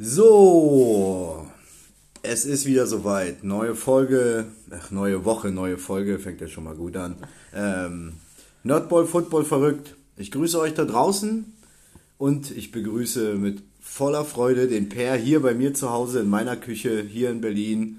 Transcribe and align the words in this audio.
So, 0.00 1.44
es 2.22 2.44
ist 2.44 2.66
wieder 2.66 2.86
soweit. 2.86 3.42
Neue 3.42 3.74
Folge, 3.74 4.46
ach, 4.70 4.92
neue 4.92 5.24
Woche, 5.24 5.50
neue 5.50 5.76
Folge, 5.76 6.20
fängt 6.20 6.40
ja 6.40 6.46
schon 6.46 6.62
mal 6.62 6.76
gut 6.76 6.96
an. 6.96 7.16
Ähm, 7.52 8.12
Nerdball, 8.62 9.06
Football 9.06 9.44
verrückt. 9.44 9.96
Ich 10.16 10.30
grüße 10.30 10.60
euch 10.60 10.74
da 10.74 10.84
draußen 10.84 11.52
und 12.16 12.52
ich 12.52 12.70
begrüße 12.70 13.34
mit 13.34 13.64
voller 13.80 14.24
Freude 14.24 14.68
den 14.68 14.88
Per 14.88 15.16
hier 15.16 15.42
bei 15.42 15.52
mir 15.52 15.74
zu 15.74 15.90
Hause 15.90 16.20
in 16.20 16.28
meiner 16.28 16.54
Küche 16.54 17.02
hier 17.02 17.30
in 17.30 17.40
Berlin. 17.40 17.98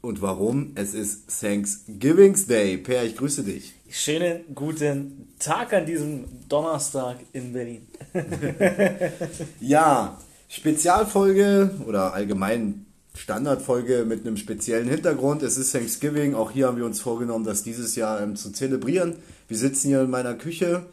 Und 0.00 0.22
warum? 0.22 0.70
Es 0.76 0.94
ist 0.94 1.40
Thanksgiving 1.40 2.36
Day. 2.46 2.76
Per, 2.78 3.04
ich 3.04 3.16
grüße 3.16 3.42
dich. 3.42 3.74
Schönen 3.90 4.54
guten 4.54 5.34
Tag 5.40 5.72
an 5.72 5.84
diesem 5.84 6.26
Donnerstag 6.48 7.16
in 7.32 7.52
Berlin. 7.52 7.88
ja, 9.60 10.16
Spezialfolge 10.48 11.70
oder 11.86 12.14
allgemein 12.14 12.86
Standardfolge 13.14 14.04
mit 14.08 14.26
einem 14.26 14.38
speziellen 14.38 14.88
Hintergrund. 14.88 15.42
Es 15.42 15.58
ist 15.58 15.72
Thanksgiving. 15.72 16.34
Auch 16.34 16.50
hier 16.50 16.66
haben 16.66 16.78
wir 16.78 16.86
uns 16.86 17.00
vorgenommen, 17.00 17.44
das 17.44 17.62
dieses 17.62 17.96
Jahr 17.96 18.22
ähm, 18.22 18.34
zu 18.34 18.50
zelebrieren. 18.52 19.16
Wir 19.46 19.58
sitzen 19.58 19.88
hier 19.88 20.02
in 20.02 20.10
meiner 20.10 20.34
Küche, 20.34 20.86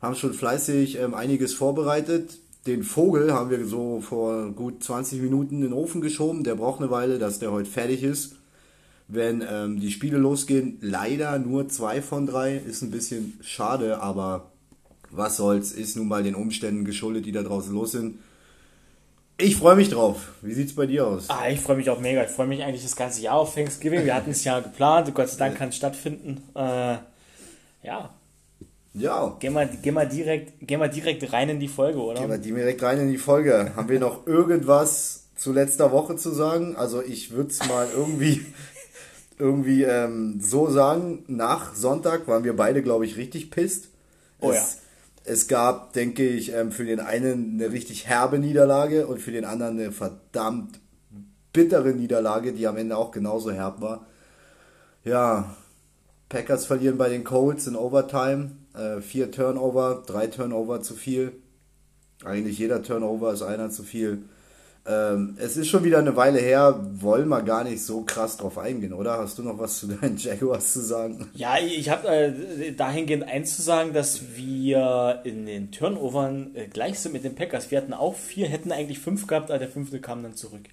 haben 0.00 0.14
schon 0.14 0.32
fleißig 0.32 0.98
ähm, 0.98 1.14
einiges 1.14 1.52
vorbereitet. 1.52 2.38
Den 2.66 2.82
Vogel 2.82 3.32
haben 3.34 3.50
wir 3.50 3.66
so 3.66 4.00
vor 4.00 4.50
gut 4.52 4.82
20 4.82 5.20
Minuten 5.20 5.56
in 5.56 5.62
den 5.62 5.72
Ofen 5.74 6.00
geschoben. 6.00 6.42
Der 6.42 6.54
braucht 6.54 6.80
eine 6.80 6.90
Weile, 6.90 7.18
dass 7.18 7.38
der 7.38 7.52
heute 7.52 7.68
fertig 7.68 8.02
ist. 8.02 8.36
Wenn 9.06 9.44
ähm, 9.46 9.80
die 9.80 9.90
Spiele 9.90 10.16
losgehen, 10.16 10.78
leider 10.80 11.38
nur 11.38 11.68
zwei 11.68 12.00
von 12.00 12.26
drei. 12.26 12.56
Ist 12.56 12.82
ein 12.82 12.90
bisschen 12.90 13.38
schade, 13.42 14.00
aber 14.00 14.52
was 15.10 15.36
soll's, 15.36 15.72
ist 15.72 15.96
nun 15.96 16.08
mal 16.08 16.22
den 16.22 16.34
Umständen 16.34 16.86
geschuldet, 16.86 17.26
die 17.26 17.32
da 17.32 17.42
draußen 17.42 17.74
los 17.74 17.92
sind. 17.92 18.18
Ich 19.36 19.56
freue 19.56 19.74
mich 19.74 19.90
drauf. 19.90 20.32
Wie 20.42 20.52
sieht's 20.52 20.74
bei 20.74 20.86
dir 20.86 21.06
aus? 21.06 21.28
Ah, 21.28 21.48
ich 21.48 21.60
freue 21.60 21.76
mich 21.76 21.90
auch 21.90 21.98
mega. 21.98 22.22
Ich 22.22 22.30
freue 22.30 22.46
mich 22.46 22.62
eigentlich 22.62 22.84
das 22.84 22.94
ganze 22.94 23.20
Jahr 23.20 23.36
auf 23.36 23.54
Thanksgiving. 23.54 24.04
Wir 24.04 24.14
hatten 24.14 24.30
es 24.30 24.44
ja 24.44 24.60
geplant. 24.60 25.12
Gott 25.12 25.28
sei 25.28 25.38
Dank 25.38 25.58
kann 25.58 25.70
es 25.70 25.76
stattfinden. 25.76 26.42
Äh, 26.54 26.98
ja. 27.82 28.14
Ja. 28.92 29.36
Gehen 29.40 29.54
wir, 29.54 29.66
gehen, 29.66 29.94
wir 29.94 30.06
direkt, 30.06 30.52
gehen 30.64 30.78
wir 30.78 30.86
direkt 30.86 31.32
rein 31.32 31.48
in 31.48 31.58
die 31.58 31.66
Folge, 31.66 31.98
oder? 31.98 32.20
Gehen 32.20 32.30
wir 32.30 32.38
direkt 32.38 32.80
rein 32.84 33.00
in 33.00 33.10
die 33.10 33.18
Folge. 33.18 33.72
Haben 33.74 33.88
wir 33.88 33.98
noch 33.98 34.24
irgendwas 34.24 35.24
zu 35.36 35.52
letzter 35.52 35.90
Woche 35.90 36.14
zu 36.14 36.30
sagen? 36.30 36.76
Also 36.76 37.02
ich 37.02 37.32
würde 37.32 37.50
es 37.50 37.66
mal 37.66 37.88
irgendwie, 37.92 38.46
irgendwie 39.38 39.82
ähm, 39.82 40.38
so 40.40 40.70
sagen. 40.70 41.24
Nach 41.26 41.74
Sonntag 41.74 42.28
waren 42.28 42.44
wir 42.44 42.54
beide, 42.54 42.84
glaube 42.84 43.04
ich, 43.04 43.16
richtig 43.16 43.50
pisst. 43.50 43.88
Oh 44.40 44.52
es, 44.52 44.56
ja 44.56 44.83
es 45.24 45.48
gab, 45.48 45.94
denke 45.94 46.26
ich, 46.28 46.52
ähm, 46.52 46.70
für 46.70 46.84
den 46.84 47.00
einen 47.00 47.54
eine 47.54 47.72
richtig 47.72 48.06
herbe 48.06 48.38
Niederlage 48.38 49.06
und 49.06 49.20
für 49.20 49.32
den 49.32 49.44
anderen 49.44 49.78
eine 49.78 49.92
verdammt 49.92 50.80
bittere 51.52 51.92
Niederlage, 51.92 52.52
die 52.52 52.66
am 52.66 52.76
Ende 52.76 52.96
auch 52.96 53.10
genauso 53.10 53.50
herb 53.50 53.80
war. 53.80 54.06
Ja, 55.02 55.56
Packers 56.28 56.66
verlieren 56.66 56.98
bei 56.98 57.08
den 57.08 57.24
Colts 57.24 57.66
in 57.66 57.76
Overtime. 57.76 58.52
Äh, 58.74 59.00
vier 59.00 59.30
Turnover, 59.30 60.02
drei 60.06 60.26
Turnover 60.26 60.82
zu 60.82 60.94
viel. 60.94 61.32
Eigentlich 62.24 62.58
jeder 62.58 62.82
Turnover 62.82 63.32
ist 63.32 63.42
einer 63.42 63.70
zu 63.70 63.82
viel. 63.82 64.24
Ähm, 64.86 65.36
es 65.38 65.56
ist 65.56 65.68
schon 65.68 65.82
wieder 65.84 65.98
eine 65.98 66.14
Weile 66.14 66.38
her, 66.38 66.78
wollen 67.00 67.28
wir 67.28 67.42
gar 67.42 67.64
nicht 67.64 67.82
so 67.82 68.02
krass 68.02 68.36
drauf 68.36 68.58
eingehen, 68.58 68.92
oder? 68.92 69.16
Hast 69.16 69.38
du 69.38 69.42
noch 69.42 69.58
was 69.58 69.78
zu 69.78 69.86
deinen 69.86 70.16
Jaguars 70.18 70.74
zu 70.74 70.80
sagen? 70.80 71.30
Ja, 71.34 71.56
ich 71.58 71.88
habe 71.88 72.06
äh, 72.08 72.72
dahingehend 72.72 73.24
eins 73.24 73.56
zu 73.56 73.62
sagen, 73.62 73.94
dass 73.94 74.36
wir 74.36 75.20
in 75.24 75.46
den 75.46 75.70
Turnovern 75.70 76.54
äh, 76.54 76.66
gleich 76.66 76.98
sind 76.98 77.12
mit 77.12 77.24
den 77.24 77.34
Packers. 77.34 77.70
Wir 77.70 77.78
hatten 77.78 77.94
auch 77.94 78.14
vier, 78.14 78.46
hätten 78.46 78.72
eigentlich 78.72 78.98
fünf 78.98 79.26
gehabt, 79.26 79.50
aber 79.50 79.58
der 79.58 79.68
fünfte 79.68 80.00
kam 80.00 80.22
dann 80.22 80.36
zurück. 80.36 80.64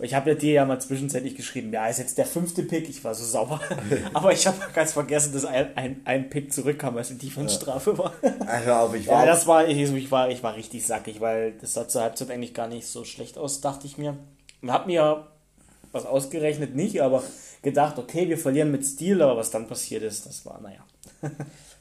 Ich 0.00 0.14
habe 0.14 0.30
ja 0.30 0.36
dir 0.36 0.52
ja 0.52 0.64
mal 0.64 0.80
zwischenzeitlich 0.80 1.36
geschrieben, 1.36 1.72
ja, 1.72 1.86
ist 1.88 1.98
jetzt 1.98 2.18
der 2.18 2.26
fünfte 2.26 2.62
Pick. 2.62 2.88
Ich 2.88 3.02
war 3.04 3.14
so 3.14 3.24
sauer. 3.24 3.60
Aber 4.12 4.32
ich 4.32 4.46
habe 4.46 4.56
ganz 4.74 4.92
vergessen, 4.92 5.32
dass 5.32 5.44
ein, 5.44 5.76
ein, 5.76 6.00
ein 6.04 6.30
Pick 6.30 6.52
zurückkam, 6.52 6.96
es 6.98 7.10
eine 7.10 7.18
Defense-Strafe 7.18 7.98
war. 7.98 8.12
Hör 8.46 8.80
auf, 8.80 8.94
ich 8.94 9.06
war. 9.06 9.20
Ja, 9.20 9.26
das 9.26 9.46
war, 9.46 9.66
ich, 9.66 9.78
ich, 9.78 10.10
war, 10.10 10.30
ich 10.30 10.42
war 10.42 10.56
richtig 10.56 10.86
sackig, 10.86 11.20
weil 11.20 11.52
das 11.60 11.74
sah 11.74 11.88
zur 11.88 12.02
Halbzeit 12.02 12.30
eigentlich 12.30 12.54
gar 12.54 12.68
nicht 12.68 12.86
so 12.86 13.04
schlecht 13.04 13.38
aus, 13.38 13.60
dachte 13.60 13.86
ich 13.86 13.98
mir. 13.98 14.16
Und 14.62 14.72
habe 14.72 14.86
mir 14.86 15.26
was 15.92 16.06
ausgerechnet 16.06 16.74
nicht, 16.74 17.00
aber 17.00 17.22
gedacht, 17.62 17.98
okay, 17.98 18.28
wir 18.28 18.38
verlieren 18.38 18.70
mit 18.70 18.84
Stil, 18.84 19.22
aber 19.22 19.36
was 19.36 19.50
dann 19.50 19.66
passiert 19.66 20.02
ist, 20.02 20.26
das 20.26 20.44
war, 20.46 20.60
naja. 20.60 20.84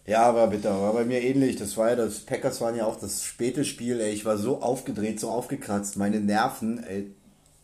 Ja, 0.08 0.24
aber 0.24 0.48
bitte, 0.48 0.70
war 0.70 0.94
bei 0.94 1.04
mir 1.04 1.22
ähnlich. 1.22 1.58
Das 1.58 1.76
war 1.76 1.90
ja 1.90 1.98
das, 1.98 2.22
Packers 2.22 2.62
waren 2.62 2.78
ja 2.78 2.86
auch 2.86 2.96
das 2.96 3.24
späte 3.26 3.66
Spiel, 3.66 4.00
ey. 4.00 4.14
Ich 4.14 4.24
war 4.24 4.38
so 4.38 4.62
aufgedreht, 4.62 5.20
so 5.20 5.30
aufgekratzt. 5.30 5.98
Meine 5.98 6.22
Nerven, 6.22 6.82
ey, 6.82 7.14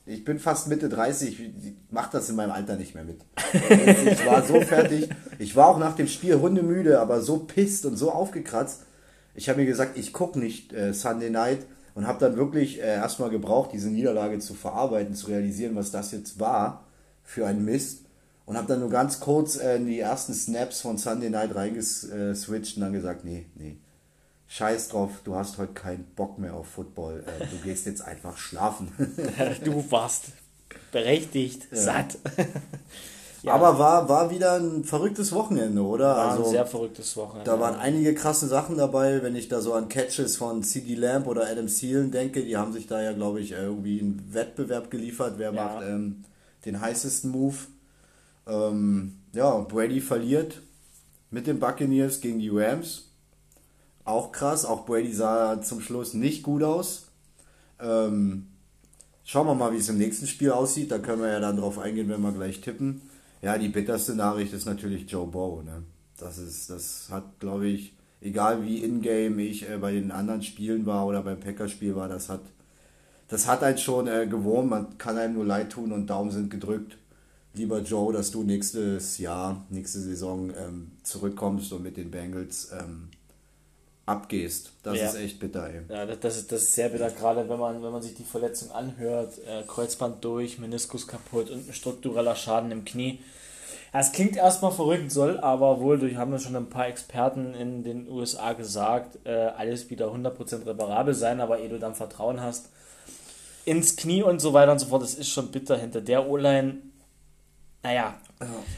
ich 0.06 0.25
bin 0.25 0.38
fast 0.38 0.68
Mitte 0.68 0.90
30, 0.90 1.40
ich 1.40 1.74
mach 1.90 2.09
das 2.09 2.30
in 2.30 2.36
meinem 2.36 2.52
Alter 2.52 2.75
nicht 2.75 2.94
mehr 2.94 3.06
mit. 3.06 3.22
Ich 3.53 4.25
war 4.25 4.44
so 4.44 4.59
fertig. 4.62 5.09
Ich 5.40 5.56
war 5.56 5.68
auch 5.68 5.78
nach 5.78 5.96
dem 5.96 6.08
Spiel 6.08 6.40
hundemüde, 6.40 7.00
aber 7.00 7.22
so 7.22 7.40
pisst 7.40 7.86
und 7.86 7.96
so 7.96 8.12
aufgekratzt. 8.12 8.81
Ich 9.36 9.50
habe 9.50 9.62
mir 9.62 9.66
gesagt, 9.66 9.97
ich 9.97 10.12
gucke 10.12 10.40
nicht 10.40 10.74
äh, 10.74 10.94
Sunday 10.94 11.30
Night 11.30 11.66
und 11.96 12.06
habe 12.06 12.19
dann 12.19 12.36
wirklich 12.36 12.80
äh, 12.81 12.96
erstmal 12.96 13.30
gebraucht, 13.30 13.72
diese 13.74 13.90
Niederlage 13.90 14.40
zu 14.40 14.53
verarbeiten, 14.53 15.16
zu 15.16 15.28
realisieren, 15.28 15.75
was 15.75 15.91
das 15.91 16.12
jetzt 16.12 16.40
war 16.40 16.84
für 17.24 17.47
ein 17.47 17.64
Mist. 17.64 18.02
Und 18.46 18.58
habe 18.58 18.68
dann 18.68 18.81
nur 18.81 18.90
ganz 18.90 19.22
kurz 19.22 19.56
äh, 19.56 19.78
in 19.78 19.88
die 19.88 20.00
ersten 20.00 20.34
Snaps 20.34 20.81
von 20.81 20.97
Sunday 20.97 21.30
Night 21.30 21.56
reingeswitcht 21.56 22.75
und 22.75 22.81
dann 22.81 22.91
gesagt, 22.91 23.24
nee, 23.24 23.46
nee, 23.56 23.78
Scheiß 24.47 24.89
drauf, 24.89 25.21
du 25.23 25.35
hast 25.35 25.57
heute 25.57 25.73
keinen 25.73 26.05
Bock 26.15 26.37
mehr 26.37 26.53
auf 26.53 26.67
Football. 26.67 27.23
Äh, 27.25 27.47
du 27.47 27.57
gehst 27.63 27.85
jetzt 27.85 28.01
einfach 28.01 28.37
schlafen. 28.37 28.91
du 29.63 29.91
warst 29.91 30.25
berechtigt, 30.91 31.67
ja. 31.71 31.77
satt. 31.77 32.17
ja. 33.41 33.53
Aber 33.53 33.79
war, 33.79 34.07
war 34.07 34.29
wieder 34.29 34.59
ein 34.59 34.83
verrücktes 34.83 35.31
Wochenende, 35.31 35.81
oder? 35.81 36.15
War 36.15 36.31
also, 36.31 36.45
ein 36.45 36.49
sehr 36.51 36.65
verrücktes 36.65 37.17
Wochenende. 37.17 37.49
Da 37.49 37.59
waren 37.59 37.75
einige 37.75 38.13
krasse 38.13 38.47
Sachen 38.47 38.77
dabei, 38.77 39.23
wenn 39.23 39.35
ich 39.35 39.47
da 39.47 39.59
so 39.59 39.73
an 39.73 39.89
Catches 39.89 40.37
von 40.37 40.63
CD 40.63 40.95
Lamb 40.95 41.27
oder 41.27 41.47
Adam 41.47 41.67
Seelen 41.67 42.11
denke. 42.11 42.43
Die 42.43 42.55
haben 42.55 42.73
sich 42.73 42.87
da 42.87 43.01
ja, 43.01 43.11
glaube 43.11 43.41
ich, 43.41 43.51
irgendwie 43.51 43.99
einen 43.99 44.33
Wettbewerb 44.33 44.91
geliefert. 44.91 45.35
Wer 45.37 45.53
ja. 45.53 45.63
macht 45.63 45.83
ähm, 45.83 46.23
den 46.65 46.79
heißesten 46.79 47.31
Move? 47.31 47.57
Ähm, 48.47 49.19
ja, 49.33 49.57
Brady 49.59 49.99
verliert 49.99 50.61
mit 51.31 51.47
den 51.47 51.59
Buccaneers 51.59 52.21
gegen 52.21 52.39
die 52.39 52.49
Rams 52.49 53.09
auch 54.06 54.31
krass. 54.31 54.66
Auch 54.66 54.86
Brady 54.86 55.14
sah 55.14 55.62
zum 55.62 55.81
Schluss 55.81 56.14
nicht 56.14 56.44
gut 56.44 56.64
aus. 56.64 57.08
Ähm, 57.80 58.47
schauen 59.24 59.47
wir 59.47 59.56
mal, 59.56 59.74
wie 59.74 59.78
es 59.78 59.90
im 59.90 59.97
nächsten 59.97 60.28
Spiel 60.28 60.52
aussieht. 60.52 60.91
Da 60.91 61.00
können 61.00 61.22
wir 61.22 61.30
ja 61.30 61.40
dann 61.40 61.58
drauf 61.58 61.80
eingehen, 61.80 62.09
wenn 62.09 62.22
wir 62.22 62.31
gleich 62.31 62.62
tippen. 62.62 63.02
Ja, 63.41 63.58
die 63.58 63.69
bitterste 63.69 64.16
Nachricht 64.16 64.53
ist 64.53 64.66
natürlich 64.66 65.09
Joe 65.09 65.28
Bow. 65.28 65.64
Ne? 65.64 65.84
Das 66.18 66.38
das 66.68 67.08
hat, 67.09 67.40
glaube 67.40 67.68
ich, 67.68 67.94
egal 68.22 68.66
wie 68.66 68.78
in-game 68.78 69.40
ich 69.40 69.69
äh, 69.69 69.78
bei 69.78 69.91
den 69.91 70.12
anderen 70.12 70.41
Spielen 70.41 70.85
war 70.85 71.06
oder 71.06 71.22
beim 71.22 71.40
Packerspiel 71.40 71.96
war, 71.96 72.08
das 72.08 72.30
hat, 72.30 72.41
das 73.28 73.47
hat 73.47 73.64
einen 73.64 73.78
schon 73.78 74.08
äh, 74.08 74.28
gewurmt. 74.28 74.70
Man 74.70 74.97
kann 74.97 75.18
einem 75.18 75.35
nur 75.35 75.46
leid 75.46 75.72
tun 75.72 75.91
und 75.91 76.08
Daumen 76.08 76.31
sind 76.31 76.50
gedrückt. 76.50 76.97
Lieber 77.53 77.81
Joe, 77.81 78.12
dass 78.12 78.31
du 78.31 78.44
nächstes 78.44 79.20
Jahr, 79.20 79.66
nächste 79.70 80.00
Saison 80.00 80.52
ähm, 80.58 80.91
zurückkommst 81.03 81.72
und 81.74 81.84
mit 81.84 81.97
den 81.97 82.09
Bengals 82.09 82.72
ähm, 82.72 83.09
abgehst. 84.06 84.72
Das 84.84 84.97
ja. 84.97 85.08
ist 85.08 85.16
echt 85.16 85.40
bitter, 85.40 85.68
ey. 85.68 85.81
Ja, 85.90 86.06
das, 86.06 86.38
ist, 86.38 86.52
das 86.52 86.64
ist 86.64 86.75
sehr 86.75 86.90
bitter, 86.90 87.09
gerade 87.09 87.47
wenn 87.47 87.59
man, 87.59 87.81
wenn 87.81 87.91
man 87.91 88.02
sich 88.02 88.16
die 88.16 88.24
Verletzung 88.24 88.72
anhört. 88.72 89.38
Äh, 89.47 89.64
Kreuzband 89.68 90.24
durch, 90.24 90.59
Meniskus 90.59 91.08
kaputt 91.08 91.50
und 91.50 91.69
ein 91.69 91.74
struktureller 91.74 92.36
Schaden 92.36 92.72
im 92.72 92.86
Knie. 92.86 93.19
Es 93.96 94.12
klingt 94.12 94.36
erstmal 94.36 94.72
verrückt, 94.72 95.12
soll 95.12 95.40
aber 95.40 95.80
wohl, 95.80 96.00
durch 96.00 96.16
haben 96.16 96.31
wir 96.31 96.40
schon 96.40 96.56
ein 96.56 96.69
paar 96.69 96.88
Experten 96.88 97.53
in 97.53 97.84
den 97.84 98.09
USA 98.09 98.53
gesagt, 98.53 99.19
äh, 99.24 99.30
alles 99.30 99.90
wieder 99.91 100.08
100% 100.08 100.66
reparabel 100.66 101.14
sein, 101.14 101.40
aber 101.40 101.59
ehe 101.59 101.70
du 101.70 101.78
dann 101.78 101.94
Vertrauen 101.94 102.41
hast 102.41 102.70
ins 103.66 103.96
Knie 103.96 104.23
und 104.23 104.40
so 104.40 104.53
weiter 104.53 104.72
und 104.72 104.79
so 104.79 104.88
fort, 104.88 105.03
das 105.03 105.16
ist 105.16 105.29
schon 105.29 105.52
bitter 105.52 105.78
hinter 105.78 106.02
der 106.02 106.28
O-Line. 106.28 106.78
Naja, 107.82 108.16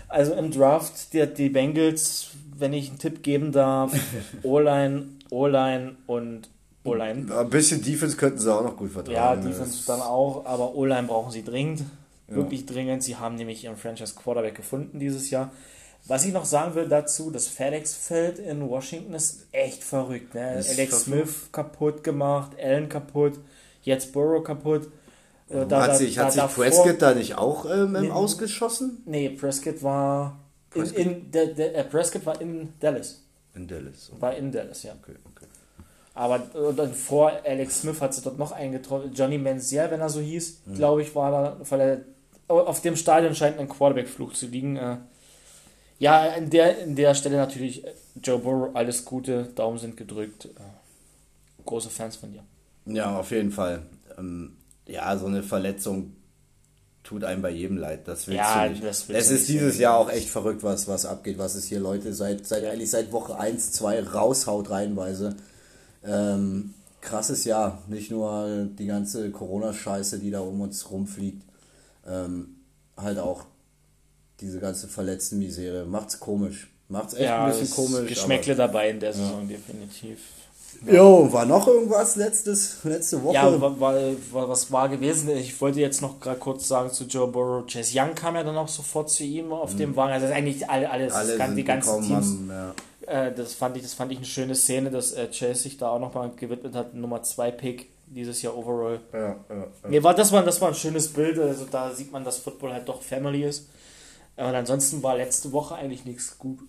also 0.08 0.34
im 0.34 0.52
Draft, 0.52 1.14
die, 1.14 1.26
die 1.26 1.50
Bengals, 1.50 2.32
wenn 2.58 2.74
ich 2.74 2.90
einen 2.90 3.00
Tipp 3.00 3.24
geben 3.24 3.52
darf, 3.52 3.94
O-Line 4.44 5.08
O-Line 5.30 5.96
und 6.08 6.50
O-Line. 6.84 7.36
Ein 7.36 7.50
bisschen 7.50 7.82
Defense 7.82 8.16
könnten 8.16 8.40
sie 8.40 8.54
auch 8.54 8.64
noch 8.64 8.78
gut 8.78 8.92
vertragen. 8.92 9.16
Ja, 9.16 9.36
Defense 9.36 9.86
dann 9.88 10.02
auch, 10.02 10.46
aber 10.46 10.76
O-Line 10.76 11.08
brauchen 11.08 11.32
sie 11.32 11.44
dringend. 11.44 11.84
Ja. 12.28 12.36
Wirklich 12.36 12.66
dringend. 12.66 13.04
Sie 13.04 13.18
haben 13.18 13.36
nämlich 13.36 13.64
ihren 13.64 13.78
Franchise 13.78 14.14
Quarterback 14.16 14.56
gefunden 14.56 15.00
dieses 15.00 15.30
Jahr. 15.30 15.52
Was 16.08 16.26
ich 16.26 16.34
noch 16.34 16.46
sagen 16.46 16.76
will 16.76 16.88
dazu, 16.88 17.32
das 17.32 17.48
FedEx-Feld 17.48 18.38
in 18.38 18.70
Washington 18.70 19.14
ist 19.16 19.48
echt 19.52 19.84
verrückt. 19.84 20.36
Ne? 20.36 20.64
Alex 20.70 21.02
Smith 21.02 21.50
kaputt 21.52 22.04
gemacht, 22.04 22.52
Allen 22.62 22.90
kaputt, 22.90 23.40
jetzt 23.82 24.14
Burrow 24.14 24.44
kaputt. 24.44 24.88
Äh, 25.50 25.66
da, 25.68 25.84
hat 25.84 25.98
sich, 25.98 26.16
da, 26.16 26.26
hat 26.26 26.34
sich 26.34 26.42
davor, 26.42 26.66
Prescott 26.66 27.02
da 27.02 27.14
nicht 27.14 27.38
auch 27.38 27.66
ähm, 27.66 27.94
nee, 27.94 28.10
ausgeschossen? 28.10 29.04
Nee, 29.06 29.30
Prescott 29.30 29.84
war 29.84 30.40
in, 30.74 30.84
in 30.92 31.32
der, 31.32 31.48
der, 31.48 31.84
Prescott 31.84 32.26
war 32.26 32.40
in 32.42 32.74
Dallas. 32.80 33.24
In 33.54 33.68
Dallas. 33.68 34.10
Okay. 34.12 34.22
War 34.22 34.36
in 34.36 34.52
Dallas, 34.52 34.84
ja. 34.84 34.94
Okay, 35.02 35.16
okay. 35.26 35.46
Aber 36.14 36.40
dann 36.74 36.94
vor 36.94 37.32
Alex 37.46 37.82
Smith 37.82 38.00
hat 38.02 38.14
sie 38.14 38.22
dort 38.22 38.40
noch 38.40 38.52
eingetroffen. 38.54 39.14
Johnny 39.14 39.38
Manziel, 39.38 39.88
wenn 39.90 40.00
er 40.00 40.10
so 40.10 40.22
hieß, 40.22 40.62
mhm. 40.66 40.76
glaube 40.76 41.02
ich, 41.02 41.14
war 41.14 41.32
da, 41.32 41.58
weil 41.70 41.82
er 41.82 42.02
auf 42.48 42.82
dem 42.82 42.96
Stadion 42.96 43.36
scheint 43.36 43.60
ein 43.60 43.68
Quarterback-Fluch 43.68 44.34
zu 44.34 44.48
liegen. 44.48 44.78
Äh, 44.78 44.98
ja, 46.00 46.26
in 46.28 46.50
der, 46.50 46.80
in 46.80 46.96
der 46.96 47.16
Stelle 47.16 47.38
natürlich 47.38 47.86
äh, 47.86 47.94
Joe 48.24 48.40
Burrow, 48.40 48.76
alles 48.76 49.06
Gute, 49.06 49.46
Daumen 49.56 49.78
sind 49.78 49.98
gedrückt. 49.98 50.46
Äh, 50.46 51.64
große 51.66 51.90
Fans 51.90 52.16
von 52.16 52.32
dir. 52.32 52.44
Ja, 52.86 53.20
auf 53.20 53.32
jeden 53.32 53.52
Fall. 53.52 53.82
Ähm, 54.18 54.56
ja, 54.88 55.18
so 55.18 55.26
eine 55.26 55.44
Verletzung 55.44 56.14
tut 57.04 57.24
einem 57.24 57.42
bei 57.42 57.52
jedem 57.52 57.78
leid. 57.78 58.08
Das 58.08 58.28
willst 58.28 58.40
ja, 58.40 58.66
du 58.66 58.72
nicht. 58.72 58.84
Das 58.84 59.10
es 59.10 59.32
ist 59.32 59.48
dieses 59.48 59.78
Jahr 59.78 59.98
auch 59.98 60.10
echt 60.10 60.30
verrückt, 60.30 60.64
was, 60.64 60.88
was 60.88 61.06
abgeht, 61.06 61.38
was 61.38 61.56
es 61.56 61.66
hier 61.66 61.80
Leute 61.80 62.14
seit, 62.14 62.46
seit 62.46 62.66
eigentlich 62.66 62.90
seit 62.90 63.12
Woche 63.12 63.38
1, 63.38 63.72
2 63.74 64.04
raushaut 64.04 64.70
reihenweise. 64.70 65.36
Ähm, 66.04 66.74
krasses 67.02 67.46
Jahr. 67.46 67.84
Nicht 67.88 68.12
nur 68.12 68.68
die 68.78 68.88
ganze 68.88 69.30
Corona-Scheiße, 69.32 70.20
die 70.20 70.32
da 70.32 70.40
um 70.42 70.62
uns 70.62 70.90
rumfliegt. 70.90 71.44
Ähm, 72.08 72.56
halt 72.98 73.20
auch 73.20 73.46
diese 74.42 74.60
ganze 74.60 74.88
verletzten 74.88 75.40
Misere. 75.40 75.86
Macht's 75.86 76.20
komisch. 76.20 76.68
Macht's 76.88 77.14
echt 77.14 77.24
ja, 77.24 77.46
ein 77.46 77.52
bisschen 77.52 77.72
komisch. 77.72 78.10
Geschmäckle 78.10 78.56
dabei 78.56 78.90
in 78.90 79.00
der 79.00 79.14
Saison, 79.14 79.50
ja. 79.50 79.58
definitiv. 79.58 80.20
Jo, 80.86 81.32
war 81.32 81.46
noch 81.46 81.68
irgendwas 81.68 82.16
letztes, 82.16 82.84
letzte 82.84 83.24
Woche? 83.24 83.36
Ja, 83.36 83.62
war, 83.80 84.50
was 84.50 84.72
war 84.72 84.90
gewesen? 84.90 85.30
Ich 85.30 85.60
wollte 85.60 85.80
jetzt 85.80 86.02
noch 86.02 86.20
gerade 86.20 86.40
kurz 86.40 86.68
sagen 86.68 86.92
zu 86.92 87.06
Joe 87.06 87.28
Burrow. 87.28 87.66
Chase 87.66 87.98
Young 88.00 88.16
kam 88.16 88.36
ja 88.36 88.44
dann 88.44 88.58
auch 88.58 88.68
sofort 88.68 89.10
zu 89.10 89.24
ihm 89.24 89.52
auf 89.52 89.74
mhm. 89.74 89.78
dem 89.78 89.96
Wagen. 89.96 90.14
Also 90.14 90.28
eigentlich 90.28 90.70
alle, 90.70 90.90
alles, 90.90 91.14
alle 91.14 91.56
die 91.56 91.64
ganzen 91.64 92.02
Teams. 92.02 92.28
Haben, 92.28 92.52
ja. 93.08 93.28
äh, 93.28 93.34
das, 93.34 93.54
fand 93.54 93.78
ich, 93.78 93.84
das 93.84 93.94
fand 93.94 94.12
ich 94.12 94.18
eine 94.18 94.28
schöne 94.28 94.56
Szene, 94.56 94.92
dass 94.92 95.14
äh, 95.14 95.28
Chase 95.28 95.56
sich 95.56 95.78
da 95.78 95.90
auch 95.90 96.00
nochmal 96.00 96.32
gewidmet 96.36 96.76
hat. 96.76 96.94
Nummer 96.94 97.24
2 97.24 97.52
Pick 97.52 97.90
dieses 98.08 98.42
Jahr 98.42 98.58
overall. 98.58 99.00
Ja, 99.14 99.20
ja, 99.20 99.36
ja. 99.50 99.68
Nee, 99.90 100.04
war, 100.04 100.14
das, 100.14 100.32
war, 100.32 100.44
das 100.44 100.62
war 100.62 100.70
ein 100.70 100.76
schönes 100.76 101.08
Bild. 101.08 101.40
Also 101.40 101.66
da 101.70 101.92
sieht 101.92 102.12
man, 102.12 102.24
dass 102.24 102.38
Football 102.38 102.74
halt 102.74 102.88
doch 102.88 103.02
Family 103.02 103.44
ist. 103.44 103.70
Und 104.38 104.44
ansonsten 104.46 105.02
war 105.02 105.16
letzte 105.16 105.52
Woche 105.52 105.76
eigentlich 105.76 106.06
nichts 106.06 106.38
gut. 106.38 106.60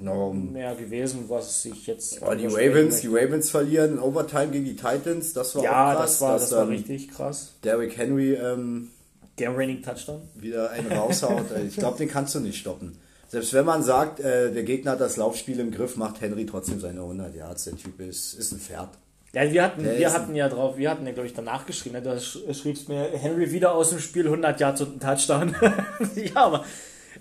No. 0.00 0.32
mehr 0.32 0.74
gewesen, 0.74 1.24
was 1.28 1.62
sich 1.62 1.86
jetzt. 1.86 2.22
Aber 2.22 2.36
die 2.36 2.46
Ravens, 2.46 3.00
die 3.00 3.08
Ravens 3.08 3.50
verlieren 3.50 3.92
in 3.94 3.98
Overtime 3.98 4.48
gegen 4.48 4.64
die 4.64 4.76
Titans, 4.76 5.32
das 5.32 5.54
war 5.54 5.62
ja, 5.62 5.70
auch 5.70 5.96
krass. 5.96 6.10
Das 6.12 6.20
war, 6.20 6.38
das 6.38 6.52
war 6.52 6.68
richtig 6.68 7.10
krass. 7.10 7.52
Derrick 7.62 7.96
Henry, 7.96 8.34
ähm, 8.34 8.90
der 9.38 9.56
Raining 9.56 9.82
Touchdown. 9.82 10.22
Wieder 10.34 10.70
einen 10.70 10.92
raushaut. 10.92 11.46
ich 11.66 11.76
glaube, 11.76 11.98
den 11.98 12.08
kannst 12.08 12.34
du 12.34 12.40
nicht 12.40 12.58
stoppen. 12.58 12.98
Selbst 13.28 13.52
wenn 13.52 13.64
man 13.64 13.82
sagt, 13.82 14.20
äh, 14.20 14.52
der 14.52 14.64
Gegner 14.64 14.92
hat 14.92 15.00
das 15.00 15.16
Laufspiel 15.16 15.60
im 15.60 15.70
Griff, 15.70 15.96
macht 15.96 16.20
Henry 16.20 16.46
trotzdem 16.46 16.80
seine 16.80 17.00
100 17.00 17.34
Yards. 17.34 17.64
Der 17.64 17.76
Typ 17.76 18.00
ist, 18.00 18.34
ist 18.34 18.52
ein 18.52 18.58
Pferd. 18.58 18.90
Ja, 19.32 19.50
wir 19.52 19.62
hatten, 19.62 19.84
wir 19.84 20.12
hatten 20.12 20.34
ja 20.34 20.48
drauf, 20.48 20.76
wir 20.76 20.90
hatten 20.90 21.06
ja, 21.06 21.12
glaube 21.12 21.28
ich, 21.28 21.34
danach 21.34 21.64
geschrieben, 21.64 21.94
ne? 21.94 22.02
da 22.02 22.18
schriebst 22.18 22.88
mir 22.88 23.10
Henry 23.12 23.52
wieder 23.52 23.72
aus 23.72 23.90
dem 23.90 24.00
Spiel 24.00 24.24
100 24.24 24.58
Yards 24.58 24.80
und 24.80 24.96
ein 24.96 25.00
Touchdown. 25.00 25.54
ja, 26.16 26.34
aber 26.34 26.64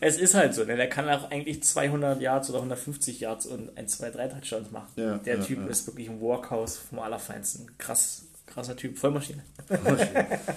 es 0.02 0.18
ist 0.18 0.34
halt 0.34 0.54
so, 0.54 0.64
ne? 0.64 0.76
der 0.76 0.90
kann 0.90 1.10
auch 1.10 1.30
eigentlich 1.32 1.64
200 1.64 2.22
Yards 2.22 2.50
oder 2.50 2.60
150 2.60 3.20
Yards 3.20 3.46
und 3.46 3.78
ein, 3.78 3.88
zwei, 3.88 4.10
drei 4.10 4.28
Touchdowns 4.28 4.72
machen. 4.72 4.88
Ja, 4.96 5.18
der 5.18 5.38
ja, 5.38 5.44
Typ 5.44 5.60
ja. 5.60 5.68
ist 5.68 5.88
wirklich 5.88 6.10
ein 6.10 6.22
Workhouse 6.22 6.78
vom 6.78 7.00
Allerfeinsten. 7.00 7.72
Krass, 7.78 8.24
krasser 8.46 8.76
Typ, 8.76 8.98
Vollmaschine. 8.98 9.44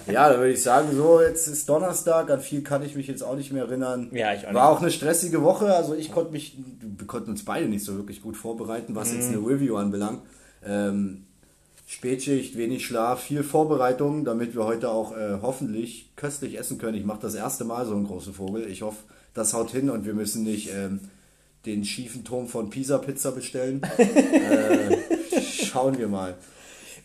ja, 0.07 0.29
da 0.29 0.37
würde 0.37 0.53
ich 0.53 0.63
sagen, 0.63 0.89
so, 0.95 1.21
jetzt 1.21 1.47
ist 1.47 1.67
Donnerstag, 1.67 2.29
an 2.29 2.39
viel 2.39 2.63
kann 2.63 2.83
ich 2.83 2.95
mich 2.95 3.07
jetzt 3.07 3.21
auch 3.21 3.35
nicht 3.35 3.51
mehr 3.51 3.65
erinnern. 3.65 4.09
Ja, 4.11 4.33
ich 4.33 4.47
auch 4.47 4.53
War 4.53 4.69
auch 4.69 4.81
eine 4.81 4.91
stressige 4.91 5.43
Woche, 5.43 5.73
also 5.73 5.93
ich 5.93 6.11
konnte 6.11 6.31
mich, 6.31 6.57
wir 6.81 7.07
konnten 7.07 7.31
uns 7.31 7.45
beide 7.45 7.67
nicht 7.67 7.83
so 7.83 7.95
wirklich 7.95 8.21
gut 8.21 8.37
vorbereiten, 8.37 8.95
was 8.95 9.11
mhm. 9.11 9.15
jetzt 9.15 9.27
eine 9.29 9.37
Review 9.37 9.75
anbelangt. 9.75 10.21
Ähm, 10.65 11.25
Spätschicht, 11.85 12.57
wenig 12.57 12.85
Schlaf, 12.85 13.21
viel 13.21 13.43
Vorbereitung, 13.43 14.25
damit 14.25 14.55
wir 14.55 14.65
heute 14.65 14.89
auch 14.89 15.15
äh, 15.15 15.39
hoffentlich 15.41 16.11
köstlich 16.15 16.57
essen 16.57 16.77
können. 16.77 16.97
Ich 16.97 17.05
mache 17.05 17.19
das 17.21 17.35
erste 17.35 17.65
Mal 17.65 17.85
so 17.85 17.93
einen 17.93 18.07
großen 18.07 18.33
Vogel. 18.33 18.67
Ich 18.67 18.81
hoffe, 18.81 19.03
das 19.33 19.53
haut 19.53 19.71
hin 19.71 19.89
und 19.89 20.05
wir 20.05 20.13
müssen 20.13 20.43
nicht 20.43 20.69
ähm, 20.73 20.99
den 21.65 21.85
schiefen 21.85 22.23
Turm 22.23 22.47
von 22.47 22.69
Pisa 22.69 22.97
Pizza 22.97 23.31
bestellen. 23.31 23.81
äh, 23.97 24.97
schauen 25.41 25.97
wir 25.97 26.07
mal. 26.07 26.35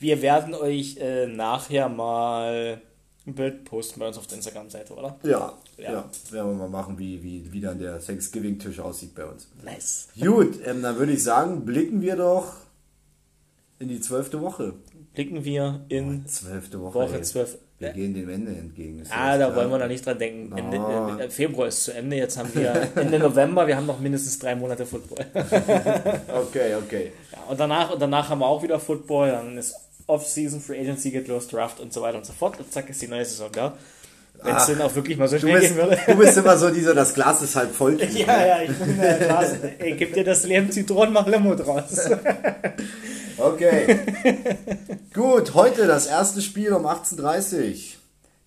Wir 0.01 0.23
werden 0.23 0.55
euch 0.55 0.97
äh, 0.99 1.27
nachher 1.27 1.89
mal 1.89 2.81
ein 3.27 3.35
Bild 3.35 3.65
posten 3.65 4.01
bei 4.01 4.09
uns 4.09 4.19
auf 4.19 4.27
der 4.27 4.37
Instagram-Seite, 4.37 4.95
oder? 4.95 5.19
Ja, 5.23 5.53
ja, 5.77 5.93
ja. 5.93 6.11
Werden 6.31 6.51
wir 6.51 6.55
mal 6.55 6.69
machen, 6.69 6.99
wie, 6.99 7.23
wie, 7.23 7.53
wie 7.53 7.61
dann 7.61 7.79
der 7.79 8.01
Thanksgiving-Tisch 8.01 8.81
aussieht 8.81 9.15
bei 9.15 9.25
uns. 9.25 9.49
Nice. 9.65 10.09
Gut, 10.19 10.59
ähm, 10.65 10.83
dann 10.83 10.99
würde 10.99 11.13
ich 11.13 11.23
sagen, 11.23 11.65
blicken 11.65 12.01
wir 12.01 12.17
doch 12.17 12.55
in 13.79 13.89
die 13.89 14.01
zwölfte 14.01 14.41
Woche. 14.41 14.75
Blicken 15.15 15.45
wir 15.45 15.85
in 15.89 16.25
oh, 16.25 16.29
zwölfte 16.29 16.81
Woche. 16.81 16.95
Woche 16.95 17.23
12. 17.23 17.59
Wir 17.79 17.91
gehen 17.91 18.13
dem 18.13 18.29
Ende 18.29 18.51
entgegen. 18.51 19.05
Ah, 19.11 19.39
da 19.39 19.47
klar. 19.47 19.57
wollen 19.57 19.71
wir 19.71 19.79
noch 19.79 19.87
nicht 19.87 20.05
dran 20.05 20.19
denken. 20.19 20.57
Ende, 20.57 20.79
oh. 20.79 21.09
Ende, 21.11 21.31
Februar 21.31 21.69
ist 21.69 21.85
zu 21.85 21.93
Ende, 21.93 22.17
jetzt 22.17 22.37
haben 22.37 22.53
wir 22.53 22.89
Ende 22.97 23.21
November, 23.21 23.69
wir 23.69 23.77
haben 23.77 23.87
noch 23.87 24.01
mindestens 24.01 24.39
drei 24.39 24.57
Monate 24.57 24.85
Football. 24.85 25.25
okay, 25.33 26.75
okay. 26.75 27.13
Ja, 27.33 27.39
und, 27.49 27.61
danach, 27.61 27.93
und 27.93 28.03
danach 28.03 28.31
haben 28.31 28.41
wir 28.41 28.47
auch 28.47 28.63
wieder 28.65 28.81
Football, 28.81 29.31
dann 29.31 29.57
ist 29.57 29.77
Off-Season, 30.09 30.61
Free 30.61 30.81
Agency 30.81 31.11
geht 31.11 31.29
los, 31.29 31.47
Draft 31.47 31.79
und 31.79 31.93
so 31.93 32.03
weiter 32.03 32.19
und 32.19 32.27
so 32.27 32.33
fort. 32.33 32.59
Und 32.59 32.73
zack 32.73 32.91
ist 32.91 33.01
die 33.01 33.09
neue 33.09 33.25
Saison 33.25 33.51
da. 33.53 33.77
Wenn 34.43 34.57
es 34.57 34.67
denn 34.67 34.81
auch 34.81 34.95
wirklich 34.95 35.17
mal 35.17 35.27
so 35.27 35.39
schnell 35.39 35.61
gehen 35.61 35.77
würde. 35.77 35.99
Du 36.07 36.17
bist 36.17 36.37
immer 36.37 36.57
so 36.57 36.71
dieser, 36.71 36.95
das 36.95 37.15
Glas 37.15 37.43
ist 37.43 37.57
halb 37.57 37.75
voll. 37.75 38.01
ja, 38.15 38.47
ja, 38.47 38.63
ich 38.63 38.71
bin 38.71 38.97
der 38.97 39.19
Glas. 39.19 39.53
Ey, 39.79 39.97
gib 39.97 40.15
dir 40.15 40.25
das 40.25 40.45
Leben 40.45 40.71
Zitronen, 40.71 41.13
mach 41.13 41.27
Limo 41.27 41.55
draus. 41.55 42.09
Okay. 43.41 44.01
Gut, 45.15 45.55
heute 45.55 45.87
das 45.87 46.09
erste 46.09 46.43
Spiel 46.43 46.73
um 46.73 46.87
18.30 46.87 47.69
Uhr. 47.69 47.77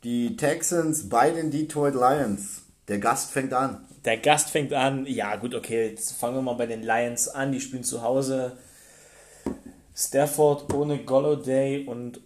Die 0.03 0.35
Texans 0.35 1.07
bei 1.07 1.31
den 1.31 1.49
Detroit 1.49 1.93
Lions. 1.93 2.63
Der 2.89 2.99
Gast 2.99 3.31
fängt 3.31 3.53
an. 3.53 3.85
Der 4.03 4.17
Gast 4.17 4.49
fängt 4.49 4.73
an. 4.73 5.05
Ja, 5.05 5.37
gut, 5.37 5.55
okay. 5.55 5.91
Jetzt 5.91 6.19
fangen 6.19 6.35
wir 6.35 6.41
mal 6.41 6.55
bei 6.55 6.65
den 6.65 6.83
Lions 6.83 7.29
an. 7.29 7.53
Die 7.53 7.61
spielen 7.61 7.85
zu 7.85 8.01
Hause. 8.01 8.57
Stafford 9.95 10.73
ohne 10.73 10.97
Golladay 10.97 11.85
und 11.85 12.19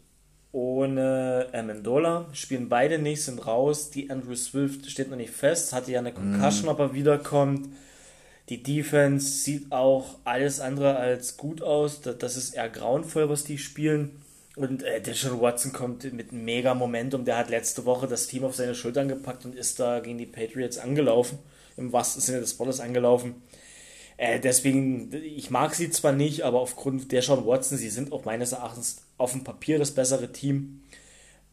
ohne 0.55 1.47
Amendola. 1.51 2.27
Spielen 2.31 2.69
beide 2.69 2.97
nicht, 2.97 3.21
sind 3.21 3.45
raus. 3.45 3.89
Die 3.89 4.09
Andrew 4.09 4.35
Swift 4.35 4.89
steht 4.89 5.09
noch 5.09 5.17
nicht 5.17 5.33
fest. 5.33 5.73
Hatte 5.73 5.91
ja 5.91 5.99
eine 5.99 6.13
Concussion, 6.13 6.67
mm. 6.67 6.69
ob 6.69 6.79
er 6.79 6.93
wiederkommt. 6.93 7.67
Die 8.47 8.63
Defense 8.63 9.27
sieht 9.27 9.73
auch 9.73 10.17
alles 10.23 10.61
andere 10.61 10.95
als 10.95 11.35
gut 11.35 11.61
aus. 11.61 11.99
Das 12.01 12.37
ist 12.37 12.55
eher 12.55 12.69
grauenvoll, 12.69 13.27
was 13.29 13.43
die 13.43 13.57
spielen. 13.57 14.21
Und 14.55 14.83
äh, 14.83 15.01
Deshaun 15.01 15.41
Watson 15.41 15.73
kommt 15.73 16.11
mit 16.13 16.31
mega 16.31 16.73
Momentum. 16.73 17.25
Der 17.25 17.37
hat 17.37 17.49
letzte 17.49 17.83
Woche 17.83 18.07
das 18.07 18.27
Team 18.27 18.45
auf 18.45 18.55
seine 18.55 18.75
Schultern 18.75 19.09
gepackt 19.09 19.43
und 19.43 19.55
ist 19.55 19.81
da 19.81 19.99
gegen 19.99 20.17
die 20.17 20.25
Patriots 20.25 20.77
angelaufen. 20.77 21.37
Im 21.75 21.91
wahrsten 21.91 22.21
Sinne 22.21 22.39
des 22.39 22.57
Wortes 22.57 22.79
angelaufen. 22.79 23.35
Äh, 24.15 24.39
deswegen, 24.39 25.11
ich 25.11 25.49
mag 25.51 25.75
sie 25.75 25.89
zwar 25.89 26.13
nicht, 26.13 26.43
aber 26.43 26.61
aufgrund 26.61 27.11
der 27.11 27.19
Deshaun 27.19 27.45
Watson, 27.45 27.77
sie 27.77 27.89
sind 27.89 28.13
auch 28.13 28.23
meines 28.23 28.53
Erachtens 28.53 29.01
auf 29.17 29.31
dem 29.31 29.43
Papier 29.43 29.79
das 29.79 29.91
bessere 29.91 30.31
Team. 30.31 30.81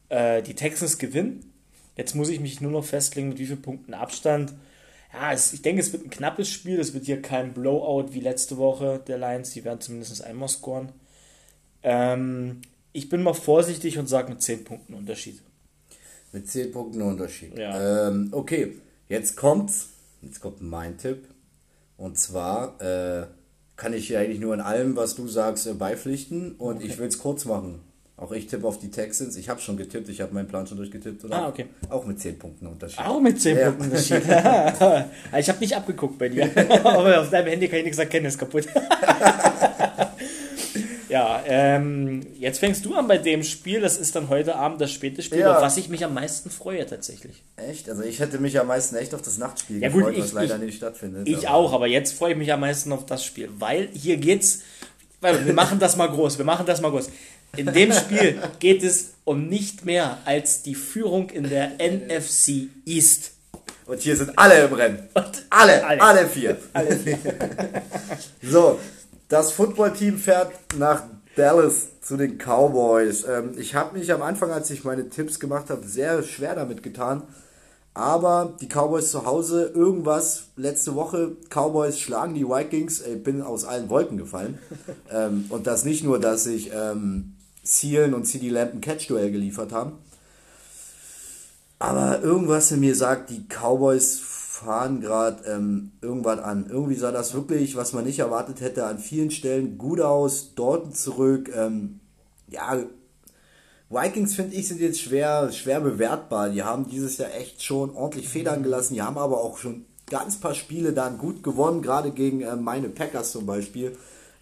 Äh, 0.09 0.43
die 0.43 0.55
Texans 0.55 0.99
gewinnen. 0.99 1.53
Jetzt 1.97 2.15
muss 2.15 2.29
ich 2.29 2.41
mich 2.41 2.61
nur 2.61 2.73
noch 2.73 2.85
festlegen, 2.85 3.31
mit 3.31 3.39
wie 3.39 3.47
vielen 3.47 3.63
Punkten 3.63 3.95
Abstand 3.95 4.55
ja, 5.13 5.33
es, 5.33 5.53
ich 5.53 5.63
denke, 5.63 5.83
es 5.83 5.93
wird 5.93 6.05
ein 6.05 6.11
knappes 6.11 6.49
Spiel. 6.49 6.81
Es 6.81 6.95
wird 6.95 7.05
hier 7.05 7.21
kein 7.21 7.53
Blowout 7.53 8.13
wie 8.13 8.21
letzte 8.21 8.57
Woche 8.57 9.01
der 9.07 9.19
Lions. 9.19 9.51
Die 9.51 9.65
werden 9.65 9.81
zumindest 9.81 10.25
einmal 10.25 10.49
scoren. 10.49 10.93
Ähm, 11.83 12.63
ich 12.93 13.09
bin 13.09 13.23
mal 13.23 13.35
vorsichtig 13.35 13.99
und 13.99 14.07
sage 14.07 14.31
mit 14.31 14.43
10 14.43 14.65
Punkten 14.65 14.95
Unterschied. 14.95 15.43
Mit 16.33 16.49
10 16.49 16.73
Punkten 16.73 17.03
Unterschied. 17.03 17.59
Ja. 17.59 18.09
Ähm, 18.09 18.29
okay, 18.33 18.79
jetzt 19.09 19.37
kommt's. 19.37 19.91
Jetzt 20.23 20.41
kommt 20.41 20.63
mein 20.63 20.97
Tipp. 20.97 21.29
Und 21.99 22.19
zwar 22.19 22.81
äh, 22.81 23.27
kann 23.77 23.93
ich 23.95 24.17
eigentlich 24.17 24.41
nur 24.41 24.55
in 24.55 24.61
allem, 24.61 24.97
was 24.97 25.15
du 25.15 25.29
sagst, 25.29 25.67
äh, 25.67 25.75
beipflichten. 25.75 26.53
Und 26.53 26.77
okay. 26.77 26.87
ich 26.87 26.99
will 26.99 27.09
es 27.09 27.19
kurz 27.19 27.45
machen. 27.45 27.81
Auch 28.17 28.31
ich 28.31 28.47
tippe 28.47 28.67
auf 28.67 28.79
die 28.79 28.91
Texans. 28.91 29.37
Ich 29.37 29.49
habe 29.49 29.61
schon 29.61 29.77
getippt, 29.77 30.09
ich 30.09 30.21
habe 30.21 30.33
meinen 30.33 30.47
Plan 30.47 30.67
schon 30.67 30.77
durchgetippt. 30.77 31.25
Oder? 31.25 31.37
Ah, 31.37 31.49
okay. 31.49 31.67
Auch 31.89 32.05
mit 32.07 32.21
10 32.21 32.39
Punkten 32.39 32.67
Unterschied. 32.69 33.01
Auch 33.01 33.21
mit 33.21 33.41
10 33.41 33.57
ja. 33.57 33.65
Punkten 33.71 33.85
Unterschied. 33.87 34.23
ich 35.39 35.49
habe 35.49 35.59
nicht 35.59 35.75
abgeguckt 35.75 36.19
bei 36.19 36.29
dir. 36.29 36.49
Aber 36.85 37.21
auf 37.21 37.31
deinem 37.31 37.49
Handy 37.49 37.67
kann 37.69 37.79
ich 37.79 37.87
nichts 37.87 37.99
erkennen, 37.99 38.27
ist 38.27 38.39
kaputt. 38.39 38.69
Ja, 41.13 41.43
ähm, 41.47 42.27
jetzt 42.39 42.59
fängst 42.59 42.87
du 42.87 42.95
an 42.95 43.07
bei 43.07 43.19
dem 43.19 43.43
Spiel. 43.43 43.83
Das 43.83 43.99
ist 43.99 44.17
dann 44.17 44.31
heute 44.31 44.57
Abend 44.57 44.81
das 44.81 44.91
späte 44.91 45.23
Spiel, 45.23 45.41
ja. 45.41 45.55
auf 45.55 45.63
was 45.63 45.77
ich 45.77 45.91
mich 45.91 46.03
am 46.07 46.15
meisten 46.15 46.49
freue 46.49 46.87
tatsächlich. 46.87 47.43
Echt? 47.57 47.91
Also 47.91 48.03
ich 48.03 48.19
hätte 48.19 48.39
mich 48.39 48.59
am 48.59 48.67
meisten 48.67 48.97
echt 48.97 49.15
auf 49.15 49.21
das 49.21 49.37
Nachtspiel 49.37 49.83
ja, 49.83 49.89
gefreut, 49.89 50.15
gut, 50.15 50.15
ich, 50.15 50.21
was 50.25 50.33
leider 50.33 50.57
ich, 50.57 50.63
nicht 50.63 50.77
stattfindet. 50.79 51.29
Ich 51.29 51.49
aber. 51.49 51.57
auch, 51.57 51.73
aber 51.75 51.87
jetzt 51.87 52.15
freue 52.15 52.33
ich 52.33 52.39
mich 52.39 52.51
am 52.51 52.61
meisten 52.61 52.93
auf 52.93 53.05
das 53.05 53.27
Spiel, 53.27 53.51
weil 53.59 53.91
hier 53.93 54.17
geht's 54.17 54.63
wir 55.21 55.53
machen 55.53 55.79
das 55.79 55.97
mal 55.97 56.09
groß, 56.09 56.39
wir 56.39 56.45
machen 56.45 56.67
das 56.67 56.81
mal 56.81 56.91
groß. 56.91 57.11
In 57.57 57.73
dem 57.73 57.93
Spiel 57.93 58.39
geht 58.59 58.83
es 58.83 59.13
um 59.25 59.49
nicht 59.49 59.85
mehr 59.85 60.19
als 60.25 60.63
die 60.63 60.75
Führung 60.75 61.29
in 61.29 61.49
der 61.49 61.73
NFC 61.79 62.69
East. 62.87 63.33
Und 63.85 64.01
hier 64.01 64.17
sind 64.17 64.37
alle 64.39 64.65
im 64.65 64.73
Rennen. 64.73 65.09
Alle, 65.51 65.85
alle, 65.85 66.01
alle 66.01 66.27
vier. 66.27 66.57
Alle 66.73 66.97
vier. 66.97 67.19
so, 68.43 68.81
das 69.33 69.53
Footballteam 69.53 70.19
fährt 70.19 70.53
nach 70.77 71.05
Dallas 71.37 72.03
zu 72.03 72.19
den 72.19 72.37
Cowboys. 72.37 73.25
Ähm, 73.27 73.55
ich 73.57 73.75
habe 73.75 73.99
mich 73.99 74.13
am 74.13 74.21
Anfang, 74.21 74.51
als 74.51 74.69
ich 74.69 74.85
meine 74.85 75.09
Tipps 75.09 75.41
gemacht 75.41 75.71
habe, 75.71 75.87
sehr 75.87 76.23
schwer 76.23 76.55
damit 76.55 76.83
getan. 76.83 77.23
Aber 77.95 78.59
die 78.61 78.69
Cowboys 78.69 79.11
zu 79.11 79.25
Hause, 79.25 79.73
irgendwas, 79.75 80.49
letzte 80.57 80.95
Woche, 80.95 81.33
Cowboys 81.49 81.99
schlagen 81.99 82.35
die 82.35 82.47
Vikings, 82.47 83.01
ich 83.01 83.23
bin 83.23 83.41
aus 83.41 83.65
allen 83.65 83.89
Wolken 83.89 84.19
gefallen. 84.19 84.59
ähm, 85.11 85.47
und 85.49 85.67
das 85.67 85.87
nicht 85.87 86.05
nur, 86.05 86.21
dass 86.21 86.45
sich 86.45 86.71
ähm, 86.75 87.37
Sealen 87.63 88.13
und 88.13 88.27
CD 88.27 88.51
Lamp 88.51 88.75
ein 88.75 88.81
Catch-Duell 88.83 89.31
geliefert 89.31 89.73
haben. 89.73 89.93
Aber 91.79 92.23
irgendwas 92.23 92.71
in 92.71 92.81
mir 92.81 92.95
sagt, 92.95 93.31
die 93.31 93.47
Cowboys 93.49 94.21
fahren 94.65 95.01
gerade 95.01 95.45
ähm, 95.45 95.93
irgendwas 96.01 96.39
an. 96.41 96.67
Irgendwie 96.69 96.95
sah 96.95 97.13
das 97.13 97.35
wirklich, 97.35 97.77
was 97.77 97.93
man 97.93 98.05
nicht 98.05 98.19
erwartet 98.19 98.61
hätte, 98.61 98.87
an 98.87 98.99
vielen 98.99 99.31
Stellen 99.31 99.79
gut 99.79 100.01
aus. 100.01 100.55
Dorten 100.55 100.93
zurück. 100.95 101.51
Ähm, 101.55 102.01
ja, 102.49 102.83
Vikings 103.91 104.35
finde 104.35 104.57
ich 104.57 104.69
sind 104.69 104.81
jetzt 104.81 105.01
schwer, 105.01 105.53
schwer 105.53 105.81
bewertbar. 105.81 106.49
Die 106.49 106.63
haben 106.63 106.89
dieses 106.89 107.19
Jahr 107.19 107.35
echt 107.35 107.63
schon 107.63 107.91
ordentlich 107.91 108.29
Federn 108.29 108.63
gelassen. 108.63 108.95
Die 108.95 109.03
haben 109.03 109.19
aber 109.19 109.41
auch 109.41 109.59
schon 109.59 109.85
ganz 110.07 110.41
paar 110.41 110.55
Spiele 110.55 110.93
dann 110.93 111.19
gut 111.19 111.43
gewonnen, 111.43 111.83
gerade 111.83 112.11
gegen 112.11 112.41
äh, 112.41 112.57
meine 112.57 112.89
Packers 112.89 113.33
zum 113.33 113.47
Beispiel. 113.47 113.97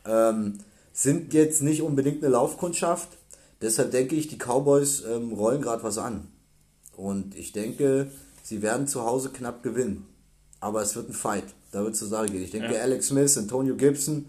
Ähm, 0.07 0.59
sind 0.93 1.33
jetzt 1.35 1.63
nicht 1.63 1.83
unbedingt 1.83 2.23
eine 2.23 2.33
Laufkundschaft. 2.33 3.09
Deshalb 3.61 3.91
denke 3.91 4.17
ich, 4.17 4.29
die 4.29 4.39
Cowboys 4.39 5.05
ähm, 5.05 5.33
rollen 5.33 5.63
gerade 5.63 5.83
was 5.83 5.99
an. 5.99 6.29
Und 6.97 7.35
ich 7.35 7.53
denke, 7.53 8.11
sie 8.43 8.63
werden 8.63 8.87
zu 8.87 9.05
Hause 9.05 9.31
knapp 9.31 9.63
gewinnen. 9.63 10.07
Aber 10.61 10.83
es 10.83 10.95
wird 10.95 11.09
ein 11.09 11.15
Fight. 11.15 11.45
Da 11.73 11.83
wird 11.83 11.95
es 11.95 12.01
zur 12.01 12.09
Sache 12.09 12.27
gehen. 12.27 12.43
Ich 12.43 12.51
denke, 12.51 12.75
ja. 12.75 12.81
Alex 12.81 13.09
Smith, 13.09 13.37
Antonio 13.39 13.77
Gibson, 13.77 14.27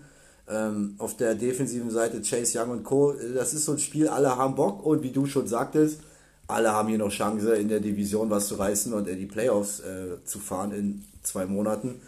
ähm, 0.50 0.96
auf 0.98 1.18
der 1.18 1.36
defensiven 1.36 1.90
Seite 1.90 2.22
Chase 2.22 2.60
Young 2.60 2.72
und 2.72 2.84
Co. 2.84 3.14
Das 3.36 3.54
ist 3.54 3.66
so 3.66 3.74
ein 3.74 3.80
Spiel, 3.80 4.08
alle 4.08 4.36
haben 4.36 4.56
Bock 4.56 4.86
und 4.86 5.04
wie 5.04 5.12
du 5.12 5.26
schon 5.26 5.48
sagtest, 5.48 6.00
alle 6.48 6.72
haben 6.72 6.90
hier 6.90 6.98
noch 6.98 7.12
Chance, 7.12 7.56
in 7.56 7.70
der 7.70 7.80
Division 7.80 8.30
was 8.30 8.48
zu 8.48 8.56
reißen 8.56 8.94
und 8.94 9.08
in 9.08 9.18
die 9.18 9.26
Playoffs 9.26 9.80
äh, 9.80 10.24
zu 10.26 10.40
fahren 10.40 10.72
in 10.72 11.04
zwei 11.24 11.46
Monaten. 11.46 12.02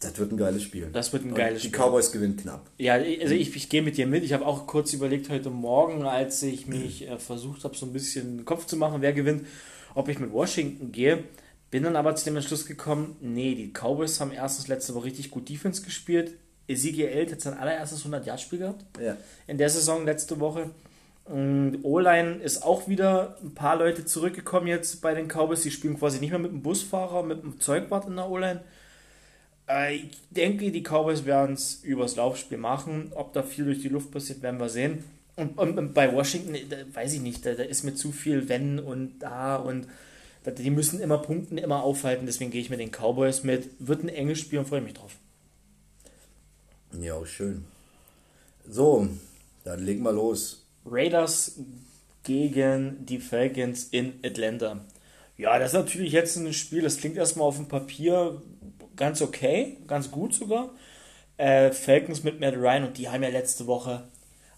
Das 0.00 0.16
wird 0.18 0.30
ein 0.30 0.36
geiles 0.36 0.62
Spiel. 0.62 0.88
Das 0.92 1.12
wird 1.12 1.24
ein 1.24 1.34
geiles 1.34 1.62
Spiel. 1.62 1.72
Die 1.72 1.76
Cowboys 1.76 2.12
gewinnen 2.12 2.36
knapp. 2.36 2.66
Ja, 2.78 2.94
also 2.94 3.34
ich, 3.34 3.56
ich 3.56 3.68
gehe 3.68 3.82
mit 3.82 3.96
dir 3.96 4.06
mit. 4.06 4.22
Ich 4.22 4.32
habe 4.32 4.46
auch 4.46 4.66
kurz 4.66 4.92
überlegt 4.92 5.28
heute 5.28 5.50
Morgen, 5.50 6.04
als 6.04 6.40
ich 6.42 6.68
mich 6.68 7.08
äh, 7.08 7.18
versucht 7.18 7.64
habe, 7.64 7.76
so 7.76 7.86
ein 7.86 7.92
bisschen 7.92 8.44
Kopf 8.44 8.66
zu 8.66 8.76
machen, 8.76 9.02
wer 9.02 9.12
gewinnt, 9.12 9.46
ob 9.94 10.08
ich 10.08 10.20
mit 10.20 10.32
Washington 10.32 10.92
gehe. 10.92 11.24
Bin 11.70 11.82
dann 11.82 11.96
aber 11.96 12.16
zu 12.16 12.24
dem 12.24 12.36
Entschluss 12.36 12.66
gekommen, 12.66 13.16
nee, 13.20 13.54
die 13.54 13.72
Cowboys 13.72 14.20
haben 14.20 14.32
erstens 14.32 14.68
letzte 14.68 14.94
Woche 14.94 15.06
richtig 15.06 15.30
gut 15.30 15.48
Defense 15.48 15.82
gespielt. 15.82 16.34
Ezekiel 16.66 17.08
Eld 17.08 17.32
hat 17.32 17.40
sein 17.40 17.54
allererstes 17.54 18.04
100-Yard-Spiel 18.06 18.58
gehabt. 18.60 18.84
Ja. 19.00 19.16
In 19.46 19.58
der 19.58 19.70
Saison 19.70 20.04
letzte 20.04 20.38
Woche. 20.40 20.70
O-Line 21.30 22.36
ist 22.36 22.62
auch 22.62 22.88
wieder 22.88 23.36
ein 23.42 23.54
paar 23.54 23.76
Leute 23.76 24.06
zurückgekommen 24.06 24.66
jetzt 24.66 25.02
bei 25.02 25.12
den 25.12 25.28
Cowboys. 25.28 25.62
Die 25.62 25.70
spielen 25.70 25.98
quasi 25.98 26.20
nicht 26.20 26.30
mehr 26.30 26.38
mit 26.38 26.52
dem 26.52 26.62
Busfahrer, 26.62 27.22
mit 27.22 27.42
dem 27.42 27.60
Zeugbart 27.60 28.06
in 28.06 28.16
der 28.16 28.30
O-Line. 28.30 28.62
Äh, 29.68 29.96
ich 29.96 30.18
denke, 30.30 30.70
die 30.70 30.82
Cowboys 30.82 31.26
werden 31.26 31.54
es 31.54 31.80
übers 31.82 32.16
Laufspiel 32.16 32.56
machen. 32.56 33.12
Ob 33.14 33.34
da 33.34 33.42
viel 33.42 33.66
durch 33.66 33.80
die 33.80 33.90
Luft 33.90 34.10
passiert, 34.10 34.40
werden 34.40 34.58
wir 34.58 34.70
sehen. 34.70 35.04
Und, 35.36 35.58
und 35.58 35.94
bei 35.94 36.12
Washington, 36.12 36.56
da, 36.68 36.76
weiß 36.94 37.12
ich 37.14 37.20
nicht, 37.20 37.44
da, 37.44 37.52
da, 37.52 37.62
ist 37.62 37.84
mir 37.84 37.94
zu 37.94 38.10
viel 38.10 38.48
Wenn 38.48 38.78
und 38.78 39.18
da 39.20 39.56
und 39.56 39.86
die 40.50 40.70
müssen 40.70 41.00
immer 41.00 41.18
punkten, 41.18 41.58
immer 41.58 41.82
aufhalten. 41.82 42.26
Deswegen 42.26 42.50
gehe 42.50 42.60
ich 42.60 42.70
mit 42.70 42.80
den 42.80 42.90
Cowboys 42.90 43.42
mit. 43.42 43.70
Wird 43.78 44.02
ein 44.02 44.08
enges 44.08 44.38
Spiel 44.38 44.58
und 44.58 44.68
freue 44.68 44.80
mich 44.80 44.94
drauf. 44.94 45.16
Ja, 47.00 47.24
schön. 47.26 47.64
So, 48.68 49.08
dann 49.64 49.84
legen 49.84 50.02
wir 50.02 50.12
los. 50.12 50.64
Raiders 50.84 51.58
gegen 52.22 53.04
die 53.06 53.18
Falcons 53.18 53.84
in 53.84 54.14
Atlanta. 54.24 54.84
Ja, 55.36 55.58
das 55.58 55.68
ist 55.68 55.78
natürlich 55.78 56.12
jetzt 56.12 56.36
ein 56.36 56.52
Spiel, 56.52 56.82
das 56.82 56.98
klingt 56.98 57.16
erstmal 57.16 57.46
auf 57.46 57.56
dem 57.56 57.68
Papier 57.68 58.42
ganz 58.96 59.22
okay, 59.22 59.78
ganz 59.86 60.10
gut 60.10 60.34
sogar. 60.34 60.70
Äh, 61.36 61.70
Falcons 61.70 62.24
mit 62.24 62.40
Matt 62.40 62.56
Ryan 62.56 62.84
und 62.84 62.98
die 62.98 63.08
haben 63.08 63.22
ja 63.22 63.28
letzte 63.28 63.66
Woche. 63.66 64.08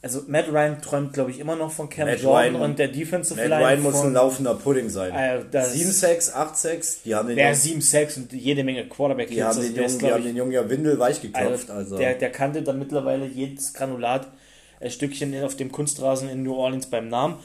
Also 0.02 0.22
Matt 0.28 0.48
Ryan 0.50 0.80
träumt, 0.80 1.12
glaube 1.12 1.30
ich, 1.30 1.40
immer 1.40 1.56
noch 1.56 1.70
von 1.70 1.90
Cam 1.90 2.08
Matt 2.08 2.22
Jordan 2.22 2.56
Ryan, 2.56 2.62
und 2.62 2.78
der 2.78 2.88
Defensive 2.88 3.38
Matt 3.38 3.50
Line. 3.50 3.60
Matt 3.60 3.70
Ryan 3.70 3.82
muss 3.82 4.00
ein 4.00 4.12
laufender 4.14 4.54
Pudding 4.54 4.88
sein. 4.88 5.12
Äh, 5.12 5.62
7 5.62 5.90
6 5.90 6.34
8 6.34 6.56
6 6.56 7.02
die 7.02 7.14
haben 7.14 7.28
den 7.28 7.36
Der 7.36 7.54
7 7.54 7.80
6 7.82 8.16
und 8.16 8.32
jede 8.32 8.64
Menge 8.64 8.88
quarterback 8.88 9.28
Die 9.28 9.42
haben, 9.42 9.60
den, 9.60 9.74
Jungen, 9.74 9.98
die 9.98 10.10
haben 10.10 10.24
den 10.24 10.36
Jungen 10.36 10.52
ja 10.52 10.70
windelweich 10.70 11.20
geklopft. 11.20 11.70
Also, 11.70 11.72
also. 11.72 11.96
Der, 11.98 12.14
der 12.14 12.30
kannte 12.30 12.62
dann 12.62 12.78
mittlerweile 12.78 13.26
jedes 13.26 13.74
Granulat 13.74 14.26
ein 14.80 14.86
äh, 14.86 14.90
Stückchen 14.90 15.42
auf 15.42 15.56
dem 15.56 15.70
Kunstrasen 15.70 16.30
in 16.30 16.44
New 16.44 16.54
Orleans 16.54 16.86
beim 16.86 17.08
Namen. 17.08 17.36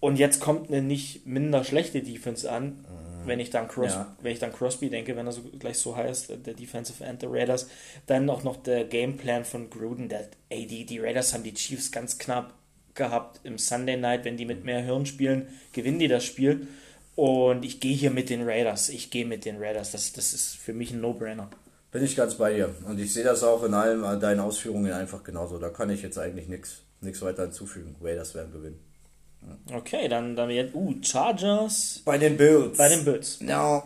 Und 0.00 0.18
jetzt 0.18 0.40
kommt 0.40 0.68
eine 0.68 0.82
nicht 0.82 1.28
minder 1.28 1.62
schlechte 1.62 2.02
Defense 2.02 2.50
an. 2.50 2.84
Wenn, 3.26 3.40
ich 3.40 3.50
dann 3.50 3.68
Cros 3.68 3.92
ja. 3.92 4.16
wenn 4.20 4.32
ich 4.32 4.38
dann 4.38 4.52
Crosby 4.52 4.90
denke, 4.90 5.16
wenn 5.16 5.26
er 5.26 5.32
so 5.32 5.42
gleich 5.58 5.78
so 5.78 5.96
heißt, 5.96 6.30
der 6.46 6.54
Defensive 6.54 7.04
End 7.04 7.22
der 7.22 7.30
Raiders. 7.32 7.68
Dann 8.06 8.28
auch 8.30 8.42
noch 8.42 8.62
der 8.62 8.84
Gameplan 8.84 9.44
von 9.44 9.70
Gruden, 9.70 10.08
der, 10.08 10.28
ey, 10.48 10.66
die, 10.66 10.84
die 10.86 10.98
Raiders 10.98 11.32
haben 11.32 11.42
die 11.42 11.54
Chiefs 11.54 11.90
ganz 11.90 12.18
knapp 12.18 12.54
gehabt 12.94 13.40
im 13.44 13.58
Sunday 13.58 13.96
Night, 13.96 14.24
wenn 14.24 14.36
die 14.36 14.44
mit 14.44 14.64
mehr 14.64 14.80
Hirn 14.80 15.06
spielen, 15.06 15.48
gewinnen 15.72 15.98
die 15.98 16.08
das 16.08 16.24
Spiel. 16.24 16.66
Und 17.14 17.64
ich 17.64 17.80
gehe 17.80 17.94
hier 17.94 18.10
mit 18.10 18.30
den 18.30 18.42
Raiders. 18.48 18.88
Ich 18.88 19.10
gehe 19.10 19.26
mit 19.26 19.44
den 19.44 19.62
Raiders. 19.62 19.92
Das, 19.92 20.12
das 20.12 20.32
ist 20.32 20.56
für 20.56 20.72
mich 20.72 20.92
ein 20.92 21.00
No-Brainer. 21.00 21.50
Bin 21.90 22.02
ich 22.02 22.16
ganz 22.16 22.36
bei 22.36 22.54
dir. 22.54 22.74
Und 22.86 22.98
ich 22.98 23.12
sehe 23.12 23.24
das 23.24 23.42
auch 23.42 23.62
in 23.64 23.74
allen 23.74 24.18
deinen 24.18 24.40
Ausführungen 24.40 24.92
einfach 24.92 25.22
genauso. 25.22 25.58
Da 25.58 25.68
kann 25.68 25.90
ich 25.90 26.02
jetzt 26.02 26.18
eigentlich 26.18 26.48
nichts 26.48 27.22
weiter 27.22 27.42
hinzufügen. 27.42 27.96
Raiders 28.00 28.34
werden 28.34 28.52
gewinnen. 28.52 28.91
Okay, 29.72 30.08
dann, 30.08 30.36
dann 30.36 30.50
jetzt, 30.50 30.74
uh, 30.74 30.94
Chargers. 31.02 32.02
Bei 32.04 32.18
den 32.18 32.36
Bills. 32.36 32.76
Bei 32.76 32.88
den 32.88 33.04
Bills. 33.04 33.38
Ja, 33.40 33.82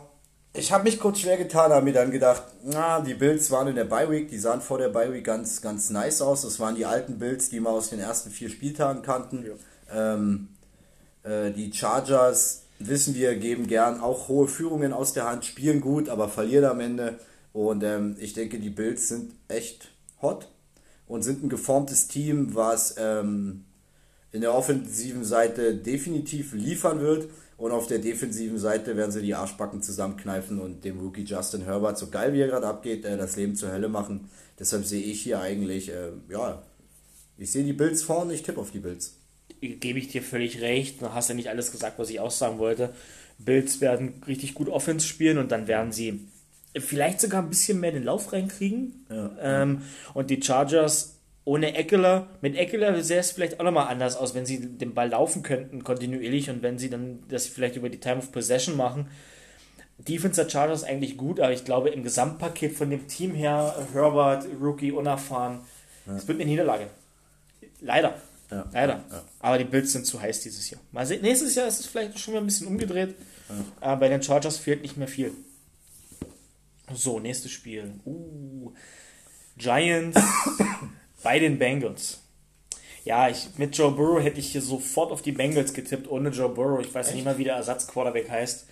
ich 0.58 0.72
habe 0.72 0.84
mich 0.84 0.98
kurz 0.98 1.20
schwer 1.20 1.36
getan, 1.36 1.70
habe 1.70 1.84
mir 1.84 1.92
dann 1.92 2.10
gedacht, 2.10 2.42
na, 2.64 3.00
die 3.00 3.14
Bills 3.14 3.50
waren 3.50 3.68
in 3.68 3.76
der 3.76 3.84
Bye 3.84 4.10
Week, 4.10 4.28
die 4.30 4.38
sahen 4.38 4.62
vor 4.62 4.78
der 4.78 4.88
Bye 4.88 5.12
Week 5.12 5.24
ganz, 5.24 5.60
ganz 5.60 5.90
nice 5.90 6.22
aus. 6.22 6.42
Das 6.42 6.58
waren 6.58 6.74
die 6.74 6.86
alten 6.86 7.18
Bills, 7.18 7.50
die 7.50 7.60
wir 7.60 7.68
aus 7.68 7.90
den 7.90 8.00
ersten 8.00 8.30
vier 8.30 8.48
Spieltagen 8.48 9.02
kannten. 9.02 9.44
Ja. 9.44 10.14
Ähm, 10.14 10.48
äh, 11.24 11.50
die 11.50 11.72
Chargers, 11.72 12.62
wissen 12.78 13.14
wir, 13.14 13.36
geben 13.36 13.66
gern 13.66 14.00
auch 14.00 14.28
hohe 14.28 14.48
Führungen 14.48 14.92
aus 14.94 15.12
der 15.12 15.28
Hand, 15.28 15.44
spielen 15.44 15.80
gut, 15.80 16.08
aber 16.08 16.28
verlieren 16.28 16.64
am 16.64 16.80
Ende. 16.80 17.18
Und 17.52 17.82
ähm, 17.84 18.16
ich 18.18 18.32
denke, 18.32 18.58
die 18.58 18.70
Bills 18.70 19.08
sind 19.08 19.32
echt 19.48 19.88
hot 20.22 20.48
und 21.06 21.22
sind 21.22 21.42
ein 21.42 21.48
geformtes 21.48 22.08
Team, 22.08 22.54
was 22.54 22.94
ähm, 22.98 23.64
in 24.36 24.42
der 24.42 24.54
offensiven 24.54 25.24
Seite 25.24 25.74
definitiv 25.74 26.52
liefern 26.52 27.00
wird. 27.00 27.28
Und 27.56 27.72
auf 27.72 27.86
der 27.86 28.00
defensiven 28.00 28.58
Seite 28.58 28.98
werden 28.98 29.10
sie 29.10 29.22
die 29.22 29.34
Arschbacken 29.34 29.80
zusammenkneifen 29.80 30.60
und 30.60 30.84
dem 30.84 31.00
Rookie 31.00 31.24
Justin 31.24 31.62
Herbert, 31.62 31.96
so 31.96 32.08
geil 32.08 32.34
wie 32.34 32.40
er 32.40 32.48
gerade 32.48 32.66
abgeht, 32.66 33.06
äh, 33.06 33.16
das 33.16 33.36
Leben 33.36 33.56
zur 33.56 33.72
Hölle 33.72 33.88
machen. 33.88 34.28
Deshalb 34.58 34.84
sehe 34.84 35.02
ich 35.02 35.22
hier 35.22 35.40
eigentlich, 35.40 35.88
äh, 35.88 36.10
ja, 36.28 36.62
ich 37.38 37.50
sehe 37.50 37.64
die 37.64 37.72
Bills 37.72 38.02
vorne, 38.02 38.34
ich 38.34 38.42
tippe 38.42 38.60
auf 38.60 38.72
die 38.72 38.78
Bills. 38.78 39.16
Gebe 39.62 39.98
ich 39.98 40.08
dir 40.08 40.22
völlig 40.22 40.60
recht. 40.60 41.00
Du 41.00 41.14
hast 41.14 41.30
ja 41.30 41.34
nicht 41.34 41.48
alles 41.48 41.72
gesagt, 41.72 41.98
was 41.98 42.10
ich 42.10 42.20
auch 42.20 42.30
sagen 42.30 42.58
wollte. 42.58 42.92
Bills 43.38 43.80
werden 43.80 44.22
richtig 44.26 44.52
gut 44.52 44.68
Offense 44.68 45.06
spielen 45.06 45.38
und 45.38 45.50
dann 45.50 45.66
werden 45.66 45.92
sie 45.92 46.28
vielleicht 46.76 47.22
sogar 47.22 47.42
ein 47.42 47.48
bisschen 47.48 47.80
mehr 47.80 47.92
den 47.92 48.04
Lauf 48.04 48.34
reinkriegen. 48.34 49.06
Ja. 49.08 49.34
Ähm, 49.40 49.82
und 50.12 50.28
die 50.28 50.42
Chargers 50.42 51.15
ohne 51.46 51.76
Eckler, 51.76 52.26
mit 52.40 52.56
Eckler 52.56 53.00
sähe 53.04 53.20
es 53.20 53.30
vielleicht 53.30 53.60
auch 53.60 53.64
nochmal 53.64 53.86
anders 53.86 54.16
aus, 54.16 54.34
wenn 54.34 54.44
sie 54.44 54.58
den 54.58 54.94
Ball 54.94 55.10
laufen 55.10 55.44
könnten 55.44 55.84
kontinuierlich 55.84 56.50
und 56.50 56.60
wenn 56.62 56.76
sie 56.76 56.90
dann 56.90 57.20
das 57.28 57.46
vielleicht 57.46 57.76
über 57.76 57.88
die 57.88 58.00
Time 58.00 58.16
of 58.16 58.32
Possession 58.32 58.76
machen. 58.76 59.08
Defense 59.96 60.42
der 60.42 60.50
Chargers 60.50 60.82
eigentlich 60.82 61.16
gut, 61.16 61.38
aber 61.38 61.52
ich 61.52 61.64
glaube 61.64 61.90
im 61.90 62.02
Gesamtpaket 62.02 62.74
von 62.74 62.90
dem 62.90 63.06
Team 63.06 63.32
her, 63.32 63.76
Herbert, 63.92 64.46
Rookie, 64.60 64.90
unerfahren, 64.90 65.60
es 66.04 66.22
ja. 66.22 66.28
wird 66.28 66.40
eine 66.40 66.50
Niederlage. 66.50 66.88
Leider. 67.80 68.14
Ja. 68.50 68.68
Leider. 68.72 69.04
Ja. 69.08 69.22
Aber 69.38 69.58
die 69.58 69.64
Bills 69.64 69.92
sind 69.92 70.04
zu 70.04 70.20
heiß 70.20 70.40
dieses 70.40 70.68
Jahr. 70.68 70.80
Mal 70.90 71.06
sehen, 71.06 71.22
nächstes 71.22 71.54
Jahr 71.54 71.68
ist 71.68 71.78
es 71.78 71.86
vielleicht 71.86 72.18
schon 72.18 72.34
mal 72.34 72.40
ein 72.40 72.46
bisschen 72.46 72.66
umgedreht. 72.66 73.14
Aber 73.80 74.00
bei 74.00 74.08
den 74.08 74.20
Chargers 74.20 74.58
fehlt 74.58 74.82
nicht 74.82 74.96
mehr 74.96 75.06
viel. 75.06 75.32
So, 76.92 77.20
nächstes 77.20 77.52
Spiel. 77.52 77.92
Uh, 78.04 78.72
Giants 79.56 80.20
bei 81.26 81.40
den 81.40 81.58
Bengals. 81.58 82.20
Ja, 83.04 83.28
ich, 83.28 83.48
mit 83.56 83.76
Joe 83.76 83.90
Burrow 83.90 84.22
hätte 84.22 84.38
ich 84.38 84.52
hier 84.52 84.62
sofort 84.62 85.10
auf 85.10 85.22
die 85.22 85.32
Bengals 85.32 85.72
getippt, 85.72 86.08
ohne 86.08 86.28
Joe 86.28 86.48
Burrow. 86.48 86.80
Ich 86.80 86.94
weiß 86.94 87.08
Echt? 87.08 87.16
nicht 87.16 87.24
mal, 87.24 87.36
wie 87.36 87.42
der 87.42 87.56
Ersatzquarterback 87.56 88.30
heißt. 88.30 88.66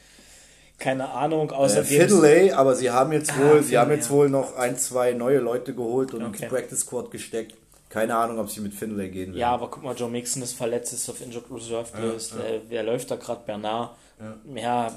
Keine 0.79 1.09
Ahnung, 1.09 1.51
außerdem. 1.51 2.01
Äh, 2.01 2.07
Finlay, 2.07 2.53
aber 2.53 2.77
sie 2.77 2.93
haben 2.93 3.11
jetzt 3.11 3.33
ah, 3.33 3.41
wohl, 3.41 3.59
ah, 3.59 3.63
sie 3.63 3.77
haben 3.77 3.91
jetzt 3.91 4.09
ja. 4.09 4.15
wohl 4.15 4.29
noch 4.29 4.55
ein, 4.55 4.79
zwei 4.79 5.15
neue 5.15 5.39
Leute 5.39 5.75
geholt 5.75 6.15
und 6.15 6.23
okay. 6.23 6.47
Practice 6.47 6.83
Squad 6.83 7.11
gesteckt. 7.11 7.57
Keine 7.89 8.15
Ahnung, 8.15 8.39
ob 8.39 8.49
sie 8.49 8.61
mit 8.61 8.73
Finlay 8.73 9.09
gehen 9.09 9.31
werden. 9.31 9.41
Ja, 9.41 9.51
aber 9.51 9.69
guck 9.69 9.83
mal, 9.83 9.97
Joe 9.97 10.09
Mixon 10.09 10.41
ist 10.41 10.53
verletzt, 10.53 10.93
ist 10.93 11.09
auf 11.09 11.21
Injured 11.21 11.51
Reserve 11.51 11.89
List. 12.03 12.35
Ja, 12.39 12.55
ja. 12.55 12.61
Wer 12.69 12.83
läuft 12.85 13.11
da 13.11 13.17
gerade? 13.17 13.41
Bernard. 13.45 13.97
Ja, 14.21 14.55
ja, 14.55 14.95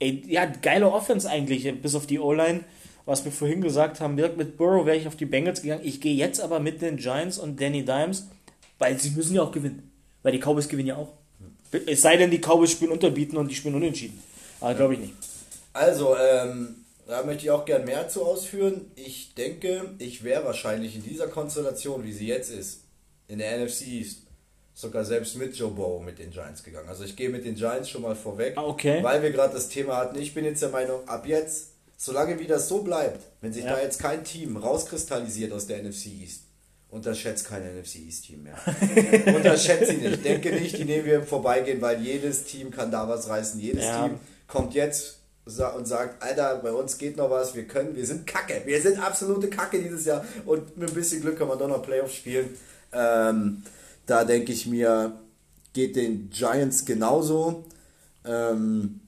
ey, 0.00 0.24
ja, 0.26 0.46
geile 0.46 0.90
Offense 0.90 1.30
eigentlich, 1.30 1.80
bis 1.80 1.94
auf 1.94 2.08
die 2.08 2.18
O-Line 2.18 2.64
was 3.06 3.24
wir 3.24 3.32
vorhin 3.32 3.62
gesagt 3.62 4.00
haben, 4.00 4.16
mit 4.16 4.56
Burrow 4.58 4.84
wäre 4.84 4.96
ich 4.96 5.06
auf 5.06 5.16
die 5.16 5.24
Bengals 5.26 5.62
gegangen. 5.62 5.82
Ich 5.84 6.00
gehe 6.00 6.14
jetzt 6.14 6.40
aber 6.40 6.60
mit 6.60 6.82
den 6.82 6.96
Giants 6.98 7.38
und 7.38 7.58
Danny 7.60 7.84
Dimes 7.84 8.26
Weil 8.78 8.98
sie 9.00 9.10
müssen 9.10 9.34
ja 9.34 9.42
auch 9.42 9.52
gewinnen. 9.52 9.90
Weil 10.22 10.32
die 10.32 10.38
Cowboys 10.40 10.68
gewinnen 10.68 10.88
ja 10.88 10.96
auch. 10.96 11.12
Es 11.86 12.02
sei 12.02 12.16
denn, 12.16 12.30
die 12.30 12.38
Cowboys 12.40 12.72
spielen 12.72 12.90
unterbieten 12.92 13.36
und 13.38 13.48
die 13.50 13.54
spielen 13.54 13.74
unentschieden. 13.76 14.20
Aber 14.60 14.74
glaube 14.74 14.94
ich 14.94 15.00
nicht. 15.00 15.14
Also, 15.72 16.16
ähm, 16.16 16.76
da 17.06 17.22
möchte 17.22 17.44
ich 17.44 17.50
auch 17.50 17.64
gern 17.64 17.84
mehr 17.84 18.08
zu 18.08 18.24
ausführen. 18.24 18.90
Ich 18.96 19.34
denke, 19.34 19.94
ich 19.98 20.24
wäre 20.24 20.44
wahrscheinlich 20.44 20.96
in 20.96 21.02
dieser 21.04 21.28
Konstellation, 21.28 22.02
wie 22.04 22.12
sie 22.12 22.26
jetzt 22.26 22.50
ist, 22.50 22.80
in 23.28 23.38
der 23.38 23.58
NFC 23.64 23.86
East, 23.88 24.22
sogar 24.74 25.04
selbst 25.04 25.36
mit 25.36 25.56
Joe 25.56 25.70
Burrow 25.70 26.02
mit 26.02 26.18
den 26.18 26.30
Giants 26.30 26.62
gegangen. 26.62 26.88
Also 26.88 27.04
ich 27.04 27.14
gehe 27.16 27.28
mit 27.28 27.44
den 27.44 27.54
Giants 27.54 27.88
schon 27.90 28.02
mal 28.02 28.16
vorweg, 28.16 28.54
Ah, 28.56 28.64
okay. 28.64 29.02
weil 29.02 29.22
wir 29.22 29.30
gerade 29.30 29.54
das 29.54 29.68
Thema 29.68 29.96
hatten. 29.96 30.18
Ich 30.18 30.34
bin 30.34 30.44
jetzt 30.44 30.62
der 30.62 30.70
Meinung, 30.70 31.06
ab 31.08 31.26
jetzt, 31.26 31.68
solange 31.96 32.38
wie 32.38 32.46
das 32.46 32.68
so 32.68 32.82
bleibt, 32.82 33.20
wenn 33.40 33.52
sich 33.52 33.64
Ja. 33.64 33.74
da 33.76 33.80
jetzt 33.82 33.98
kein 34.00 34.24
Team 34.24 34.56
rauskristallisiert 34.56 35.52
aus 35.52 35.66
der 35.66 35.82
NFC 35.82 36.06
East, 36.22 36.42
unterschätzt 36.90 37.46
kein 37.48 37.62
NFC 37.62 37.96
East 38.06 38.26
Team 38.26 38.44
mehr. 38.44 38.56
unterschätzt 39.34 39.88
sie 39.90 39.96
nicht. 39.96 40.24
Denke 40.24 40.52
nicht, 40.52 40.78
die 40.78 40.84
nehmen 40.84 41.04
wir 41.06 41.16
im 41.16 41.26
Vorbeigehen, 41.26 41.80
weil 41.80 42.00
jedes 42.00 42.44
Team 42.44 42.70
kann 42.70 42.90
da 42.90 43.08
was 43.08 43.28
reißen. 43.28 43.58
Jedes 43.60 43.84
Ja. 43.84 44.06
Team 44.08 44.18
kommt 44.46 44.74
jetzt 44.74 45.18
und 45.44 45.86
sagt, 45.86 46.20
Alter, 46.22 46.56
bei 46.56 46.72
uns 46.72 46.98
geht 46.98 47.16
noch 47.16 47.30
was, 47.30 47.54
wir 47.54 47.66
können, 47.68 47.94
wir 47.94 48.04
sind 48.04 48.26
Kacke, 48.26 48.62
wir 48.64 48.82
sind 48.82 48.98
absolute 48.98 49.48
Kacke 49.48 49.80
dieses 49.80 50.04
Jahr 50.04 50.24
und 50.44 50.76
mit 50.76 50.88
ein 50.90 50.94
bisschen 50.94 51.20
Glück 51.22 51.38
kann 51.38 51.46
man 51.46 51.56
doch 51.58 51.68
noch 51.68 51.82
Playoffs 51.82 52.14
spielen. 52.16 52.48
Ähm, 52.92 53.62
da 54.06 54.24
denke 54.24 54.52
ich 54.52 54.66
mir, 54.66 55.20
geht 55.72 55.94
den 55.94 56.30
Giants 56.30 56.84
genauso. 56.84 57.64
Ähm, 58.24 59.00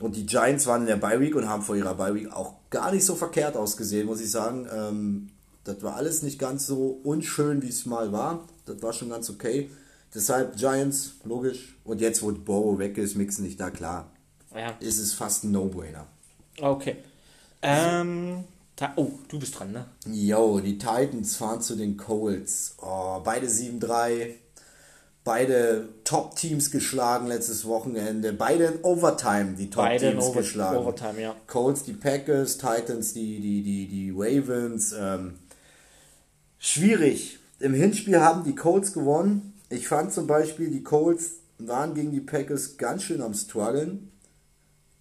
und 0.00 0.16
die 0.16 0.26
Giants 0.26 0.66
waren 0.66 0.82
in 0.82 0.88
der 0.88 0.96
Bye 0.96 1.20
Week 1.20 1.34
und 1.34 1.48
haben 1.48 1.62
vor 1.62 1.76
ihrer 1.76 1.94
Bye 1.94 2.14
Week 2.14 2.32
auch 2.32 2.54
gar 2.70 2.92
nicht 2.92 3.04
so 3.04 3.14
verkehrt 3.14 3.56
ausgesehen, 3.56 4.06
muss 4.06 4.20
ich 4.20 4.30
sagen. 4.30 4.68
Ähm, 4.72 5.30
das 5.64 5.82
war 5.82 5.96
alles 5.96 6.22
nicht 6.22 6.38
ganz 6.38 6.66
so 6.66 7.00
unschön, 7.04 7.62
wie 7.62 7.68
es 7.68 7.86
mal 7.86 8.12
war. 8.12 8.48
Das 8.64 8.82
war 8.82 8.92
schon 8.92 9.10
ganz 9.10 9.30
okay. 9.30 9.70
Deshalb 10.14 10.56
Giants, 10.56 11.14
logisch. 11.24 11.76
Und 11.84 12.00
jetzt, 12.00 12.22
wo 12.22 12.32
Burrow 12.32 12.78
weg 12.78 12.98
ist, 12.98 13.16
mixen 13.16 13.44
nicht 13.44 13.60
da 13.60 13.70
klar. 13.70 14.10
Ja. 14.54 14.70
Ist 14.80 14.98
es 14.98 15.14
fast 15.14 15.44
ein 15.44 15.52
No-Brainer. 15.52 16.06
Okay. 16.60 16.96
Ähm, 17.62 18.44
oh, 18.96 19.12
du 19.28 19.38
bist 19.38 19.58
dran, 19.58 19.72
ne? 19.72 19.86
Yo, 20.06 20.60
die 20.60 20.76
Titans 20.78 21.36
fahren 21.36 21.62
zu 21.62 21.76
den 21.76 21.96
Colts. 21.96 22.74
Oh, 22.82 23.20
beide 23.24 23.46
7-3. 23.46 24.34
Beide 25.24 25.88
Top-Teams 26.02 26.72
geschlagen 26.72 27.28
letztes 27.28 27.64
Wochenende. 27.64 28.32
Beide 28.32 28.64
in 28.64 28.82
Overtime 28.82 29.54
die 29.56 29.70
Top-Teams 29.70 30.24
Over 30.24 30.40
geschlagen. 30.40 30.78
Overtime, 30.78 31.20
ja. 31.20 31.36
Colts 31.46 31.84
die 31.84 31.92
Packers, 31.92 32.58
Titans 32.58 33.12
die, 33.12 33.40
die, 33.40 33.62
die, 33.62 33.86
die 33.86 34.10
Ravens. 34.10 34.92
Ähm, 34.98 35.34
schwierig. 36.58 37.38
Im 37.60 37.74
Hinspiel 37.74 38.20
haben 38.20 38.42
die 38.42 38.56
Colts 38.56 38.92
gewonnen. 38.92 39.52
Ich 39.68 39.86
fand 39.86 40.12
zum 40.12 40.26
Beispiel, 40.26 40.70
die 40.70 40.82
Colts 40.82 41.34
waren 41.58 41.94
gegen 41.94 42.10
die 42.10 42.20
Packers 42.20 42.76
ganz 42.76 43.04
schön 43.04 43.22
am 43.22 43.34
struggeln. 43.34 44.10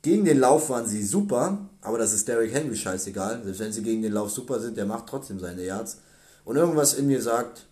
Gegen 0.03 0.25
den 0.25 0.39
Lauf 0.39 0.69
waren 0.69 0.87
sie 0.87 1.03
super, 1.03 1.69
aber 1.81 1.97
das 1.97 2.13
ist 2.13 2.27
Derrick 2.27 2.53
Henry 2.53 2.75
scheißegal. 2.75 3.41
Selbst 3.43 3.59
wenn 3.59 3.71
sie 3.71 3.83
gegen 3.83 4.01
den 4.01 4.13
Lauf 4.13 4.31
super 4.31 4.59
sind, 4.59 4.77
der 4.77 4.85
macht 4.85 5.07
trotzdem 5.07 5.39
seine 5.39 5.63
Yards. 5.63 5.97
Und 6.43 6.55
irgendwas 6.55 6.93
in 6.93 7.07
mir 7.07 7.21
sagt, 7.21 7.67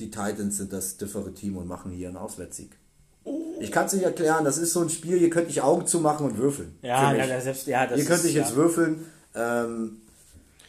die 0.00 0.10
Titans 0.10 0.56
sind 0.56 0.72
das 0.72 0.96
differe 0.96 1.32
Team 1.34 1.56
und 1.56 1.68
machen 1.68 1.90
hier 1.90 2.08
einen 2.08 2.16
Auswärtssieg. 2.16 2.76
Ich 3.60 3.70
kann 3.70 3.86
es 3.86 3.92
nicht 3.92 4.04
erklären, 4.04 4.44
das 4.44 4.56
ist 4.56 4.72
so 4.72 4.80
ein 4.80 4.88
Spiel, 4.88 5.18
hier 5.18 5.28
könnte 5.28 5.50
ich 5.50 5.60
Augen 5.60 5.86
zumachen 5.86 6.26
und 6.26 6.38
würfeln. 6.38 6.78
Ja, 6.82 7.12
ja, 7.12 7.26
ja, 7.26 7.40
selbst, 7.40 7.66
ja, 7.66 7.86
das 7.86 7.96
Hier 7.98 8.06
könnte 8.06 8.22
ist, 8.22 8.30
ich 8.30 8.34
jetzt 8.34 8.52
ja. 8.52 8.56
würfeln. 8.56 9.04
Ähm, 9.34 9.98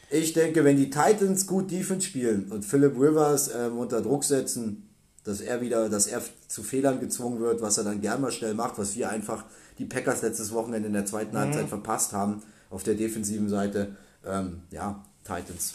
ich 0.09 0.33
denke, 0.33 0.65
wenn 0.65 0.75
die 0.75 0.89
Titans 0.89 1.47
gut 1.47 1.71
Defense 1.71 2.05
spielen 2.05 2.51
und 2.51 2.65
Philip 2.65 2.93
Rivers 2.99 3.49
ähm, 3.55 3.77
unter 3.77 4.01
Druck 4.01 4.25
setzen, 4.25 4.89
dass 5.23 5.39
er 5.39 5.61
wieder, 5.61 5.87
dass 5.87 6.07
er 6.07 6.21
zu 6.47 6.63
Fehlern 6.63 6.99
gezwungen 6.99 7.39
wird, 7.39 7.61
was 7.61 7.77
er 7.77 7.85
dann 7.85 8.01
gern 8.01 8.19
mal 8.19 8.31
schnell 8.31 8.53
macht, 8.53 8.77
was 8.77 8.95
wir 8.95 9.09
einfach 9.09 9.45
die 9.77 9.85
Packers 9.85 10.21
letztes 10.21 10.51
Wochenende 10.51 10.87
in 10.87 10.93
der 10.93 11.05
zweiten 11.05 11.33
Mhm. 11.33 11.39
Halbzeit 11.39 11.69
verpasst 11.69 12.11
haben 12.11 12.43
auf 12.69 12.83
der 12.83 12.95
defensiven 12.95 13.47
Seite. 13.47 13.95
Ähm, 14.25 14.63
ja, 14.71 15.03
Titans. 15.23 15.73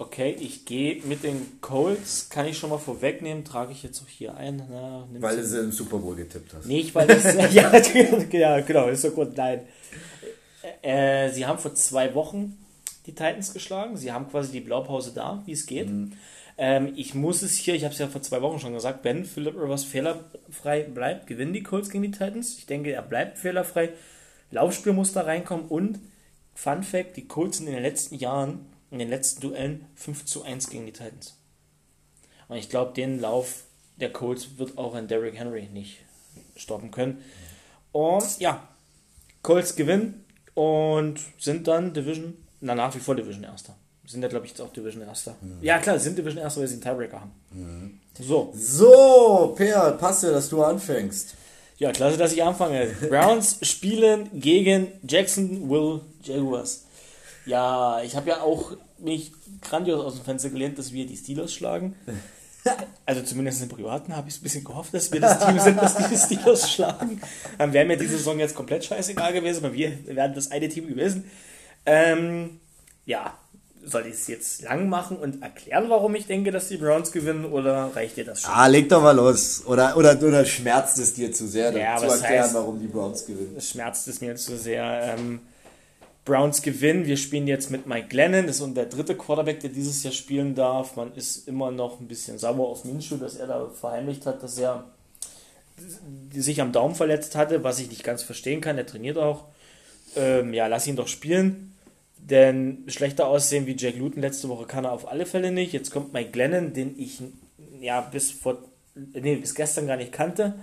Okay, 0.00 0.34
ich 0.40 0.64
gehe 0.64 1.02
mit 1.04 1.24
den 1.24 1.60
Colts, 1.60 2.30
kann 2.30 2.46
ich 2.46 2.56
schon 2.56 2.70
mal 2.70 2.78
vorwegnehmen, 2.78 3.44
trage 3.44 3.72
ich 3.72 3.82
jetzt 3.82 4.02
auch 4.02 4.08
hier 4.08 4.34
ein. 4.34 4.62
Na, 4.70 5.06
Weil 5.18 5.36
du 5.36 5.44
sie 5.44 5.60
im 5.60 5.72
Super 5.72 5.98
Bowl 5.98 6.16
getippt 6.16 6.54
hast. 6.54 6.64
Nicht, 6.64 6.94
weil 6.94 7.06
das. 7.06 7.22
ja, 7.52 7.70
ja, 8.32 8.60
genau, 8.60 8.88
ist 8.88 9.02
so 9.02 9.10
gut. 9.10 9.36
Nein. 9.36 9.60
Äh, 10.80 11.28
sie 11.32 11.44
haben 11.44 11.58
vor 11.58 11.74
zwei 11.74 12.14
Wochen 12.14 12.56
die 13.04 13.12
Titans 13.14 13.52
geschlagen. 13.52 13.98
Sie 13.98 14.10
haben 14.10 14.30
quasi 14.30 14.52
die 14.52 14.60
Blaupause 14.60 15.12
da, 15.12 15.42
wie 15.44 15.52
es 15.52 15.66
geht. 15.66 15.90
Ähm, 16.56 16.92
ich 16.96 17.14
muss 17.14 17.42
es 17.42 17.56
hier, 17.56 17.74
ich 17.74 17.84
habe 17.84 17.92
es 17.92 18.00
ja 18.00 18.08
vor 18.08 18.22
zwei 18.22 18.40
Wochen 18.40 18.58
schon 18.58 18.72
gesagt, 18.72 19.04
wenn 19.04 19.26
Philip 19.26 19.54
Rivers 19.54 19.84
fehlerfrei 19.84 20.84
bleibt, 20.84 21.26
gewinnen 21.26 21.52
die 21.52 21.62
Colts 21.62 21.90
gegen 21.90 22.04
die 22.04 22.10
Titans. 22.10 22.56
Ich 22.56 22.64
denke, 22.64 22.92
er 22.92 23.02
bleibt 23.02 23.36
fehlerfrei. 23.36 23.90
Laufspiel 24.50 24.94
muss 24.94 25.12
da 25.12 25.20
reinkommen 25.20 25.66
und 25.66 25.98
Fun 26.54 26.82
Fact: 26.84 27.18
Die 27.18 27.28
Colts 27.28 27.58
sind 27.58 27.66
in 27.66 27.74
den 27.74 27.82
letzten 27.82 28.14
Jahren, 28.14 28.64
in 28.90 28.98
den 28.98 29.08
letzten 29.08 29.40
Duellen 29.40 29.86
5 29.94 30.24
zu 30.24 30.42
1 30.42 30.68
gegen 30.70 30.86
die 30.86 30.92
Titans. 30.92 31.36
Und 32.48 32.56
ich 32.56 32.68
glaube, 32.68 32.92
den 32.92 33.20
Lauf 33.20 33.64
der 33.96 34.12
Colts 34.12 34.58
wird 34.58 34.76
auch 34.78 34.94
ein 34.94 35.08
Derrick 35.08 35.36
Henry 35.38 35.68
nicht 35.72 35.98
stoppen 36.56 36.90
können. 36.90 37.22
Und 37.92 38.38
ja, 38.40 38.66
Colts 39.42 39.76
gewinnen 39.76 40.24
und 40.54 41.20
sind 41.38 41.68
dann 41.68 41.92
Division, 41.94 42.36
na 42.60 42.74
nach 42.74 42.94
wie 42.94 42.98
vor 43.00 43.14
Division 43.14 43.44
Erster. 43.44 43.74
Sind 44.06 44.22
ja, 44.22 44.28
glaube 44.28 44.46
ich, 44.46 44.52
jetzt 44.52 44.60
auch 44.60 44.72
Division 44.72 45.02
Erster. 45.02 45.36
Ja, 45.60 45.78
klar, 45.78 45.98
sind 45.98 46.18
Division 46.18 46.42
Erster, 46.42 46.60
weil 46.60 46.68
sie 46.68 46.74
einen 46.74 46.82
Tiebreaker 46.82 47.20
haben. 47.20 48.00
So, 48.18 48.52
So, 48.56 49.54
Per, 49.56 49.92
passt 49.92 50.24
ja, 50.24 50.30
dass 50.32 50.48
du 50.48 50.62
anfängst. 50.62 51.34
ja, 51.78 51.92
klasse, 51.92 52.18
dass 52.18 52.32
ich 52.32 52.42
anfange. 52.42 52.86
Browns 53.08 53.58
spielen 53.62 54.28
gegen 54.40 54.88
Jacksonville 55.06 56.00
Jaguars. 56.22 56.84
Ja, 57.46 58.00
ich 58.02 58.16
habe 58.16 58.28
ja 58.30 58.40
auch 58.42 58.72
mich 58.98 59.32
grandios 59.62 60.04
aus 60.04 60.14
dem 60.16 60.24
Fenster 60.24 60.50
gelehnt, 60.50 60.78
dass 60.78 60.92
wir 60.92 61.06
die 61.06 61.16
Steelers 61.16 61.52
schlagen. 61.52 61.94
Also 63.06 63.22
zumindest 63.22 63.62
im 63.62 63.70
Privaten 63.70 64.14
habe 64.14 64.28
ich 64.28 64.34
es 64.34 64.40
ein 64.40 64.42
bisschen 64.44 64.64
gehofft, 64.64 64.92
dass 64.92 65.10
wir 65.10 65.18
das 65.18 65.38
Team 65.38 65.58
sind, 65.58 65.80
das 65.80 65.96
die 65.96 66.14
Steelers 66.16 66.70
schlagen. 66.70 67.18
Dann 67.56 67.72
wäre 67.72 67.86
mir 67.86 67.96
diese 67.96 68.18
Saison 68.18 68.38
jetzt 68.38 68.54
komplett 68.54 68.84
scheißegal 68.84 69.32
gewesen, 69.32 69.62
weil 69.62 69.72
wir 69.72 69.92
werden 70.14 70.34
das 70.34 70.50
eine 70.50 70.68
Team 70.68 70.86
gewesen. 70.86 71.24
Ähm, 71.86 72.60
ja, 73.06 73.32
soll 73.82 74.04
ich 74.06 74.12
es 74.12 74.26
jetzt 74.26 74.60
lang 74.60 74.90
machen 74.90 75.16
und 75.16 75.42
erklären, 75.42 75.86
warum 75.88 76.14
ich 76.14 76.26
denke, 76.26 76.50
dass 76.50 76.68
die 76.68 76.76
Browns 76.76 77.12
gewinnen 77.12 77.46
oder 77.46 77.90
reicht 77.96 78.18
dir 78.18 78.26
das 78.26 78.42
schon? 78.42 78.50
Ah, 78.52 78.66
leg 78.66 78.90
doch 78.90 79.02
mal 79.02 79.16
los. 79.16 79.62
Oder, 79.64 79.96
oder, 79.96 80.20
oder 80.22 80.44
schmerzt 80.44 80.98
es 80.98 81.14
dir 81.14 81.32
zu 81.32 81.48
sehr, 81.48 81.72
Ja, 81.74 81.96
zu 81.96 82.04
erklären, 82.08 82.44
heißt- 82.50 82.54
warum 82.54 82.78
die 82.78 82.88
Browns 82.88 83.24
gewinnen? 83.24 83.58
Schmerzt 83.58 84.06
es 84.06 84.20
mir 84.20 84.36
zu 84.36 84.58
sehr. 84.58 85.16
Ähm, 85.18 85.40
Browns 86.24 86.62
gewinnen. 86.62 87.06
Wir 87.06 87.16
spielen 87.16 87.46
jetzt 87.46 87.70
mit 87.70 87.86
Mike 87.86 88.08
Glennon. 88.08 88.46
Das 88.46 88.60
ist 88.60 88.76
der 88.76 88.86
dritte 88.86 89.16
Quarterback, 89.16 89.60
der 89.60 89.70
dieses 89.70 90.02
Jahr 90.02 90.12
spielen 90.12 90.54
darf. 90.54 90.96
Man 90.96 91.14
ist 91.14 91.48
immer 91.48 91.70
noch 91.70 92.00
ein 92.00 92.08
bisschen 92.08 92.38
sauer 92.38 92.68
auf 92.68 92.84
Minshew, 92.84 93.16
dass 93.16 93.36
er 93.36 93.46
da 93.46 93.68
verheimlicht 93.68 94.26
hat, 94.26 94.42
dass 94.42 94.58
er 94.58 94.84
sich 96.32 96.60
am 96.60 96.72
Daumen 96.72 96.94
verletzt 96.94 97.36
hatte, 97.36 97.64
was 97.64 97.80
ich 97.80 97.88
nicht 97.88 98.04
ganz 98.04 98.22
verstehen 98.22 98.60
kann. 98.60 98.76
Er 98.76 98.86
trainiert 98.86 99.18
auch. 99.18 99.46
Ähm, 100.16 100.52
ja, 100.52 100.66
lass 100.66 100.86
ihn 100.86 100.96
doch 100.96 101.08
spielen. 101.08 101.74
Denn 102.18 102.84
schlechter 102.88 103.26
aussehen 103.26 103.66
wie 103.66 103.76
Jack 103.76 103.96
Luton 103.96 104.20
letzte 104.20 104.48
Woche 104.48 104.66
kann 104.66 104.84
er 104.84 104.92
auf 104.92 105.08
alle 105.08 105.26
Fälle 105.26 105.50
nicht. 105.50 105.72
Jetzt 105.72 105.90
kommt 105.90 106.12
Mike 106.12 106.30
Glennon, 106.30 106.74
den 106.74 106.98
ich 106.98 107.20
ja 107.80 108.00
bis 108.02 108.30
vor 108.30 108.58
nee, 108.94 109.36
bis 109.36 109.54
gestern 109.54 109.86
gar 109.86 109.96
nicht 109.96 110.12
kannte. 110.12 110.54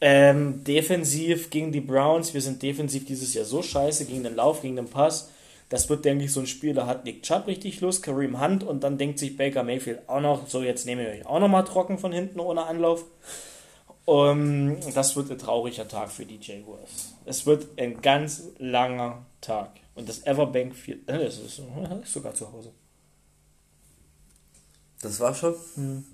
Ähm, 0.00 0.62
defensiv 0.62 1.48
gegen 1.48 1.72
die 1.72 1.80
Browns, 1.80 2.34
wir 2.34 2.42
sind 2.42 2.62
defensiv 2.62 3.06
dieses 3.06 3.32
Jahr 3.32 3.46
so 3.46 3.62
scheiße 3.62 4.04
gegen 4.04 4.24
den 4.24 4.36
Lauf, 4.36 4.60
gegen 4.60 4.76
den 4.76 4.88
Pass. 4.88 5.30
Das 5.68 5.88
wird, 5.88 6.04
denke 6.04 6.24
ich, 6.24 6.32
so 6.32 6.40
ein 6.40 6.46
Spiel, 6.46 6.74
da 6.74 6.86
hat 6.86 7.04
Nick 7.04 7.22
Chubb 7.22 7.46
richtig 7.46 7.80
Lust, 7.80 8.02
Kareem 8.02 8.40
Hunt 8.40 8.62
und 8.62 8.84
dann 8.84 8.98
denkt 8.98 9.18
sich 9.18 9.36
Baker 9.36 9.64
Mayfield 9.64 10.08
auch 10.08 10.20
noch, 10.20 10.46
so 10.48 10.62
jetzt 10.62 10.86
nehme 10.86 11.02
ich 11.02 11.20
euch 11.20 11.26
auch 11.26 11.40
noch 11.40 11.48
mal 11.48 11.62
trocken 11.62 11.98
von 11.98 12.12
hinten 12.12 12.40
ohne 12.40 12.64
Anlauf. 12.64 13.04
Um, 14.04 14.76
das 14.94 15.16
wird 15.16 15.32
ein 15.32 15.38
trauriger 15.38 15.88
Tag 15.88 16.12
für 16.12 16.24
die 16.24 16.38
Jaguars. 16.40 17.14
Es 17.24 17.44
wird 17.44 17.66
ein 17.76 18.00
ganz 18.02 18.44
langer 18.58 19.26
Tag. 19.40 19.70
Und 19.96 20.08
das 20.08 20.24
Everbank 20.24 20.76
Field, 20.76 21.08
äh, 21.08 21.18
das 21.24 21.38
ist, 21.38 21.58
das 21.58 21.98
ist 22.04 22.12
sogar 22.12 22.32
zu 22.32 22.52
Hause. 22.52 22.70
Das 25.00 25.18
war 25.18 25.34
schon. 25.34 25.56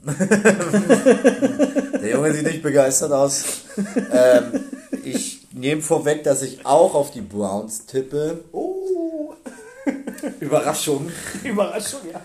Der 2.03 2.11
Junge 2.11 2.35
sieht 2.35 2.45
nicht 2.45 2.63
begeistert 2.65 3.13
aus. 3.13 3.45
ähm, 4.13 4.61
ich 5.05 5.47
nehme 5.53 5.83
vorweg, 5.83 6.25
dass 6.25 6.43
ich 6.43 6.67
auch 6.67 6.95
auf 6.95 7.13
die 7.13 7.21
Browns 7.21 7.87
tippe. 7.87 8.43
Oh. 8.51 9.35
Überraschung. 10.41 11.09
Überraschung, 11.45 12.01
ja. 12.13 12.21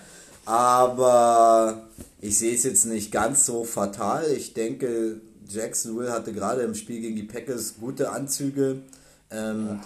Aber 0.46 1.88
ich 2.22 2.40
sehe 2.40 2.56
es 2.56 2.64
jetzt 2.64 2.86
nicht 2.86 3.12
ganz 3.12 3.46
so 3.46 3.66
fatal. 3.66 4.26
Ich 4.32 4.56
denke, 4.56 5.22
Jacksonville 5.48 6.12
hatte 6.12 6.34
gerade 6.34 6.64
im 6.64 6.74
Spiel 6.74 7.00
gegen 7.00 7.16
die 7.16 7.24
Packers 7.24 7.76
gute 7.80 8.10
Anzüge. 8.12 8.80
Ähm, 9.30 9.82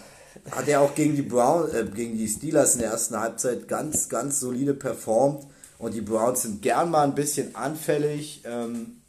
hat 0.52 0.70
er 0.70 0.80
auch 0.80 0.96
gegen 0.96 1.18
die 1.18 1.22
Brown, 1.22 1.70
äh, 1.76 1.84
gegen 1.94 2.18
die 2.18 2.30
Steelers 2.30 2.76
in 2.76 2.82
der 2.82 2.92
ersten 2.92 3.20
Halbzeit 3.20 3.68
ganz, 3.68 4.08
ganz 4.08 4.40
solide 4.40 4.74
performt. 4.74 5.48
Und 5.80 5.96
die 5.96 6.02
Browns 6.02 6.44
sind 6.44 6.62
gern 6.62 6.92
mal 6.92 7.04
ein 7.04 7.16
bisschen 7.16 7.58
anfällig. 7.58 8.44
Ähm, 8.46 9.01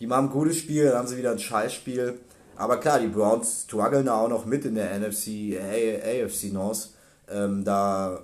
die 0.00 0.06
machen 0.06 0.26
ein 0.26 0.32
gutes 0.32 0.58
Spiel, 0.58 0.86
dann 0.86 0.98
haben 0.98 1.08
sie 1.08 1.16
wieder 1.16 1.32
ein 1.32 1.38
Scheißspiel. 1.38 2.18
Aber 2.56 2.78
klar, 2.78 2.98
die 2.98 3.08
Browns 3.08 3.64
strugglen 3.64 4.06
da 4.06 4.20
auch 4.20 4.28
noch 4.28 4.44
mit 4.44 4.64
in 4.64 4.74
der 4.74 4.98
NFC, 4.98 5.56
AFC 5.60 6.52
North. 6.52 6.90
Ähm, 7.30 7.64
da 7.64 8.20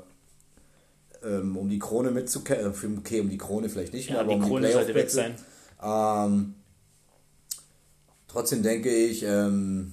ähm, 1.24 1.56
um 1.56 1.68
die 1.68 1.78
Krone 1.78 2.10
mitzukämpfen. 2.10 2.98
Okay, 2.98 3.20
um 3.20 3.30
die 3.30 3.38
Krone 3.38 3.68
vielleicht 3.68 3.94
nicht 3.94 4.08
mehr, 4.08 4.18
ja, 4.18 4.22
aber 4.22 4.34
die 4.34 4.40
um 4.40 4.46
Krone 4.46 4.66
die 4.66 4.72
sollte 4.72 4.94
weg 4.94 5.10
sein. 5.10 5.34
Ähm, 5.82 6.54
trotzdem 8.28 8.62
denke 8.62 8.94
ich, 8.94 9.22
ähm, 9.22 9.92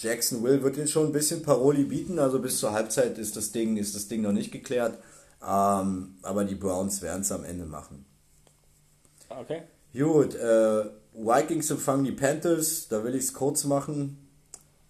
Jacksonville 0.00 0.62
wird 0.62 0.76
ihn 0.76 0.88
schon 0.88 1.06
ein 1.06 1.12
bisschen 1.12 1.42
Paroli 1.42 1.84
bieten. 1.84 2.18
Also 2.18 2.40
bis 2.40 2.58
zur 2.58 2.72
Halbzeit 2.72 3.18
ist 3.18 3.36
das 3.36 3.52
Ding, 3.52 3.76
ist 3.76 3.94
das 3.94 4.08
Ding 4.08 4.22
noch 4.22 4.32
nicht 4.32 4.52
geklärt. 4.52 4.98
Ähm, 5.42 6.16
aber 6.22 6.44
die 6.44 6.54
Browns 6.54 7.02
werden 7.02 7.22
es 7.22 7.32
am 7.32 7.44
Ende 7.44 7.66
machen. 7.66 8.04
Okay. 9.28 9.62
Gut, 9.96 10.34
äh, 10.34 10.84
Vikings 11.14 11.70
empfangen 11.70 12.04
die 12.04 12.12
Panthers. 12.12 12.88
Da 12.88 13.04
will 13.04 13.14
ich 13.14 13.24
es 13.24 13.32
kurz 13.32 13.64
machen. 13.64 14.18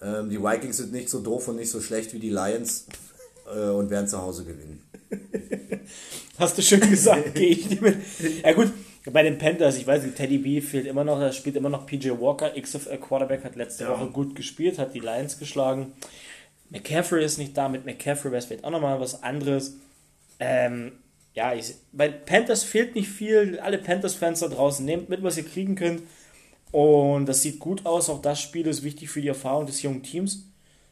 Ähm, 0.00 0.30
die 0.30 0.42
Vikings 0.42 0.78
sind 0.78 0.92
nicht 0.92 1.10
so 1.10 1.20
doof 1.20 1.48
und 1.48 1.56
nicht 1.56 1.70
so 1.70 1.80
schlecht 1.80 2.12
wie 2.14 2.18
die 2.18 2.30
Lions 2.30 2.86
äh, 3.54 3.68
und 3.68 3.90
werden 3.90 4.08
zu 4.08 4.20
Hause 4.20 4.44
gewinnen. 4.44 4.82
Hast 6.38 6.58
du 6.58 6.62
schön 6.62 6.80
gesagt, 6.80 7.34
gehe 7.34 7.48
ich 7.48 7.68
nicht 7.68 7.82
mit. 7.82 7.96
Ja 8.42 8.52
gut, 8.52 8.72
bei 9.12 9.22
den 9.22 9.38
Panthers, 9.38 9.76
ich 9.76 9.86
weiß 9.86 10.02
nicht, 10.02 10.16
Teddy 10.16 10.38
B 10.38 10.60
fehlt 10.60 10.86
immer 10.86 11.04
noch, 11.04 11.20
er 11.20 11.32
spielt 11.32 11.56
immer 11.56 11.68
noch 11.68 11.86
PJ 11.86 12.10
Walker, 12.10 12.50
XFL 12.58 12.96
Quarterback, 12.98 13.44
hat 13.44 13.56
letzte 13.56 13.84
ja. 13.84 13.90
Woche 13.90 14.10
gut 14.10 14.34
gespielt, 14.34 14.78
hat 14.78 14.94
die 14.94 15.00
Lions 15.00 15.38
geschlagen. 15.38 15.92
McCaffrey 16.70 17.24
ist 17.24 17.38
nicht 17.38 17.56
da, 17.56 17.68
mit 17.68 17.84
McCaffrey 17.84 18.32
wäre 18.32 18.38
es 18.38 18.46
vielleicht 18.46 18.64
auch 18.64 18.70
nochmal 18.70 18.98
was 18.98 19.22
anderes. 19.22 19.76
Ähm, 20.40 20.92
ja, 21.34 21.52
ich, 21.52 21.74
bei 21.92 22.08
Panthers 22.08 22.62
fehlt 22.62 22.94
nicht 22.94 23.08
viel, 23.08 23.58
alle 23.58 23.78
Panthers-Fans 23.78 24.40
da 24.40 24.48
draußen, 24.48 24.84
nehmt 24.84 25.08
mit, 25.08 25.22
was 25.22 25.36
ihr 25.36 25.44
kriegen 25.44 25.74
könnt. 25.74 26.02
Und 26.70 27.26
das 27.26 27.42
sieht 27.42 27.58
gut 27.58 27.84
aus, 27.86 28.08
auch 28.08 28.22
das 28.22 28.40
Spiel 28.40 28.66
ist 28.66 28.82
wichtig 28.84 29.10
für 29.10 29.20
die 29.20 29.28
Erfahrung 29.28 29.66
des 29.66 29.82
jungen 29.82 30.02
Teams, 30.02 30.44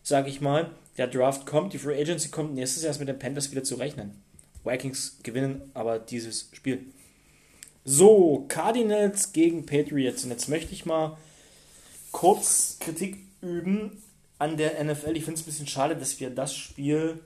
sage 0.02 0.28
ich 0.28 0.40
mal. 0.40 0.70
Der 0.98 1.06
Draft 1.06 1.46
kommt, 1.46 1.72
die 1.72 1.78
Free 1.78 2.00
Agency 2.00 2.28
kommt, 2.28 2.54
nächstes 2.54 2.82
Jahr 2.82 2.90
ist 2.90 2.98
mit 2.98 3.08
den 3.08 3.18
Panthers 3.18 3.50
wieder 3.50 3.64
zu 3.64 3.76
rechnen. 3.76 4.20
Vikings 4.64 5.18
gewinnen 5.22 5.70
aber 5.74 5.98
dieses 5.98 6.50
Spiel. 6.52 6.86
So, 7.84 8.44
Cardinals 8.48 9.32
gegen 9.32 9.66
Patriots. 9.66 10.24
Und 10.24 10.30
jetzt 10.30 10.48
möchte 10.48 10.72
ich 10.72 10.86
mal 10.86 11.16
kurz 12.12 12.76
Kritik 12.78 13.16
üben 13.40 14.02
an 14.38 14.56
der 14.56 14.82
NFL. 14.84 15.16
Ich 15.16 15.24
finde 15.24 15.40
es 15.40 15.42
ein 15.42 15.46
bisschen 15.46 15.66
schade, 15.66 15.96
dass 15.96 16.20
wir 16.20 16.30
das 16.30 16.54
Spiel 16.54 17.20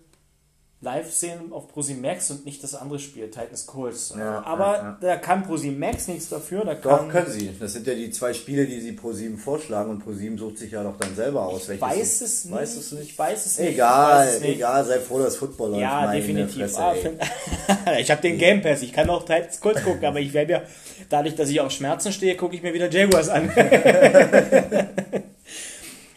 live 0.83 1.11
sehen 1.11 1.53
auf 1.53 1.69
Max 2.01 2.31
und 2.31 2.45
nicht 2.45 2.63
das 2.63 2.75
andere 2.75 2.99
Spiel, 2.99 3.31
Titans 3.31 3.67
Colts. 3.67 4.15
Ja, 4.17 4.45
Aber 4.45 4.77
ja, 4.77 4.83
ja. 4.83 4.99
da 5.01 5.17
kann 5.17 5.45
Max 5.79 6.07
nichts 6.09 6.29
dafür. 6.29 6.65
Da 6.65 6.75
doch, 6.75 7.09
können 7.09 7.31
sie. 7.31 7.51
Das 7.59 7.73
sind 7.73 7.87
ja 7.87 7.95
die 7.95 8.11
zwei 8.11 8.35
Spiele, 8.35 8.67
die 8.67 8.81
sie 8.81 8.93
ProSieben 8.93 9.39
vorschlagen 9.39 9.91
und 9.91 10.01
ProSieben 10.01 10.37
sucht 10.37 10.59
sich 10.59 10.73
ja 10.73 10.83
doch 10.83 10.99
dann 10.99 11.15
selber 11.17 11.47
aus. 11.47 11.69
Ich 11.71 11.81
weiß 11.81 12.21
es, 12.21 12.45
nicht. 12.45 12.55
weiß 12.55 12.77
es 12.77 12.93
nicht. 12.93 13.11
Ich 13.11 13.19
weiß 13.19 13.47
es 13.47 13.59
nicht. 13.59 13.71
Egal, 13.71 14.29
es 14.29 14.41
nicht. 14.41 14.57
egal, 14.57 14.85
sei 14.85 15.01
froh, 15.01 15.19
dass 15.19 15.37
Football 15.37 15.71
läuft. 15.71 15.83
Ja, 15.83 16.13
definitiv. 16.13 16.73
Fresse, 16.73 16.81
ah, 16.81 16.95
ich 17.99 18.11
habe 18.11 18.21
den 18.21 18.37
Game 18.37 18.61
Pass, 18.61 18.83
ich 18.83 18.93
kann 18.93 19.09
auch 19.09 19.25
Titans 19.25 19.61
Colts 19.61 19.83
gucken, 19.83 20.05
aber 20.05 20.21
ich 20.21 20.35
werde 20.35 20.53
ja, 20.53 20.63
dadurch, 21.09 21.35
dass 21.35 21.49
ich 21.49 21.61
auf 21.61 21.71
Schmerzen 21.71 22.13
stehe, 22.13 22.37
gucke 22.37 22.55
ich 22.55 22.63
mir 22.63 22.75
wieder 22.75 22.91
Jaguars 22.91 23.29
an. 23.29 23.51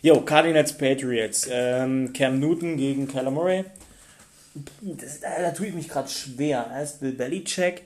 Jo, 0.01 0.21
Cardinals 0.21 0.77
Patriots. 0.77 1.45
Ähm, 1.51 2.13
Cam 2.13 2.39
Newton 2.39 2.77
gegen 2.77 3.09
Kyler 3.09 3.31
Murray 3.31 3.65
das, 4.81 5.21
da 5.21 5.51
tue 5.51 5.67
ich 5.67 5.73
mich 5.73 5.89
gerade 5.89 6.09
schwer. 6.09 6.69
Als 6.71 6.99
Bill 6.99 7.13
Belichick, 7.13 7.83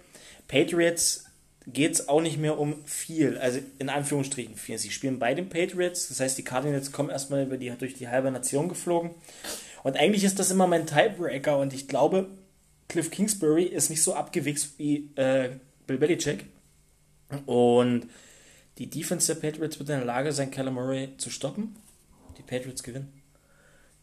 Patriots 0.48 1.26
geht 1.66 1.94
es 1.94 2.10
auch 2.10 2.22
nicht 2.22 2.38
mehr 2.38 2.60
um 2.60 2.86
viel, 2.86 3.38
also 3.38 3.60
in 3.80 3.90
Anführungsstrichen 3.90 4.56
viel. 4.56 4.78
Sie 4.78 4.92
spielen 4.92 5.20
bei 5.20 5.34
den 5.34 5.50
Patriots, 5.50 6.10
das 6.10 6.20
heißt, 6.20 6.38
die 6.38 6.44
Cardinals 6.44 6.92
kommen 6.92 7.10
erstmal 7.10 7.44
über 7.44 7.58
die, 7.58 7.70
durch 7.72 7.94
die 7.94 8.10
halbe 8.10 8.32
Nation 8.32 8.70
geflogen. 8.70 9.12
Und 9.84 9.98
eigentlich 9.98 10.24
ist 10.24 10.40
das 10.40 10.52
immer 10.52 10.68
mein 10.68 10.88
Tiebreaker 10.88 11.58
und 11.58 11.74
ich 11.74 11.88
glaube, 11.88 12.28
Cliff 12.90 13.12
Kingsbury 13.12 13.64
ist 13.64 13.90
nicht 13.90 14.04
so 14.04 14.14
abgewichst 14.14 14.78
wie 14.78 15.10
äh, 15.16 15.52
Bill 15.88 15.98
Belichick. 15.98 16.46
Und 17.46 18.08
die 18.78 18.90
Defense 18.90 19.34
der 19.34 19.40
Patriots 19.40 19.80
wird 19.80 19.90
in 19.90 19.98
der 19.98 20.06
Lage 20.06 20.32
sein, 20.32 20.52
Kyler 20.52 20.72
Murray 20.72 21.10
zu 21.18 21.30
stoppen. 21.30 21.76
Die 22.38 22.44
Patriots 22.44 22.84
gewinnen. 22.84 23.12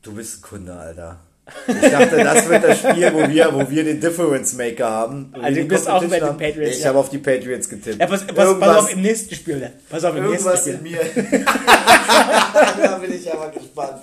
Du 0.03 0.15
bist 0.15 0.39
ein 0.39 0.43
Kunde, 0.43 0.75
Alter. 0.75 1.21
Ich 1.67 1.91
dachte, 1.91 2.17
das 2.17 2.49
wird 2.49 2.65
das 2.65 2.79
Spiel, 2.79 3.13
wo 3.13 3.29
wir, 3.29 3.53
wo 3.55 3.71
wir 3.71 3.85
den 3.85 4.01
Difference 4.01 4.55
Maker 4.55 4.91
haben. 4.91 5.33
Also 5.41 5.61
du 5.61 5.67
bist 5.67 5.89
auch 5.89 6.05
bei 6.05 6.21
den 6.21 6.37
Patriots. 6.37 6.77
Ich 6.77 6.83
ja. 6.83 6.89
habe 6.89 6.99
auf 6.99 7.11
die 7.11 7.19
Patriots 7.19 7.69
getippt. 7.69 8.01
Ja, 8.01 8.07
pass, 8.07 8.27
pass, 8.27 8.59
pass 8.59 8.77
auf 8.77 8.93
im 8.93 9.03
nächsten 9.03 9.35
Spiel. 9.35 9.59
Ne? 9.59 9.73
Pass 9.89 10.05
auf 10.05 10.17
im 10.17 10.25
irgendwas 10.25 10.67
nächsten 10.67 10.87
Spiel. 10.87 10.99
in 10.99 11.25
mir. 11.25 11.41
da 12.83 12.99
bin 12.99 13.13
ich 13.13 13.33
aber 13.33 13.51
gespannt. 13.51 14.03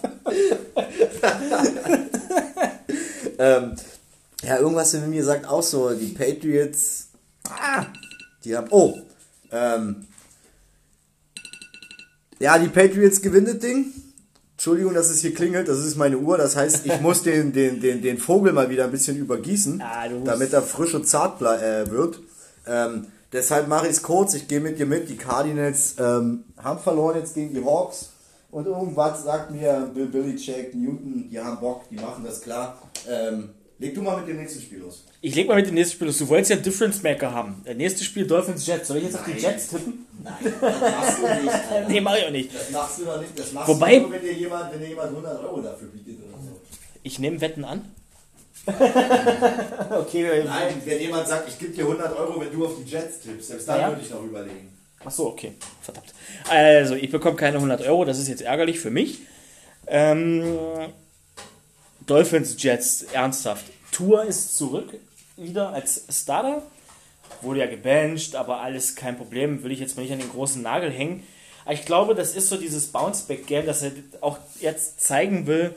ähm, 3.40 3.76
ja, 4.44 4.58
irgendwas 4.58 4.94
in 4.94 5.10
mir 5.10 5.24
sagt 5.24 5.48
auch 5.48 5.64
so, 5.64 5.94
die 5.94 6.14
Patriots, 6.14 7.10
ah, 7.50 7.86
die 8.44 8.56
haben, 8.56 8.68
oh, 8.70 8.98
ähm, 9.52 10.08
ja, 12.40 12.58
die 12.60 12.68
Patriots 12.68 13.22
gewinnen 13.22 13.48
das 13.48 13.60
Ding. 13.60 13.94
Entschuldigung, 14.58 14.96
dass 14.96 15.12
es 15.12 15.22
hier 15.22 15.36
klingelt, 15.36 15.68
das 15.68 15.78
ist 15.86 15.98
meine 15.98 16.18
Uhr. 16.18 16.36
Das 16.36 16.56
heißt, 16.56 16.88
ich 16.88 17.00
muss 17.00 17.22
den, 17.22 17.54
den, 17.54 17.80
den, 17.80 18.02
den 18.02 18.18
Vogel 18.18 18.54
mal 18.54 18.72
wieder 18.72 18.86
ein 18.86 18.92
bisschen 18.92 19.16
übergießen, 19.16 19.84
ah, 19.84 20.08
damit 20.26 20.52
er 20.52 20.64
frisch 20.64 20.96
und 20.96 21.08
zart 21.08 21.40
äh, 21.44 21.92
wird. 21.92 22.20
Ähm, 22.66 23.06
deshalb 23.32 23.68
mache 23.68 23.86
ich 23.86 23.92
es 23.92 24.02
kurz, 24.02 24.34
ich 24.34 24.48
gehe 24.48 24.60
mit 24.60 24.80
dir 24.80 24.88
mit. 24.88 25.10
Die 25.10 25.16
Cardinals 25.16 25.94
ähm, 26.00 26.44
haben 26.58 26.80
verloren 26.80 27.18
jetzt 27.20 27.36
gegen 27.36 27.54
die 27.54 27.64
Hawks. 27.64 28.10
Und 28.50 28.66
irgendwas 28.66 29.24
sagt 29.24 29.52
mir 29.52 29.92
Bill 29.94 30.08
Billy, 30.08 30.36
Jake, 30.36 30.76
Newton, 30.76 31.30
die 31.30 31.40
haben 31.40 31.60
Bock, 31.60 31.84
die 31.92 31.98
machen 31.98 32.24
das 32.26 32.42
klar. 32.42 32.82
Ähm, 33.08 33.50
leg 33.80 33.94
du 33.94 34.02
mal 34.02 34.18
mit 34.18 34.28
dem 34.28 34.38
nächsten 34.38 34.62
Spiel 34.62 34.80
los. 34.80 35.06
Ich 35.22 35.36
leg 35.36 35.48
mal 35.48 35.56
mit 35.56 35.68
dem 35.68 35.74
nächsten 35.74 35.96
Spiel 35.96 36.08
los. 36.08 36.18
Du 36.18 36.28
wolltest 36.28 36.52
ja 36.52 36.56
Difference 36.58 37.04
Maker 37.04 37.32
haben. 37.32 37.62
Der 37.66 37.76
nächste 37.76 38.04
Spiel 38.04 38.26
Dolphins 38.26 38.66
Jets. 38.66 38.88
Soll 38.88 38.98
ich 38.98 39.04
jetzt 39.04 39.14
Nein. 39.14 39.24
auf 39.24 39.32
die 39.32 39.42
Jets 39.42 39.68
tippen? 39.68 40.08
Nein, 40.24 40.54
das 40.62 40.82
machst 40.82 41.18
du 41.18 41.44
nicht. 41.44 41.54
Alter. 41.54 41.88
nee, 41.90 42.02
mach 42.02 42.18
ich 42.18 42.26
auch 42.26 42.32
nicht. 42.32 42.56
Das 42.56 42.72
machst 42.72 43.00
du 43.00 43.06
doch 43.06 43.22
nicht. 43.22 43.40
Das 43.40 43.52
machst 43.52 43.68
Wobei, 43.68 43.96
du 43.96 44.02
nur, 44.02 44.12
wenn 44.12 44.22
dir 44.22 44.34
jemand, 44.34 44.74
wenn 44.74 44.80
dir 44.80 44.90
jemand 44.90 45.10
100 45.10 45.44
Euro 45.44 45.62
dafür 45.62 45.88
bietet 45.90 46.18
oder 46.24 46.38
so. 46.42 46.62
Ich 47.04 47.20
nehme 47.20 47.40
Wetten 47.42 47.64
an. 47.64 47.86
okay. 48.68 50.44
Nein, 50.44 50.82
wenn 50.84 51.00
jemand 51.00 51.28
sagt, 51.28 51.48
ich 51.48 51.58
gebe 51.58 51.72
dir 51.72 51.86
100 51.86 52.18
Euro, 52.18 52.42
wenn 52.42 52.52
du 52.52 52.66
auf 52.66 52.74
die 52.84 52.90
Jets 52.90 53.22
tippst, 53.22 53.48
selbst 53.48 53.68
dann 53.68 53.80
ja. 53.80 53.90
würde 53.90 54.02
ich 54.02 54.10
noch 54.10 54.24
überlegen. 54.24 54.74
Ach 55.06 55.12
so, 55.12 55.28
okay. 55.28 55.54
Verdammt. 55.82 56.14
Also, 56.50 56.96
ich 56.96 57.10
bekomme 57.10 57.38
keine 57.38 57.58
100 57.58 57.82
Euro. 57.84 58.04
Das 58.04 58.20
ist 58.20 58.28
jetzt 58.28 58.42
ärgerlich 58.42 58.80
für 58.80 58.92
mich. 58.92 59.20
Ähm, 59.88 60.44
Dolphins 62.08 62.56
Jets, 62.58 63.04
ernsthaft. 63.14 63.66
Tour 63.92 64.24
ist 64.24 64.58
zurück 64.58 64.98
wieder 65.38 65.70
als 65.70 66.04
Starter 66.10 66.64
wurde 67.42 67.60
ja 67.60 67.68
gebencht, 67.68 68.36
aber 68.36 68.62
alles 68.62 68.96
kein 68.96 69.18
Problem, 69.18 69.64
will 69.64 69.72
ich 69.72 69.80
jetzt 69.80 69.96
mal 69.96 70.04
nicht 70.04 70.12
an 70.12 70.20
den 70.20 70.30
großen 70.30 70.62
Nagel 70.62 70.92
hängen. 70.92 71.24
Aber 71.66 71.74
ich 71.74 71.86
glaube, 71.86 72.16
das 72.16 72.36
ist 72.36 72.50
so 72.50 72.58
dieses 72.58 72.88
Bounceback-Game, 72.88 73.66
dass 73.66 73.84
er 73.84 73.92
auch 74.22 74.40
jetzt 74.62 75.02
zeigen 75.02 75.48
will, 75.48 75.76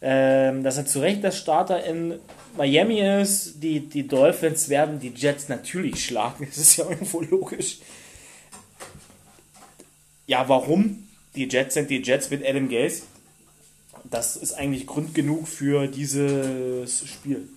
ähm, 0.00 0.62
dass 0.62 0.76
er 0.76 0.86
zu 0.86 1.00
Recht 1.00 1.22
der 1.24 1.32
Starter 1.32 1.84
in 1.84 2.14
Miami 2.56 3.00
ist. 3.00 3.62
Die, 3.62 3.80
die 3.80 4.06
Dolphins 4.06 4.68
werden 4.68 5.00
die 5.00 5.12
Jets 5.14 5.48
natürlich 5.48 6.04
schlagen, 6.04 6.46
das 6.48 6.58
ist 6.58 6.76
ja 6.76 6.88
irgendwo 6.88 7.20
logisch. 7.20 7.78
Ja, 10.26 10.48
warum? 10.48 11.08
Die 11.34 11.48
Jets 11.48 11.74
sind 11.74 11.90
die 11.90 12.02
Jets 12.02 12.30
mit 12.30 12.46
Adam 12.46 12.68
Gaze. 12.68 13.02
Das 14.10 14.36
ist 14.36 14.54
eigentlich 14.54 14.86
Grund 14.86 15.14
genug 15.14 15.48
für 15.48 15.86
dieses 15.86 17.06
Spiel. 17.06 17.48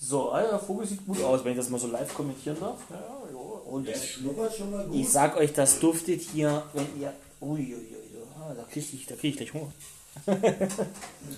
So, 0.00 0.32
der 0.32 0.58
Vogel 0.58 0.86
sieht 0.86 1.04
gut 1.06 1.22
aus, 1.22 1.44
wenn 1.44 1.52
ich 1.52 1.58
das 1.58 1.70
mal 1.70 1.78
so 1.78 1.88
live 1.88 2.12
kommentieren 2.14 2.56
darf. 2.60 2.78
Ja, 2.90 2.96
ja. 2.96 3.38
Und 3.70 3.86
der 3.86 3.94
schnuppert 3.94 4.54
schon 4.54 4.70
mal 4.70 4.84
gut. 4.86 4.96
Ich 4.96 5.08
sag 5.10 5.36
euch, 5.36 5.52
das 5.52 5.80
duftet 5.80 6.22
hier, 6.22 6.62
wenn 6.72 6.86
ihr. 7.00 7.12
Uiuiui, 7.40 7.94
ah, 8.40 8.52
da 8.54 8.64
krieg 8.64 8.84
ich, 8.92 9.06
da 9.06 9.14
krieg 9.14 9.30
ich 9.30 9.36
gleich 9.36 9.52
Hunger. 9.52 9.70
du 10.26 10.34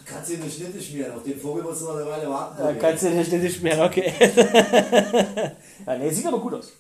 kannst 0.07 0.31
dir 0.31 0.39
eine 0.41 0.51
Schnitte 0.51 0.81
schmieren, 0.81 1.13
auf 1.13 1.23
den 1.23 1.39
Vogel 1.39 1.63
musst 1.63 1.83
du 1.83 1.87
noch 1.87 1.97
eine 1.97 2.07
Weile 2.07 2.31
warten. 2.31 2.63
Da 2.63 2.73
kannst 2.73 3.03
du 3.03 3.09
eine 3.09 3.25
Schnitte 3.25 3.51
schmieren, 3.51 3.81
okay. 3.81 4.13
ja, 5.87 5.99
nee, 5.99 6.11
sieht 6.11 6.27
aber 6.27 6.39
gut 6.39 6.55
aus. 6.55 6.73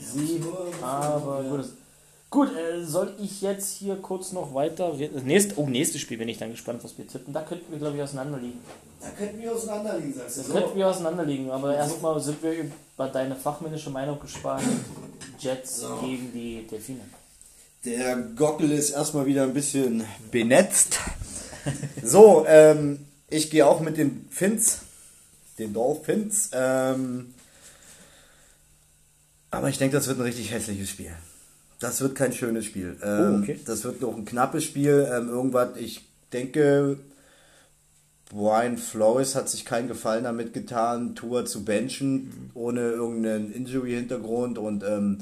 Sieht 0.00 0.42
aber 0.82 1.42
gut 1.44 1.60
aus. 1.60 1.72
Gut, 2.30 2.50
äh, 2.54 2.84
soll 2.84 3.14
ich 3.18 3.40
jetzt 3.40 3.78
hier 3.78 3.96
kurz 3.96 4.32
noch 4.32 4.52
weiter. 4.52 4.92
Nächst, 5.24 5.56
oh, 5.56 5.66
nächstes 5.66 6.02
Spiel 6.02 6.18
bin 6.18 6.28
ich 6.28 6.36
dann 6.36 6.50
gespannt, 6.50 6.84
was 6.84 6.98
wir 6.98 7.06
tippen. 7.08 7.32
Da 7.32 7.40
könnten 7.40 7.72
wir, 7.72 7.78
glaube 7.78 7.96
ich, 7.96 8.02
auseinanderliegen. 8.02 8.60
Da 9.00 9.08
könnten 9.10 9.40
wir 9.40 9.52
auseinanderliegen, 9.52 10.14
sagst 10.14 10.36
du. 10.36 10.40
Da 10.42 10.46
so. 10.48 10.52
könnten 10.52 10.76
wir 10.76 10.88
auseinanderliegen, 10.88 11.50
aber 11.50 11.74
erstmal 11.74 12.20
sind 12.20 12.42
wir 12.42 12.52
über 12.52 13.08
deine 13.10 13.34
fachmännische 13.34 13.88
Meinung 13.88 14.20
gespannt. 14.20 14.64
Jets 15.38 15.80
so. 15.80 15.96
gegen 16.02 16.30
die 16.32 16.66
Delfine. 16.66 17.00
Der 17.84 18.16
Gockel 18.16 18.72
ist 18.72 18.90
erstmal 18.90 19.24
wieder 19.24 19.44
ein 19.44 19.54
bisschen 19.54 20.04
benetzt. 20.30 20.98
so, 22.02 22.44
ähm, 22.46 23.06
ich 23.30 23.50
gehe 23.50 23.66
auch 23.66 23.80
mit 23.80 23.96
den 23.96 24.26
Fins. 24.30 24.80
den 25.58 25.72
Dolphins. 25.72 26.50
Ähm, 26.52 27.32
aber 29.50 29.70
ich 29.70 29.78
denke, 29.78 29.96
das 29.96 30.08
wird 30.08 30.18
ein 30.18 30.24
richtig 30.24 30.50
hässliches 30.50 30.90
Spiel. 30.90 31.14
Das 31.80 32.00
wird 32.00 32.14
kein 32.14 32.32
schönes 32.32 32.64
Spiel. 32.64 32.96
Ähm, 33.02 33.36
oh, 33.36 33.42
okay. 33.42 33.60
Das 33.64 33.84
wird 33.84 34.00
noch 34.00 34.16
ein 34.16 34.24
knappes 34.24 34.64
Spiel. 34.64 35.08
Ähm, 35.12 35.28
irgendwas, 35.28 35.76
ich 35.76 36.04
denke, 36.32 36.98
Brian 38.30 38.76
Flores 38.76 39.34
hat 39.34 39.48
sich 39.48 39.64
keinen 39.64 39.88
Gefallen 39.88 40.24
damit 40.24 40.52
getan, 40.52 41.14
Tour 41.14 41.46
zu 41.46 41.64
benchen, 41.64 42.14
mhm. 42.14 42.50
ohne 42.54 42.80
irgendeinen 42.80 43.52
Injury-Hintergrund 43.52 44.58
und 44.58 44.82
ähm, 44.84 45.18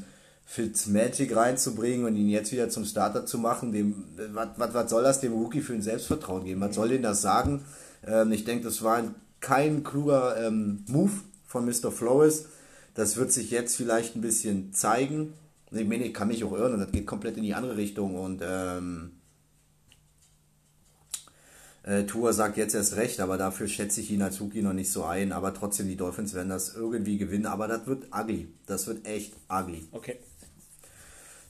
Fitzmagic 0.46 1.34
reinzubringen 1.34 2.06
und 2.06 2.16
ihn 2.16 2.28
jetzt 2.28 2.52
wieder 2.52 2.68
zum 2.68 2.84
Starter 2.84 3.26
zu 3.26 3.38
machen. 3.38 3.72
Dem, 3.72 4.04
was, 4.32 4.48
was, 4.56 4.74
was 4.74 4.90
soll 4.90 5.02
das 5.02 5.20
dem 5.20 5.32
Rookie 5.32 5.60
für 5.60 5.74
ein 5.74 5.82
Selbstvertrauen 5.82 6.44
geben? 6.44 6.60
Was 6.60 6.74
soll 6.74 6.88
denn 6.88 7.02
das 7.02 7.20
sagen? 7.20 7.64
Ähm, 8.06 8.32
ich 8.32 8.44
denke, 8.44 8.64
das 8.64 8.82
war 8.82 9.02
kein 9.40 9.84
kluger 9.84 10.36
ähm, 10.44 10.84
Move 10.86 11.12
von 11.46 11.66
Mr. 11.66 11.92
Flores. 11.92 12.46
Das 12.94 13.16
wird 13.16 13.30
sich 13.30 13.50
jetzt 13.50 13.76
vielleicht 13.76 14.16
ein 14.16 14.22
bisschen 14.22 14.72
zeigen. 14.72 15.34
Ich 15.70 15.86
meine, 15.86 16.04
ich 16.04 16.14
kann 16.14 16.28
mich 16.28 16.44
auch 16.44 16.52
irren 16.52 16.74
und 16.74 16.80
das 16.80 16.92
geht 16.92 17.06
komplett 17.06 17.36
in 17.36 17.42
die 17.42 17.54
andere 17.54 17.76
Richtung 17.76 18.14
und 18.14 18.40
ähm, 18.44 19.12
äh, 21.86 22.04
Tour 22.04 22.32
sagt 22.32 22.56
jetzt 22.56 22.74
erst 22.74 22.96
recht, 22.96 23.20
aber 23.20 23.38
dafür 23.38 23.68
schätze 23.68 24.00
ich 24.00 24.10
ihn 24.10 24.20
als 24.20 24.40
Rookie 24.40 24.60
noch 24.60 24.72
nicht 24.72 24.90
so 24.90 25.04
ein. 25.04 25.30
Aber 25.30 25.54
trotzdem, 25.54 25.86
die 25.86 25.96
Dolphins 25.96 26.34
werden 26.34 26.48
das 26.48 26.74
irgendwie 26.74 27.16
gewinnen. 27.16 27.46
Aber 27.46 27.68
das 27.68 27.86
wird 27.86 28.08
ugly. 28.12 28.48
Das 28.66 28.88
wird 28.88 29.06
echt 29.06 29.34
ugly. 29.48 29.86
Okay. 29.92 30.16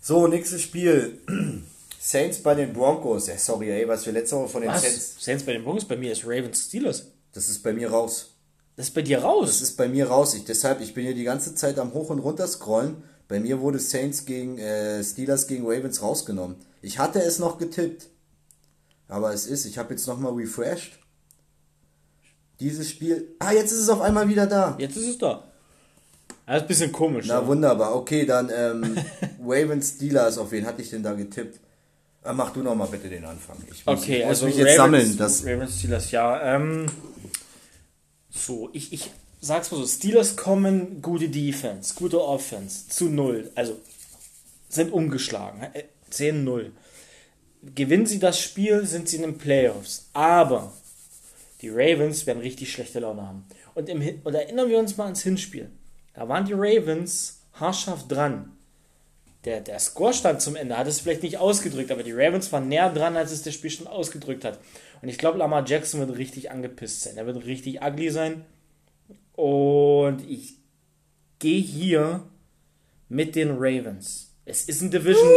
So, 0.01 0.27
nächstes 0.27 0.61
Spiel. 0.61 1.21
Saints 1.99 2.43
bei 2.43 2.55
den 2.55 2.75
Broncos. 2.75 3.29
Ja, 3.29 3.39
sorry, 3.39 3.71
ey, 3.71 3.89
was 3.89 4.05
wir 4.05 4.13
letzte 4.13 4.37
Woche 4.37 4.49
von 4.49 4.61
den 4.61 4.71
was? 4.71 4.83
Saints. 4.83 5.17
Saints 5.19 5.43
bei 5.45 5.55
den 5.55 5.65
Broncos? 5.65 5.87
Bei 5.87 5.97
mir 5.97 6.13
ist 6.13 6.25
Ravens 6.25 6.67
Steelers. 6.67 7.07
Das 7.33 7.49
ist 7.49 7.63
bei 7.63 7.73
mir 7.73 7.91
raus. 7.91 8.35
Das 8.77 8.89
ist 8.89 8.95
bei 8.95 9.03
dir 9.03 9.21
raus? 9.21 9.49
Das 9.49 9.63
ist 9.63 9.77
bei 9.79 9.89
mir 9.89 10.09
raus. 10.09 10.35
Ich, 10.35 10.45
deshalb, 10.45 10.83
ich 10.83 10.93
bin 10.93 11.05
hier 11.05 11.15
die 11.15 11.25
ganze 11.25 11.55
Zeit 11.55 11.79
am 11.79 11.95
Hoch- 11.95 12.11
und 12.11 12.19
Runter 12.19 12.47
scrollen. 12.47 13.03
Bei 13.29 13.41
mir 13.41 13.61
wurde 13.61 13.79
Saints 13.79 14.25
gegen 14.25 14.59
äh, 14.59 15.03
Steelers 15.03 15.47
gegen 15.47 15.65
Ravens 15.67 16.01
rausgenommen. 16.01 16.57
Ich 16.81 16.99
hatte 16.99 17.21
es 17.21 17.39
noch 17.39 17.59
getippt. 17.59 18.09
Aber 19.09 19.33
es 19.33 19.47
ist, 19.47 19.67
ich 19.67 19.79
habe 19.79 19.95
jetzt 19.95 20.07
nochmal 20.07 20.33
refreshed. 20.33 20.99
Dieses 22.61 22.89
Spiel. 22.89 23.35
Ah, 23.39 23.53
jetzt 23.53 23.73
ist 23.73 23.81
es 23.81 23.89
auf 23.89 24.01
einmal 24.01 24.29
wieder 24.29 24.47
da. 24.47 24.77
Jetzt 24.79 24.97
ist 24.97 25.09
es 25.09 25.19
da. 25.19 25.45
Das 26.47 26.57
ist 26.57 26.62
ein 26.62 26.69
bisschen 26.69 26.93
komisch. 26.93 27.27
Na, 27.29 27.39
aber. 27.39 27.49
wunderbar. 27.49 27.95
Okay, 27.97 28.25
dann 28.25 28.51
ähm, 28.55 28.97
Ravens 29.45 29.95
Steelers. 29.97 30.39
Auf 30.39 30.53
wen 30.53 30.65
hatte 30.65 30.83
ich 30.83 30.91
denn 30.91 31.03
da 31.03 31.12
getippt? 31.12 31.61
Ah, 32.23 32.33
mach 32.33 32.51
du 32.53 32.62
nochmal 32.62 32.89
bitte 32.89 33.09
den 33.09 33.25
Anfang. 33.25 33.57
Ich 33.71 33.85
muss, 33.85 33.99
okay, 34.03 34.19
ich 34.19 34.21
muss 34.21 34.29
also 34.29 34.47
mich 34.47 34.57
jetzt 34.57 34.79
Ravens, 34.79 35.07
sammeln. 35.07 35.17
Das 35.17 35.45
Ravens 35.45 35.79
Steelers, 35.79 36.11
ja. 36.11 36.55
Ähm, 36.55 36.87
so, 38.31 38.71
ich, 38.73 38.93
ich 38.93 39.11
sag's 39.40 39.70
mal 39.70 39.79
so: 39.79 39.87
Steelers 39.87 40.37
kommen, 40.37 41.03
gute 41.03 41.29
Defense, 41.29 41.94
gute 41.94 42.22
Offense, 42.22 42.88
zu 42.88 43.07
null. 43.07 43.51
Also 43.55 43.81
sind 44.68 44.92
umgeschlagen. 44.92 45.66
10-0. 46.11 46.61
Äh, 46.61 46.70
Gewinnen 47.75 48.07
sie 48.07 48.18
das 48.18 48.40
Spiel, 48.40 48.87
sind 48.87 49.09
sie 49.09 49.16
in 49.16 49.22
den 49.22 49.38
Playoffs. 49.38 50.09
Aber 50.12 50.72
die 51.62 51.70
Ravens 51.70 52.27
werden 52.27 52.42
richtig 52.42 52.70
schlechte 52.70 53.01
Laune 53.01 53.27
haben. 53.27 53.44
Und, 53.75 53.88
im, 53.88 54.03
und 54.25 54.35
erinnern 54.35 54.68
wir 54.68 54.79
uns 54.79 54.96
mal 54.96 55.05
ans 55.05 55.22
Hinspiel. 55.22 55.70
Da 56.14 56.29
waren 56.29 56.44
die 56.44 56.53
Ravens 56.53 57.40
haarscharf 57.55 58.07
dran. 58.07 58.53
Der, 59.44 59.61
der 59.61 59.79
Scorestand 59.79 60.42
zum 60.42 60.57
Ende 60.57 60.77
hat 60.77 60.87
es 60.87 61.01
vielleicht 61.01 61.22
nicht 61.22 61.38
ausgedrückt, 61.38 61.90
aber 61.90 62.03
die 62.03 62.12
Ravens 62.12 62.53
waren 62.53 62.68
näher 62.68 62.92
dran, 62.92 63.16
als 63.16 63.31
es 63.31 63.42
der 63.42 63.53
Spiel 63.53 63.70
schon 63.70 63.87
ausgedrückt 63.87 64.44
hat. 64.44 64.59
Und 65.03 65.09
ich 65.09 65.18
glaube, 65.18 65.38
Lamar 65.38 65.64
Jackson 65.66 66.01
wird 66.01 66.18
richtig 66.18 66.51
angepisst 66.51 67.03
sein. 67.03 67.16
Er 67.16 67.27
wird 67.27 67.44
richtig 67.46 67.83
ugly 67.83 68.11
sein. 68.11 68.44
Und 69.37 70.29
ich 70.29 70.55
gehe 71.38 71.61
hier 71.61 72.22
mit 73.09 73.37
den 73.37 73.53
Ravens. 73.53 74.31
Es 74.44 74.64
ist 74.64 74.81
ein 74.81 74.90
Division, 74.90 75.29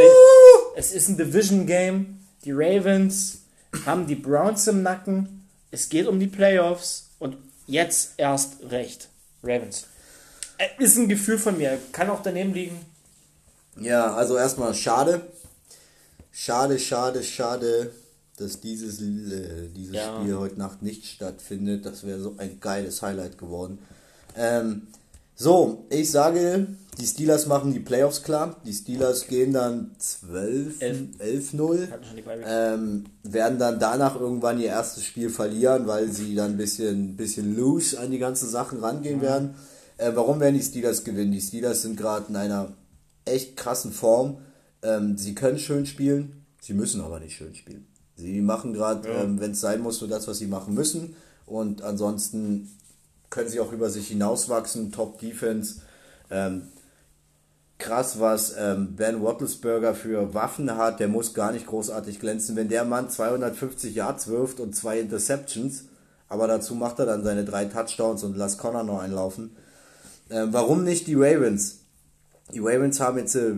es 0.75 0.91
ist 0.91 1.09
ein 1.09 1.17
Division 1.17 1.65
Game. 1.65 2.19
Die 2.45 2.51
Ravens 2.51 3.41
haben 3.85 4.07
die 4.07 4.15
Browns 4.15 4.67
im 4.67 4.81
Nacken. 4.81 5.47
Es 5.71 5.89
geht 5.89 6.07
um 6.07 6.19
die 6.19 6.27
Playoffs 6.27 7.09
und 7.19 7.37
jetzt 7.67 8.13
erst 8.17 8.63
recht. 8.71 9.09
Ravens. 9.43 9.87
Äh, 10.57 10.83
ist 10.83 10.97
ein 10.97 11.09
Gefühl 11.09 11.37
von 11.37 11.57
mir. 11.57 11.77
Kann 11.91 12.09
auch 12.09 12.21
daneben 12.21 12.53
liegen. 12.53 12.85
Ja, 13.79 14.13
also 14.13 14.37
erstmal 14.37 14.73
schade. 14.73 15.21
Schade, 16.31 16.79
schade, 16.79 17.23
schade, 17.23 17.91
dass 18.39 18.59
dieses, 18.59 19.01
äh, 19.01 19.67
dieses 19.75 19.95
ja. 19.95 20.19
Spiel 20.19 20.37
heute 20.37 20.57
Nacht 20.57 20.81
nicht 20.81 21.05
stattfindet. 21.05 21.85
Das 21.85 22.05
wäre 22.05 22.19
so 22.19 22.35
ein 22.37 22.59
geiles 22.59 23.01
Highlight 23.01 23.37
geworden. 23.37 23.79
Ähm, 24.35 24.87
so, 25.35 25.85
ich 25.89 26.11
sage, 26.11 26.67
die 26.99 27.05
Steelers 27.07 27.45
machen 27.45 27.73
die 27.73 27.79
Playoffs 27.79 28.23
klar. 28.23 28.57
Die 28.65 28.73
Steelers 28.73 29.27
gehen 29.27 29.53
dann 29.53 29.91
12-0. 29.99 31.87
Ähm, 32.45 33.05
werden 33.23 33.57
dann 33.57 33.79
danach 33.79 34.19
irgendwann 34.19 34.59
ihr 34.59 34.67
erstes 34.67 35.05
Spiel 35.05 35.29
verlieren, 35.29 35.87
weil 35.87 36.11
sie 36.11 36.35
dann 36.35 36.51
ein 36.51 36.57
bisschen, 36.57 37.15
bisschen 37.15 37.55
loose 37.55 37.97
an 37.97 38.11
die 38.11 38.19
ganzen 38.19 38.49
Sachen 38.49 38.79
rangehen 38.79 39.19
mhm. 39.19 39.21
werden. 39.21 39.55
Äh, 39.97 40.11
warum 40.13 40.41
werden 40.41 40.55
die 40.55 40.63
Steelers 40.63 41.05
gewinnen? 41.05 41.31
Die 41.31 41.41
Steelers 41.41 41.83
sind 41.83 41.95
gerade 41.95 42.25
in 42.27 42.35
einer 42.35 42.73
echt 43.23 43.55
krassen 43.55 43.93
Form. 43.93 44.39
Ähm, 44.81 45.17
sie 45.17 45.35
können 45.35 45.59
schön 45.59 45.85
spielen, 45.85 46.45
sie 46.61 46.73
müssen 46.73 47.01
aber 47.01 47.19
nicht 47.19 47.35
schön 47.35 47.55
spielen. 47.55 47.87
Sie 48.19 48.41
machen 48.41 48.73
gerade, 48.73 49.07
ja. 49.07 49.23
ähm, 49.23 49.39
wenn 49.39 49.51
es 49.51 49.61
sein 49.61 49.81
muss, 49.81 50.01
nur 50.01 50.09
das, 50.09 50.27
was 50.27 50.37
sie 50.37 50.47
machen 50.47 50.73
müssen. 50.73 51.15
Und 51.45 51.81
ansonsten 51.81 52.69
können 53.29 53.49
sie 53.49 53.59
auch 53.59 53.71
über 53.71 53.89
sich 53.89 54.07
hinauswachsen. 54.07 54.91
Top 54.91 55.19
Defense. 55.19 55.81
Ähm, 56.29 56.63
krass, 57.77 58.19
was 58.19 58.55
ähm, 58.57 58.95
Ben 58.95 59.15
Roethlisberger 59.15 59.95
für 59.95 60.33
Waffen 60.33 60.75
hat. 60.75 60.99
Der 60.99 61.07
muss 61.07 61.33
gar 61.33 61.51
nicht 61.51 61.65
großartig 61.65 62.19
glänzen. 62.19 62.55
Wenn 62.55 62.69
der 62.69 62.85
Mann 62.85 63.09
250 63.09 63.95
Yards 63.95 64.27
wirft 64.27 64.59
und 64.59 64.75
zwei 64.75 64.99
Interceptions, 64.99 65.85
aber 66.27 66.47
dazu 66.47 66.75
macht 66.75 66.99
er 66.99 67.05
dann 67.05 67.23
seine 67.23 67.45
drei 67.45 67.65
Touchdowns 67.65 68.23
und 68.23 68.37
lässt 68.37 68.59
Connor 68.59 68.83
noch 68.83 68.99
einlaufen. 68.99 69.55
Ähm, 70.29 70.49
warum 70.51 70.83
nicht 70.83 71.07
die 71.07 71.15
Ravens? 71.15 71.79
Die 72.53 72.59
Ravens 72.59 72.99
haben 72.99 73.17
jetzt 73.17 73.35
äh, 73.35 73.55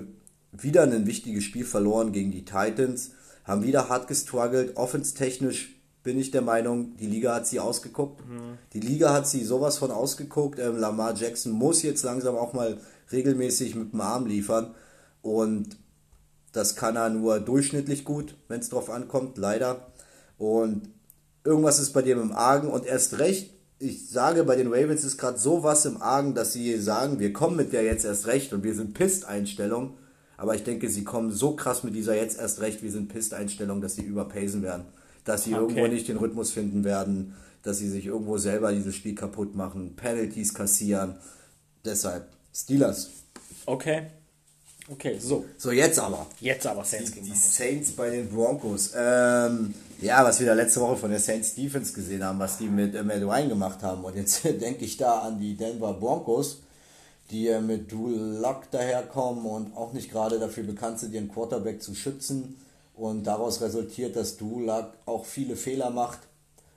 wieder 0.51 0.83
ein 0.83 1.05
wichtiges 1.05 1.43
Spiel 1.43 1.65
verloren 1.65 2.11
gegen 2.11 2.31
die 2.31 2.45
Titans, 2.45 3.11
haben 3.43 3.63
wieder 3.63 3.89
hart 3.89 4.07
gestruggelt, 4.07 4.77
offenstechnisch 4.77 5.75
bin 6.03 6.19
ich 6.19 6.31
der 6.31 6.41
Meinung, 6.41 6.97
die 6.97 7.05
Liga 7.05 7.35
hat 7.35 7.47
sie 7.47 7.59
ausgeguckt. 7.59 8.27
Mhm. 8.27 8.57
Die 8.73 8.79
Liga 8.79 9.13
hat 9.13 9.27
sie 9.27 9.43
sowas 9.43 9.77
von 9.77 9.91
ausgeguckt. 9.91 10.57
Ähm, 10.59 10.77
Lamar 10.77 11.15
Jackson 11.15 11.51
muss 11.51 11.83
jetzt 11.83 12.03
langsam 12.03 12.35
auch 12.35 12.53
mal 12.53 12.77
regelmäßig 13.11 13.75
mit 13.75 13.93
dem 13.93 14.01
Arm 14.01 14.25
liefern. 14.25 14.73
Und 15.21 15.77
das 16.53 16.75
kann 16.75 16.95
er 16.95 17.09
nur 17.09 17.39
durchschnittlich 17.39 18.03
gut, 18.03 18.35
wenn 18.47 18.59
es 18.59 18.69
drauf 18.69 18.89
ankommt, 18.89 19.37
leider. 19.37 19.91
Und 20.37 20.89
irgendwas 21.43 21.79
ist 21.79 21.93
bei 21.93 22.01
dem 22.01 22.19
im 22.19 22.31
Argen 22.31 22.69
und 22.69 22.85
erst 22.85 23.19
recht, 23.19 23.53
ich 23.79 24.09
sage, 24.09 24.43
bei 24.43 24.55
den 24.55 24.71
Ravens 24.71 25.03
ist 25.03 25.17
gerade 25.17 25.39
sowas 25.39 25.85
im 25.85 26.01
Argen, 26.01 26.35
dass 26.35 26.53
sie 26.53 26.79
sagen, 26.79 27.19
wir 27.19 27.33
kommen 27.33 27.55
mit 27.55 27.73
der 27.73 27.83
jetzt 27.83 28.05
erst 28.05 28.27
recht 28.27 28.53
und 28.53 28.63
wir 28.63 28.75
sind 28.75 28.93
Pist-Einstellung. 28.93 29.97
Aber 30.41 30.55
ich 30.55 30.63
denke, 30.63 30.89
sie 30.89 31.03
kommen 31.03 31.31
so 31.31 31.55
krass 31.55 31.83
mit 31.83 31.95
dieser 31.95 32.15
jetzt 32.15 32.39
erst 32.39 32.61
recht, 32.61 32.81
wir 32.81 32.91
sind 32.91 33.09
Pist-Einstellung, 33.09 33.79
dass 33.79 33.95
sie 33.95 34.01
überpacen 34.01 34.63
werden 34.63 34.85
dass 35.23 35.43
sie 35.43 35.53
okay. 35.53 35.61
irgendwo 35.61 35.87
nicht 35.87 36.07
den 36.07 36.17
Rhythmus 36.17 36.51
finden 36.51 36.83
werden, 36.83 37.35
dass 37.63 37.77
sie 37.77 37.89
sich 37.89 38.07
irgendwo 38.07 38.37
selber 38.37 38.71
dieses 38.71 38.95
Spiel 38.95 39.15
kaputt 39.15 39.55
machen, 39.55 39.95
Penalties 39.95 40.53
kassieren. 40.53 41.15
Deshalb 41.85 42.27
Steelers. 42.53 43.09
Okay. 43.65 44.07
Okay, 44.89 45.17
so. 45.19 45.45
So, 45.57 45.71
jetzt 45.71 45.99
aber. 45.99 46.25
Jetzt 46.39 46.65
aber 46.67 46.83
Saints 46.83 47.11
die, 47.11 47.21
die 47.21 47.35
Saints 47.35 47.91
bei 47.91 48.09
den 48.09 48.27
Broncos. 48.29 48.91
Ähm, 48.95 49.73
ja, 50.01 50.23
was 50.25 50.39
wir 50.39 50.47
da 50.47 50.53
letzte 50.53 50.81
Woche 50.81 50.97
von 50.97 51.11
der 51.11 51.19
Saints 51.19 51.55
Defense 51.55 51.93
gesehen 51.93 52.23
haben, 52.23 52.39
was 52.39 52.57
die 52.57 52.67
mit 52.67 52.95
äh, 52.95 53.03
Matt 53.03 53.21
Ryan 53.21 53.49
gemacht 53.49 53.83
haben. 53.83 54.03
Und 54.03 54.15
jetzt 54.15 54.43
denke 54.43 54.83
ich 54.83 54.97
da 54.97 55.19
an 55.19 55.39
die 55.39 55.55
Denver 55.55 55.93
Broncos, 55.93 56.63
die 57.31 57.47
äh, 57.47 57.61
mit 57.61 57.91
Drew 57.91 58.09
Luck 58.09 58.69
daherkommen 58.71 59.45
und 59.45 59.75
auch 59.75 59.93
nicht 59.93 60.11
gerade 60.11 60.39
dafür 60.39 60.63
bekannt 60.63 60.99
sind, 60.99 61.13
ihren 61.13 61.31
Quarterback 61.31 61.81
zu 61.81 61.95
schützen. 61.95 62.57
Und 62.93 63.25
daraus 63.25 63.61
resultiert, 63.61 64.15
dass 64.15 64.37
Dulak 64.37 64.93
auch 65.05 65.25
viele 65.25 65.55
Fehler 65.55 65.89
macht. 65.89 66.19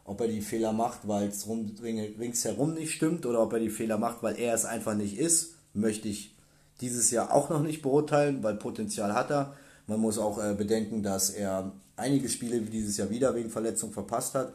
Ob 0.04 0.20
er 0.20 0.28
die 0.28 0.42
Fehler 0.42 0.72
macht, 0.72 1.08
weil 1.08 1.28
es 1.28 1.48
ringsherum 1.48 2.74
nicht 2.74 2.92
stimmt 2.92 3.24
oder 3.24 3.42
ob 3.42 3.52
er 3.54 3.58
die 3.58 3.70
Fehler 3.70 3.96
macht, 3.96 4.22
weil 4.22 4.38
er 4.38 4.54
es 4.54 4.66
einfach 4.66 4.94
nicht 4.94 5.18
ist, 5.18 5.54
möchte 5.72 6.08
ich 6.08 6.34
dieses 6.80 7.10
Jahr 7.10 7.32
auch 7.32 7.48
noch 7.48 7.62
nicht 7.62 7.82
beurteilen, 7.82 8.42
weil 8.42 8.56
Potenzial 8.56 9.14
hat 9.14 9.30
er. 9.30 9.54
Man 9.86 10.00
muss 10.00 10.18
auch 10.18 10.42
äh, 10.42 10.54
bedenken, 10.54 11.02
dass 11.02 11.30
er 11.30 11.72
einige 11.96 12.28
Spiele 12.28 12.60
dieses 12.60 12.96
Jahr 12.96 13.10
wieder 13.10 13.34
wegen 13.34 13.50
Verletzung 13.50 13.92
verpasst 13.92 14.34
hat. 14.34 14.52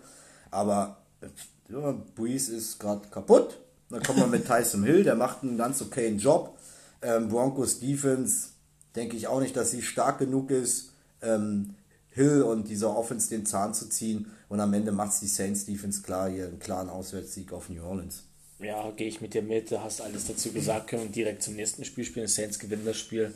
Aber 0.51 0.97
äh, 1.21 1.27
ja, 1.71 1.95
Breeze 2.15 2.55
ist 2.55 2.79
gerade 2.79 3.07
kaputt. 3.09 3.57
Dann 3.89 4.03
kommt 4.03 4.19
man 4.19 4.29
mit 4.29 4.45
Tyson 4.45 4.83
Hill, 4.83 5.03
der 5.03 5.15
macht 5.15 5.43
einen 5.43 5.57
ganz 5.57 5.81
okayen 5.81 6.19
Job. 6.19 6.57
Ähm, 7.01 7.29
Broncos 7.29 7.79
Defense 7.79 8.49
denke 8.95 9.17
ich 9.17 9.27
auch 9.27 9.39
nicht, 9.39 9.55
dass 9.55 9.71
sie 9.71 9.81
stark 9.81 10.19
genug 10.19 10.51
ist, 10.51 10.91
ähm, 11.21 11.75
Hill 12.11 12.41
und 12.41 12.67
dieser 12.67 12.95
Offense 12.95 13.29
den 13.29 13.45
Zahn 13.45 13.73
zu 13.73 13.87
ziehen. 13.89 14.31
Und 14.47 14.59
am 14.59 14.73
Ende 14.73 14.91
macht 14.91 15.13
es 15.13 15.19
die 15.19 15.27
Saints 15.27 15.65
Defense 15.65 16.01
klar, 16.01 16.29
hier 16.29 16.47
einen 16.47 16.59
klaren 16.59 16.89
Auswärtssieg 16.89 17.53
auf 17.53 17.69
New 17.69 17.83
Orleans. 17.83 18.23
Ja, 18.59 18.91
gehe 18.91 19.07
ich 19.07 19.21
mit 19.21 19.33
dir 19.33 19.41
mit. 19.41 19.71
Du 19.71 19.81
hast 19.81 20.01
alles 20.01 20.27
dazu 20.27 20.51
gesagt, 20.51 20.87
können 20.87 21.03
wir 21.03 21.11
direkt 21.11 21.43
zum 21.43 21.55
nächsten 21.55 21.85
Spiel 21.85 22.03
spielen. 22.03 22.27
Saints 22.27 22.59
gewinnen 22.59 22.85
das 22.85 22.97
Spiel, 22.97 23.33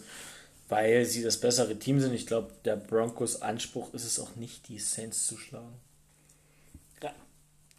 weil 0.68 1.06
sie 1.06 1.24
das 1.24 1.40
bessere 1.40 1.80
Team 1.80 2.02
sind. 2.02 2.14
Ich 2.14 2.28
glaube, 2.28 2.52
der 2.66 2.76
Broncos 2.76 3.42
Anspruch 3.42 3.94
ist 3.94 4.06
es 4.06 4.20
auch 4.20 4.36
nicht, 4.36 4.68
die 4.68 4.80
Saints 4.80 5.26
zu 5.26 5.38
schlagen. 5.38 5.80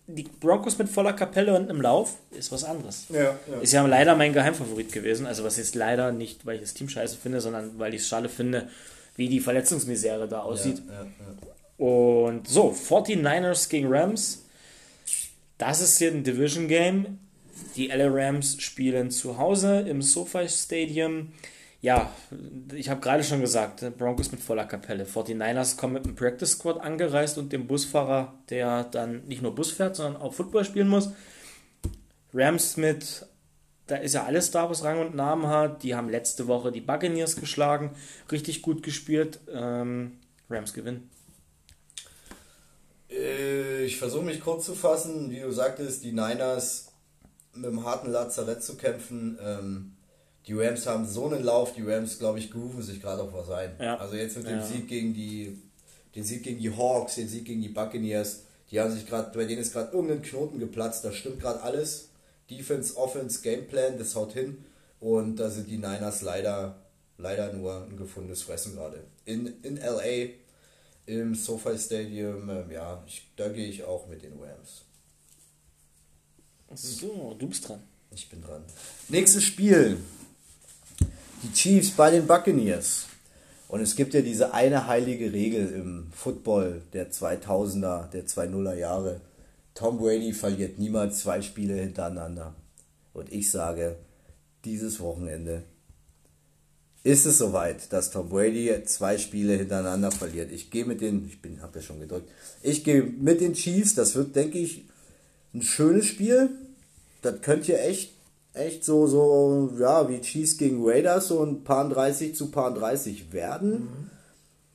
Die 0.07 0.25
Broncos 0.25 0.77
mit 0.77 0.89
voller 0.91 1.15
Kapelle 1.15 1.55
und 1.57 1.71
im 1.71 1.81
Lauf 1.81 2.17
ist 2.31 2.53
was 2.53 2.63
anderes. 2.65 3.07
Ja, 3.09 3.23
ja. 3.23 3.61
Ist 3.63 3.73
ja 3.73 3.87
leider 3.87 4.15
mein 4.17 4.35
Geheimfavorit 4.35 4.93
gewesen. 4.93 5.27
Also 5.27 5.45
was 5.45 5.57
jetzt 5.57 5.75
leider 5.75 6.13
nicht, 6.13 6.45
weil 6.45 6.57
ich 6.57 6.61
das 6.61 6.75
Team 6.75 6.89
scheiße 6.91 7.17
finde, 7.17 7.41
sondern 7.41 7.79
weil 7.79 7.95
ich 7.95 8.03
es 8.03 8.09
schade 8.09 8.29
finde, 8.29 8.69
wie 9.17 9.29
die 9.29 9.41
Verletzungsmisere 9.41 10.29
da 10.29 10.41
aussieht. 10.41 10.83
Ja, 10.87 11.85
Und 11.85 12.49
so, 12.49 12.71
49ers 12.71 13.71
gegen 13.71 13.87
Rams. 13.91 14.45
Das 15.57 15.81
ist 15.81 15.99
hier 15.99 16.11
ein 16.11 16.23
Division 16.23 16.69
Game. 16.69 17.19
Die 17.77 17.87
LA 17.87 18.09
Rams 18.09 18.61
spielen 18.61 19.11
zu 19.11 19.39
Hause 19.39 19.81
im 19.81 20.03
SoFi 20.03 20.49
Stadium. 20.49 21.33
Ja, 21.85 22.11
ich 22.73 22.89
habe 22.89 23.03
gerade 23.03 23.23
schon 23.23 23.43
gesagt, 23.43 23.85
Broncos 23.99 24.33
mit 24.33 24.41
voller 24.41 24.65
Kapelle. 24.65 25.05
49ers 25.05 25.77
kommen 25.77 25.93
mit 25.93 26.07
dem 26.07 26.15
Practice 26.15 26.53
Squad 26.53 26.81
angereist 26.81 27.37
und 27.37 27.53
dem 27.53 27.67
Busfahrer, 27.67 28.33
der 28.49 28.85
dann 28.85 29.27
nicht 29.27 29.43
nur 29.43 29.55
Bus 29.55 29.71
fährt, 29.71 29.95
sondern 29.95 30.17
auch 30.23 30.33
Football 30.33 30.65
spielen 30.65 30.89
muss. 30.89 31.11
Rams 32.33 32.79
mit 32.79 33.27
da 33.87 33.97
ist 33.97 34.15
ja 34.15 34.25
alles 34.25 34.51
da, 34.51 34.71
was 34.71 34.83
Rang 34.83 34.99
und 34.99 35.15
Namen 35.15 35.47
hat. 35.47 35.83
Die 35.83 35.95
haben 35.95 36.09
letzte 36.09 36.47
Woche 36.47 36.73
die 36.73 36.81
Buccaneers 36.81 37.37
geschlagen, 37.37 37.91
richtig 38.33 38.63
gut 38.63 38.83
gespielt. 38.83 39.41
Ähm, 39.53 40.21
Rams 40.49 40.73
gewinnen. 40.73 41.11
Äh, 43.11 43.85
ich 43.85 43.99
versuche 43.99 44.25
mich 44.25 44.41
kurz 44.41 44.65
zu 44.65 44.75
fassen. 44.75 45.31
Wie 45.31 45.41
du 45.41 45.53
sagtest, 45.53 46.03
die 46.03 46.13
Niners 46.13 46.95
mit 47.53 47.67
einem 47.67 47.85
harten 47.85 48.11
Lazarett 48.11 48.63
zu 48.63 48.79
kämpfen. 48.79 49.39
Ähm, 49.39 49.94
die 50.47 50.53
Rams 50.53 50.87
haben 50.87 51.07
so 51.07 51.27
einen 51.27 51.43
Lauf. 51.43 51.75
Die 51.75 51.83
Rams, 51.83 52.19
glaube 52.19 52.39
ich, 52.39 52.51
grooven 52.51 52.83
sich 52.83 53.01
gerade 53.01 53.23
auf 53.23 53.33
was 53.33 53.51
ein. 53.51 53.75
Ja. 53.81 53.97
Also 53.97 54.17
jetzt 54.17 54.37
mit 54.37 54.47
dem 54.47 54.59
ja. 54.59 54.65
Sieg 54.65 54.89
gegen 54.89 55.15
die, 55.15 55.59
den 56.15 56.25
Sieg 56.25 56.43
gegen 56.43 56.61
die 56.61 56.77
Hawks, 56.77 57.15
den 57.15 57.29
Sieg 57.29 57.45
gegen 57.45 57.63
die 57.63 57.69
Buccaneers. 57.69 58.43
Die 58.71 58.81
haben 58.81 58.93
sich 58.93 59.07
gerade, 59.07 59.37
bei 59.37 59.45
denen 59.45 59.61
ist 59.61 59.73
gerade 59.73 59.93
irgendein 59.93 60.23
Knoten 60.23 60.59
geplatzt. 60.59 61.05
Da 61.05 61.13
stimmt 61.13 61.41
gerade 61.41 61.63
alles. 61.63 62.09
Defense, 62.51 62.97
Offense, 62.97 63.41
Gameplan, 63.41 63.99
das 63.99 64.15
haut 64.15 64.33
hin. 64.33 64.65
Und 65.01 65.37
da 65.37 65.49
sind 65.51 65.69
die 65.69 65.79
Niners 65.79 66.23
leider, 66.23 66.83
leider 67.17 67.53
nur 67.53 67.85
ein 67.85 67.97
gefundenes 67.97 68.43
Fressen 68.43 68.75
gerade. 68.75 69.05
In, 69.25 69.53
in 69.63 69.77
LA, 69.77 70.31
im 71.07 71.35
SoFi 71.35 71.79
Stadium, 71.79 72.49
ähm, 72.51 72.71
ja, 72.71 73.03
ich, 73.07 73.27
da 73.37 73.49
gehe 73.49 73.67
ich 73.67 73.85
auch 73.85 74.07
mit 74.09 74.23
den 74.23 74.33
Rams. 74.39 74.83
So, 76.75 77.35
du 77.39 77.49
bist 77.49 77.69
dran. 77.69 77.83
Ich 78.11 78.29
bin 78.29 78.43
dran. 78.43 78.65
Nächstes 79.09 79.45
Spiel. 79.45 79.99
Die 81.45 81.53
Chiefs 81.53 81.91
bei 81.91 82.11
den 82.11 82.27
Buccaneers. 82.27 83.05
Und 83.69 83.83
es 83.83 83.97
gibt 83.97 84.15
ja 84.15 84.23
diese 84.23 84.55
eine 84.55 84.87
heilige 84.87 85.31
Regel 85.31 85.69
im 85.73 86.07
Football 86.11 86.81
der 86.95 87.13
2000er, 87.13 88.09
der 88.09 88.27
2000er 88.27 88.75
Jahre. 88.75 89.21
Tom 89.75 89.99
Brady 89.99 90.33
verliert 90.33 90.79
niemals 90.79 91.21
zwei 91.21 91.43
Spiele 91.43 91.75
hintereinander. 91.75 92.55
Und 93.13 93.31
ich 93.31 93.51
sage, 93.51 93.97
dieses 94.65 95.01
Wochenende 95.01 95.65
ist 97.03 97.27
es 97.27 97.37
soweit, 97.37 97.93
dass 97.93 98.11
Tom 98.11 98.31
Brady 98.31 98.73
zwei 98.87 99.19
Spiele 99.19 99.53
hintereinander 99.53 100.11
verliert. 100.11 100.51
Ich 100.51 100.71
gehe 100.71 100.87
mit 100.87 101.03
den, 101.03 101.27
ich 101.27 101.43
bin, 101.43 101.61
habe 101.61 101.79
ja 101.79 101.85
schon 101.85 102.01
gedrückt, 102.01 102.31
ich 102.63 102.85
gehe 102.85 103.03
mit 103.03 103.43
den 103.43 103.53
Chiefs. 103.53 103.95
Das 103.95 104.15
wird, 104.15 104.35
denke 104.35 104.59
ich, 104.59 104.87
ein 105.53 105.61
schönes 105.61 106.07
Spiel. 106.07 106.49
Das 107.21 107.43
könnte 107.43 107.79
echt, 107.79 108.14
echt 108.55 108.85
so, 108.85 109.07
so, 109.07 109.73
ja, 109.79 110.09
wie 110.09 110.21
Chiefs 110.21 110.57
gegen 110.57 110.89
Raiders, 110.89 111.29
so 111.29 111.43
ein 111.43 111.65
paar 111.65 111.89
30 111.89 112.35
zu 112.35 112.51
paar 112.51 112.73
30 112.73 113.33
werden. 113.33 113.71
Mhm. 113.73 114.11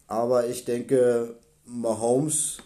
Aber 0.08 0.48
ich 0.48 0.66
denke, 0.66 1.36
Mahomes 1.66 2.58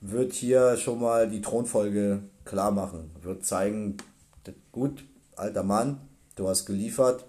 wird 0.00 0.32
hier 0.32 0.76
schon 0.76 1.00
mal 1.00 1.28
die 1.28 1.40
Thronfolge 1.40 2.22
klar 2.44 2.70
machen. 2.70 3.10
Wird 3.22 3.44
zeigen, 3.44 3.98
gut, 4.72 5.04
alter 5.36 5.62
Mann, 5.62 6.00
du 6.36 6.48
hast 6.48 6.66
geliefert, 6.66 7.24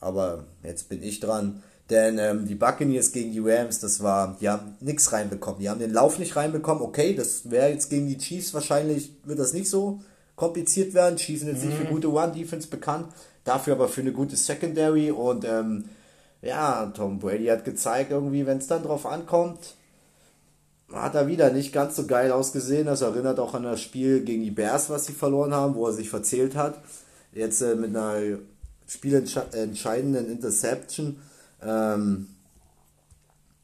aber 0.00 0.44
jetzt 0.62 0.88
bin 0.88 1.02
ich 1.02 1.20
dran. 1.20 1.62
Denn 1.88 2.18
ähm, 2.18 2.46
die 2.46 2.56
Buccaneers 2.56 3.12
gegen 3.12 3.30
die 3.30 3.38
Rams, 3.38 3.78
das 3.78 4.02
war, 4.02 4.36
die 4.40 4.48
haben 4.48 4.76
nichts 4.80 5.12
reinbekommen. 5.12 5.60
Die 5.60 5.70
haben 5.70 5.78
den 5.78 5.92
Lauf 5.92 6.18
nicht 6.18 6.34
reinbekommen. 6.34 6.82
Okay, 6.82 7.14
das 7.14 7.48
wäre 7.48 7.70
jetzt 7.70 7.90
gegen 7.90 8.08
die 8.08 8.18
Chiefs 8.18 8.52
wahrscheinlich, 8.52 9.12
wird 9.24 9.38
das 9.38 9.52
nicht 9.52 9.70
so 9.70 10.00
kompliziert 10.36 10.94
werden. 10.94 11.16
Chiefs 11.16 11.40
sind 11.40 11.48
jetzt 11.52 11.62
mhm. 11.62 11.70
nicht 11.70 11.78
für 11.78 11.86
mhm. 11.86 11.94
gute 11.94 12.12
One-Defense 12.12 12.68
bekannt, 12.68 13.08
dafür 13.44 13.74
aber 13.74 13.88
für 13.88 14.02
eine 14.02 14.12
gute 14.12 14.36
Secondary. 14.36 15.10
Und 15.10 15.44
ähm, 15.44 15.86
ja, 16.42 16.86
Tom 16.94 17.18
Brady 17.18 17.46
hat 17.46 17.64
gezeigt, 17.64 18.12
irgendwie, 18.12 18.46
wenn 18.46 18.58
es 18.58 18.66
dann 18.66 18.82
drauf 18.82 19.06
ankommt, 19.06 19.74
hat 20.92 21.16
er 21.16 21.26
wieder 21.26 21.50
nicht 21.50 21.72
ganz 21.72 21.96
so 21.96 22.06
geil 22.06 22.30
ausgesehen. 22.30 22.86
Das 22.86 23.00
erinnert 23.00 23.40
auch 23.40 23.54
an 23.54 23.64
das 23.64 23.80
Spiel 23.80 24.22
gegen 24.22 24.44
die 24.44 24.50
Bears, 24.52 24.88
was 24.90 25.06
sie 25.06 25.12
verloren 25.12 25.52
haben, 25.52 25.74
wo 25.74 25.86
er 25.86 25.92
sich 25.92 26.08
verzählt 26.08 26.54
hat. 26.54 26.80
Jetzt 27.32 27.60
äh, 27.62 27.74
mit 27.74 27.96
einer 27.96 28.38
spielentscheidenden 28.86 30.30
Interception. 30.30 31.18
Ähm, 31.60 32.28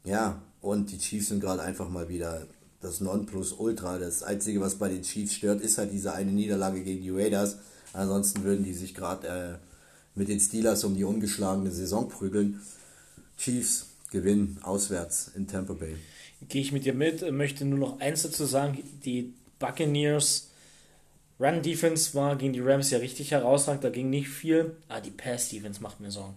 ja, 0.03 0.41
und 0.61 0.91
die 0.91 0.97
Chiefs 0.97 1.29
sind 1.29 1.39
gerade 1.39 1.61
einfach 1.61 1.89
mal 1.89 2.09
wieder 2.09 2.41
das 2.83 2.99
Nonplusultra. 2.99 3.97
Das 3.97 4.21
Einzige, 4.21 4.61
was 4.61 4.75
bei 4.75 4.89
den 4.89 5.01
Chiefs 5.01 5.33
stört, 5.33 5.61
ist 5.61 5.77
halt 5.77 5.91
diese 5.91 6.13
eine 6.13 6.31
Niederlage 6.31 6.83
gegen 6.83 7.01
die 7.01 7.09
Raiders. 7.09 7.57
Ansonsten 7.93 8.43
würden 8.43 8.63
die 8.63 8.73
sich 8.73 8.93
gerade 8.93 9.27
äh, 9.27 9.57
mit 10.15 10.27
den 10.27 10.39
Steelers 10.39 10.83
um 10.83 10.95
die 10.95 11.03
ungeschlagene 11.03 11.71
Saison 11.71 12.09
prügeln. 12.09 12.61
Chiefs 13.37 13.87
gewinnen 14.11 14.59
auswärts 14.61 15.31
in 15.35 15.47
Tampa 15.47 15.73
Bay 15.73 15.95
gehe 16.49 16.61
ich 16.61 16.71
mit 16.71 16.85
dir 16.85 16.93
mit, 16.93 17.29
möchte 17.31 17.65
nur 17.65 17.79
noch 17.79 17.99
eins 17.99 18.23
dazu 18.23 18.45
sagen, 18.45 18.83
die 19.05 19.33
Buccaneers 19.59 20.49
Run 21.39 21.61
Defense 21.61 22.13
war 22.13 22.35
gegen 22.35 22.53
die 22.53 22.59
Rams 22.59 22.91
ja 22.91 22.99
richtig 22.99 23.31
herausragend, 23.31 23.83
da 23.83 23.89
ging 23.89 24.09
nicht 24.09 24.29
viel. 24.29 24.75
Ah, 24.87 25.01
die 25.01 25.11
Pass 25.11 25.49
Defense 25.49 25.81
macht 25.81 25.99
mir 25.99 26.11
Sorgen. 26.11 26.35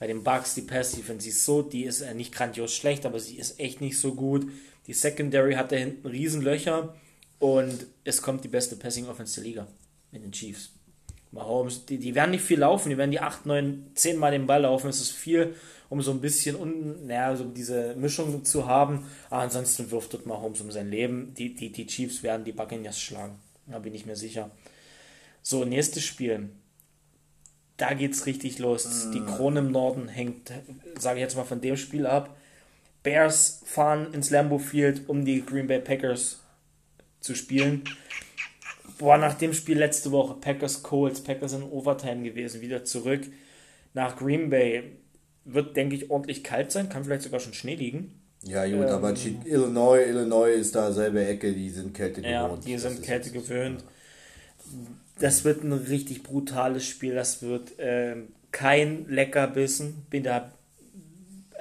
Bei 0.00 0.06
den 0.06 0.24
Bucks, 0.24 0.54
die 0.54 0.62
Pass 0.62 0.92
Defense, 0.92 1.24
die 1.24 1.30
ist 1.30 1.44
so, 1.44 1.62
die 1.62 1.84
ist 1.84 2.04
nicht 2.14 2.32
grandios 2.32 2.74
schlecht, 2.74 3.06
aber 3.06 3.20
sie 3.20 3.36
ist 3.36 3.60
echt 3.60 3.80
nicht 3.80 3.98
so 3.98 4.14
gut. 4.14 4.50
Die 4.86 4.92
Secondary 4.92 5.54
hat 5.54 5.72
da 5.72 5.76
hinten 5.76 6.06
Riesenlöcher 6.06 6.94
und 7.38 7.86
es 8.04 8.22
kommt 8.22 8.44
die 8.44 8.48
beste 8.48 8.76
Passing 8.76 9.08
Offense 9.08 9.40
der 9.40 9.44
Liga 9.44 9.66
mit 10.10 10.24
den 10.24 10.32
Chiefs. 10.32 10.70
Mahomes, 11.30 11.86
die, 11.86 11.98
die 11.98 12.14
werden 12.14 12.32
nicht 12.32 12.44
viel 12.44 12.58
laufen, 12.58 12.90
die 12.90 12.98
werden 12.98 13.10
die 13.10 13.20
8, 13.20 13.46
9, 13.46 13.92
10 13.94 14.18
Mal 14.18 14.32
den 14.32 14.46
Ball 14.46 14.62
laufen, 14.62 14.88
es 14.88 15.00
ist 15.00 15.12
viel 15.12 15.54
um 15.92 16.00
so 16.00 16.10
ein 16.10 16.22
bisschen 16.22 16.56
un, 16.56 17.06
naja, 17.06 17.36
so 17.36 17.44
diese 17.44 17.94
Mischung 17.96 18.46
zu 18.46 18.66
haben. 18.66 19.04
Aber 19.28 19.42
ansonsten 19.42 19.90
wirft 19.90 20.14
dort 20.14 20.24
Mahomes 20.24 20.62
um 20.62 20.70
sein 20.70 20.88
Leben. 20.88 21.34
Die, 21.34 21.54
die, 21.54 21.70
die 21.70 21.86
Chiefs 21.86 22.22
werden 22.22 22.44
die 22.44 22.52
Buccaneers 22.52 22.98
schlagen. 22.98 23.34
Da 23.66 23.78
bin 23.78 23.94
ich 23.94 24.06
mir 24.06 24.16
sicher. 24.16 24.50
So, 25.42 25.66
nächstes 25.66 26.02
Spiel. 26.02 26.48
Da 27.76 27.92
geht's 27.92 28.24
richtig 28.24 28.58
los. 28.58 29.04
Mm. 29.04 29.12
Die 29.12 29.20
Krone 29.20 29.60
im 29.60 29.70
Norden 29.70 30.08
hängt, 30.08 30.50
sage 30.98 31.18
ich 31.18 31.24
jetzt 31.24 31.36
mal, 31.36 31.44
von 31.44 31.60
dem 31.60 31.76
Spiel 31.76 32.06
ab. 32.06 32.38
Bears 33.02 33.62
fahren 33.64 34.12
ins 34.14 34.30
Lambeau 34.30 34.58
Field, 34.58 35.08
um 35.08 35.24
die 35.24 35.44
Green 35.44 35.66
Bay 35.66 35.80
Packers 35.80 36.40
zu 37.20 37.34
spielen. 37.34 37.82
Boah, 38.98 39.18
nach 39.18 39.34
dem 39.34 39.52
Spiel 39.52 39.78
letzte 39.78 40.12
Woche, 40.12 40.34
Packers 40.40 40.82
Colts, 40.82 41.22
Packers 41.22 41.54
in 41.54 41.62
Overtime 41.62 42.22
gewesen, 42.22 42.60
wieder 42.60 42.84
zurück 42.84 43.22
nach 43.94 44.16
Green 44.16 44.50
Bay. 44.50 44.84
Wird, 45.44 45.76
denke 45.76 45.96
ich, 45.96 46.10
ordentlich 46.10 46.44
kalt 46.44 46.70
sein, 46.70 46.88
kann 46.88 47.02
vielleicht 47.04 47.22
sogar 47.22 47.40
schon 47.40 47.52
Schnee 47.52 47.74
liegen. 47.74 48.22
Ja, 48.44 48.64
gut, 48.64 48.86
ähm, 48.86 48.94
aber 48.94 49.14
Illinois, 49.44 50.00
Illinois 50.06 50.50
ist 50.50 50.74
da 50.74 50.92
selbe 50.92 51.24
Ecke, 51.24 51.52
die 51.52 51.70
sind 51.70 51.94
Kälte 51.94 52.20
ja, 52.20 52.46
gewohnt. 52.46 52.64
Ja, 52.64 52.70
die 52.70 52.78
sind 52.78 53.02
Kälte 53.02 53.30
gewöhnt. 53.30 53.84
Das 55.18 55.44
wird 55.44 55.62
ein 55.62 55.72
richtig 55.72 56.22
brutales 56.22 56.86
Spiel. 56.86 57.14
Das 57.14 57.42
wird 57.42 57.72
ähm, 57.78 58.28
kein 58.50 59.08
Leckerbissen. 59.08 60.06
Bin 60.10 60.24
da. 60.24 60.52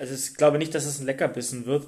Also 0.01 0.15
ich 0.15 0.33
glaube 0.33 0.57
nicht, 0.57 0.73
dass 0.73 0.85
es 0.85 0.99
ein 0.99 1.05
Leckerbissen 1.05 1.67
wird. 1.67 1.85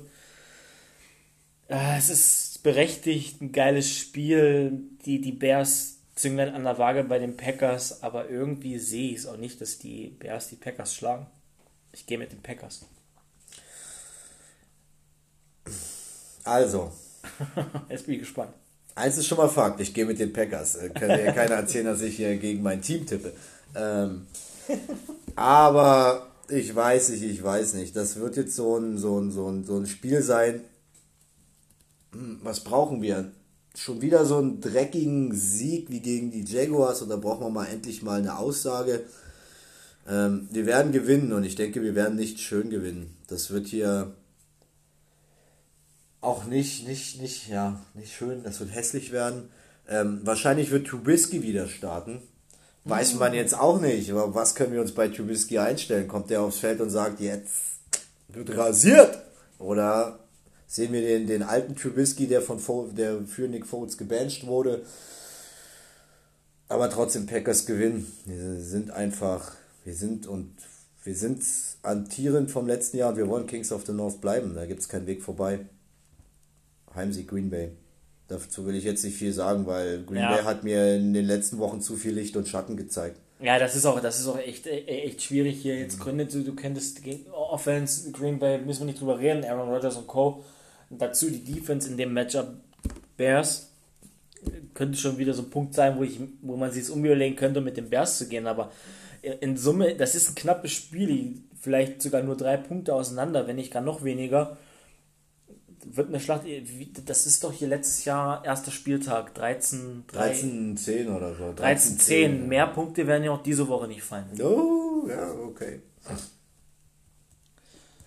Äh, 1.68 1.98
es 1.98 2.12
ist 2.12 2.62
berechtigt, 2.62 3.42
ein 3.42 3.52
geiles 3.52 3.90
Spiel. 3.90 4.82
Die, 5.04 5.20
die 5.20 5.32
Bears 5.32 5.96
züngeln 6.14 6.54
an 6.54 6.64
der 6.64 6.78
Waage 6.78 7.04
bei 7.06 7.18
den 7.18 7.36
Packers, 7.36 8.04
aber 8.04 8.30
irgendwie 8.30 8.78
sehe 8.78 9.14
ich 9.14 9.18
es 9.18 9.26
auch 9.26 9.38
nicht, 9.38 9.60
dass 9.62 9.80
die 9.80 10.10
Bears 10.20 10.50
die 10.50 10.58
Packers 10.58 10.94
schlagen. 10.94 11.26
Ich 11.92 12.06
gehe 12.06 12.20
mit 12.20 12.32
den 12.32 12.44
Packers. 12.44 12.86
Also. 16.44 16.92
Jetzt 17.90 18.06
bin 18.06 18.14
ich 18.14 18.22
gespannt. 18.22 18.54
Eins 18.94 19.18
ist 19.18 19.26
schon 19.26 19.40
mal 19.40 19.50
Fakt, 19.50 19.82
ich 19.82 19.92
gehe 19.92 20.06
mit 20.06 20.20
den 20.20 20.32
Packers. 20.32 20.76
Äh, 20.76 20.92
kann 20.92 21.10
ja 21.10 21.32
keiner 21.32 21.56
erzählen, 21.56 21.88
dass 21.88 22.02
ich 22.02 22.16
hier 22.16 22.38
gegen 22.38 22.62
mein 22.62 22.84
Team 22.84 23.08
tippe. 23.08 23.34
Ähm, 23.76 24.28
aber 25.36 26.28
ich 26.50 26.76
weiß 26.76 27.10
nicht, 27.10 27.24
ich 27.24 27.44
weiß 27.44 27.74
nicht. 27.76 27.96
Das 27.96 28.18
wird 28.18 28.36
jetzt 28.36 28.56
so 28.56 28.78
ein, 28.78 28.98
so 28.98 29.20
ein, 29.20 29.32
so 29.32 29.48
ein, 29.48 29.64
so 29.64 29.78
ein 29.78 29.88
Spiel 29.88 30.22
sein. 30.22 30.62
Hm, 32.12 32.40
was 32.44 32.62
brauchen 32.62 33.02
wir? 33.02 33.32
schon 33.76 34.02
wieder 34.02 34.26
so 34.26 34.38
einen 34.38 34.62
dreckigen 34.62 35.34
Sieg 35.34 35.90
wie 35.90 36.00
gegen 36.00 36.32
die 36.32 36.44
Jaguars 36.44 37.02
und 37.02 37.10
da 37.10 37.16
brauchen 37.16 37.46
wir 37.46 37.50
mal 37.50 37.66
endlich 37.66 38.04
mal 38.04 38.20
eine 38.20 38.38
Aussage. 38.38 39.04
Ähm, 40.08 40.48
wir 40.52 40.66
werden 40.66 40.92
gewinnen 40.92 41.34
und 41.34 41.44
ich 41.44 41.56
denke, 41.56 41.82
wir 41.82 41.96
werden 41.96 42.16
nicht 42.16 42.40
schön 42.40 42.70
gewinnen. 42.70 43.16
Das 43.28 43.50
wird 43.50 43.68
hier 43.68 44.14
auch 46.22 46.46
nicht, 46.46 46.88
nicht, 46.88 47.20
nicht, 47.22 47.50
ja, 47.50 47.82
nicht 47.94 48.14
schön, 48.14 48.44
das 48.44 48.60
wird 48.60 48.74
hässlich 48.74 49.12
werden. 49.12 49.50
Ähm, 49.88 50.22
wahrscheinlich 50.24 50.72
wird 50.72 50.88
Trubisky 50.88 51.44
wieder 51.44 51.68
starten. 51.68 52.22
Weiß 52.86 53.16
man 53.16 53.34
jetzt 53.34 53.58
auch 53.58 53.80
nicht, 53.80 54.12
aber 54.12 54.36
was 54.36 54.56
können 54.56 54.74
wir 54.74 54.82
uns 54.82 54.94
bei 54.94 55.08
Trubisky 55.08 55.58
einstellen? 55.58 56.08
Kommt 56.08 56.30
der 56.30 56.42
aufs 56.42 56.60
Feld 56.60 56.82
und 56.82 56.90
sagt, 56.90 57.22
jetzt 57.22 57.80
wird 58.28 58.58
rasiert? 58.58 59.20
Oder 59.58 60.20
sehen 60.68 60.92
wir 60.92 61.02
den, 61.02 61.28
den 61.28 61.44
alten 61.44 61.76
Trubisky, 61.76 62.28
der, 62.28 62.42
von 62.42 62.60
der 62.96 63.24
für 63.26 63.48
Nick 63.48 63.66
Foles 63.66 63.98
gebancht 63.98 64.46
wurde, 64.48 64.86
aber 66.68 66.90
trotzdem 66.90 67.26
Packers 67.26 67.66
gewinnen. 67.66 68.12
Wir 68.26 68.60
sind 68.60 68.92
einfach, 68.92 69.54
wir 69.86 69.94
sind 69.94 70.28
und 70.28 70.52
wir 71.04 71.16
sind 71.16 71.44
antierend 71.84 72.50
vom 72.50 72.66
letzten 72.66 72.98
Jahr 72.98 73.16
wir 73.16 73.28
wollen 73.28 73.46
Kings 73.46 73.72
of 73.72 73.86
the 73.86 73.94
North 73.94 74.20
bleiben. 74.20 74.56
Da 74.56 74.66
gibt 74.66 74.82
es 74.82 74.90
keinen 74.90 75.06
Weg 75.06 75.22
vorbei. 75.22 75.60
Heimsieg 76.96 77.28
Green 77.28 77.50
Bay. 77.50 77.72
Dazu 78.34 78.66
will 78.66 78.76
ich 78.76 78.84
jetzt 78.84 79.04
nicht 79.04 79.16
viel 79.16 79.32
sagen, 79.32 79.66
weil 79.68 80.04
Green 80.04 80.22
ja. 80.22 80.34
Bay 80.34 80.44
hat 80.44 80.64
mir 80.64 80.96
in 80.96 81.14
den 81.14 81.26
letzten 81.26 81.60
Wochen 81.60 81.82
zu 81.82 81.96
viel 81.96 82.14
Licht 82.14 82.36
und 82.36 82.48
Schatten 82.48 82.76
gezeigt. 82.76 83.20
Ja, 83.40 83.60
das 83.60 83.76
ist 83.76 83.86
auch, 83.86 84.00
das 84.00 84.20
ist 84.20 84.28
auch 84.28 84.40
echt, 84.40 84.66
e, 84.66 84.86
echt 84.86 85.22
schwierig 85.22 85.62
hier. 85.62 85.78
Jetzt 85.78 86.00
Gründe, 86.00 86.26
du, 86.26 86.44
du 86.44 86.56
könntest 86.56 87.02
Offense, 87.32 88.12
Green 88.12 88.40
Bay, 88.40 88.58
müssen 88.60 88.82
wir 88.82 88.86
nicht 88.88 89.02
drüber 89.02 89.20
reden, 89.20 89.44
Aaron 89.46 89.70
Rodgers 89.70 89.98
und 89.98 90.08
Co. 90.08 90.44
Und 90.90 91.02
dazu 91.02 91.30
die 91.30 91.44
Defense 91.44 91.90
in 91.90 91.98
dem 91.98 92.14
Matchup 92.14 92.48
Bears 93.18 93.70
könnte 94.74 94.98
schon 94.98 95.18
wieder 95.18 95.34
so 95.34 95.44
ein 95.44 95.50
Punkt 95.50 95.74
sein, 95.74 95.98
wo, 95.98 96.04
ich, 96.04 96.20
wo 96.42 96.56
man 96.56 96.72
sich 96.72 96.84
es 96.84 96.90
umüberlegen 96.90 97.36
könnte, 97.36 97.62
mit 97.62 97.78
den 97.78 97.90
Bears 97.90 98.18
zu 98.18 98.28
gehen. 98.28 98.48
Aber 98.48 98.72
in 99.22 99.58
Summe, 99.58 99.96
das 99.96 100.16
ist 100.16 100.30
ein 100.30 100.36
knappes 100.36 100.72
Spiel, 100.72 101.36
vielleicht 101.60 102.02
sogar 102.02 102.24
nur 102.24 102.36
drei 102.36 102.58
Punkte 102.58 102.94
auseinander, 102.94 103.48
wenn 103.48 103.56
nicht 103.56 103.72
gar 103.72 103.82
noch 103.82 104.04
weniger 104.04 104.58
wird 105.92 106.10
eine 106.10 106.20
Schlacht. 106.20 106.44
Das 107.06 107.26
ist 107.26 107.44
doch 107.44 107.52
hier 107.52 107.68
letztes 107.68 108.06
Jahr 108.06 108.44
erster 108.44 108.72
Spieltag, 108.72 109.34
13, 109.36 110.06
13, 110.08 110.78
10 110.78 111.10
oder 111.10 111.36
so. 111.36 111.54
13, 111.54 112.00
10. 112.00 112.48
Mehr 112.48 112.68
Punkte 112.68 113.08
werden 113.08 113.24
ja 113.24 113.32
auch 113.32 113.44
diese 113.44 113.68
Woche 113.68 113.88
nicht 113.88 114.04
fallen. 114.04 114.30
Oh, 114.42 115.08
ja, 115.08 115.32
okay. 115.34 115.82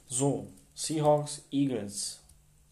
So, 0.08 0.46
Seahawks, 0.74 1.42
Eagles. 1.50 2.20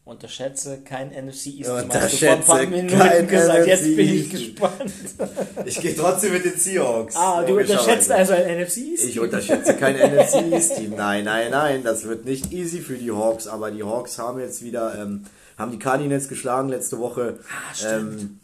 Unterschätze 0.05 0.83
kein 0.85 1.09
NFC 1.09 1.47
East. 1.47 1.71
Unterschätze 1.71 2.43
vor 2.43 2.57
ein 2.59 2.67
paar 2.67 2.67
Minuten 2.67 2.99
kein 2.99 3.27
gesagt. 3.27 3.61
NFC 3.61 3.67
Jetzt 3.67 3.97
bin 3.97 4.09
ich 4.15 4.31
gespannt. 4.31 4.93
Ich 5.65 5.81
gehe 5.81 5.97
trotzdem 5.97 6.35
mit 6.35 6.45
den 6.45 6.59
Seahawks. 6.59 7.17
Ah, 7.17 7.43
du 7.43 7.59
unterschätzt 7.59 8.11
also 8.11 8.35
ein 8.35 8.61
NFC 8.61 8.77
East? 8.79 9.05
Ich 9.05 9.19
unterschätze 9.19 9.75
kein 9.77 9.97
NFC 9.97 10.53
East 10.53 10.77
Team. 10.77 10.95
Nein, 10.95 11.25
nein, 11.25 11.51
nein. 11.51 11.83
Das 11.83 12.05
wird 12.05 12.27
nicht 12.27 12.53
easy 12.53 12.81
für 12.81 12.99
die 12.99 13.11
Hawks. 13.11 13.47
Aber 13.47 13.71
die 13.71 13.83
Hawks 13.83 14.19
haben 14.19 14.41
jetzt 14.41 14.63
wieder, 14.63 14.95
ähm, 14.99 15.25
haben 15.57 15.71
die 15.71 15.79
Cardinals 15.79 16.29
geschlagen 16.29 16.69
letzte 16.69 16.99
Woche. 16.99 17.39
Ah, 17.49 17.97
ähm, 17.97 18.41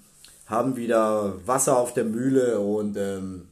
haben 0.46 0.76
wieder 0.76 1.34
Wasser 1.46 1.76
auf 1.76 1.92
der 1.92 2.04
Mühle 2.04 2.58
und 2.58 2.96
ähm, 2.96 3.48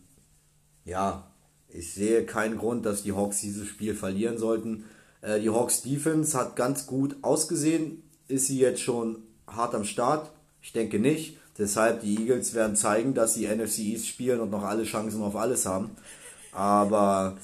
ja, 0.85 1.31
ich 1.69 1.93
sehe 1.93 2.25
keinen 2.25 2.57
Grund, 2.57 2.87
dass 2.87 3.03
die 3.03 3.13
Hawks 3.13 3.41
dieses 3.41 3.69
Spiel 3.69 3.95
verlieren 3.95 4.39
sollten. 4.39 4.85
Äh, 5.21 5.41
die 5.41 5.51
Hawks 5.51 5.83
Defense 5.83 6.37
hat 6.37 6.57
ganz 6.57 6.87
gut 6.87 7.17
ausgesehen. 7.23 8.03
Ist 8.29 8.47
sie 8.47 8.59
jetzt 8.59 8.81
schon 8.81 9.23
hart 9.47 9.75
am 9.75 9.85
Start? 9.85 10.31
Ich 10.63 10.73
denke 10.73 10.99
nicht. 10.99 11.37
Deshalb, 11.57 12.03
die 12.03 12.21
Eagles 12.21 12.55
werden 12.55 12.77
zeigen, 12.77 13.15
dass 13.15 13.35
sie 13.35 13.47
NFC 13.49 13.81
East 13.81 14.07
spielen 14.07 14.41
und 14.41 14.51
noch 14.51 14.63
alle 14.63 14.85
Chancen 14.85 15.23
auf 15.23 15.35
alles 15.35 15.67
haben. 15.67 15.91
Aber 16.53 17.37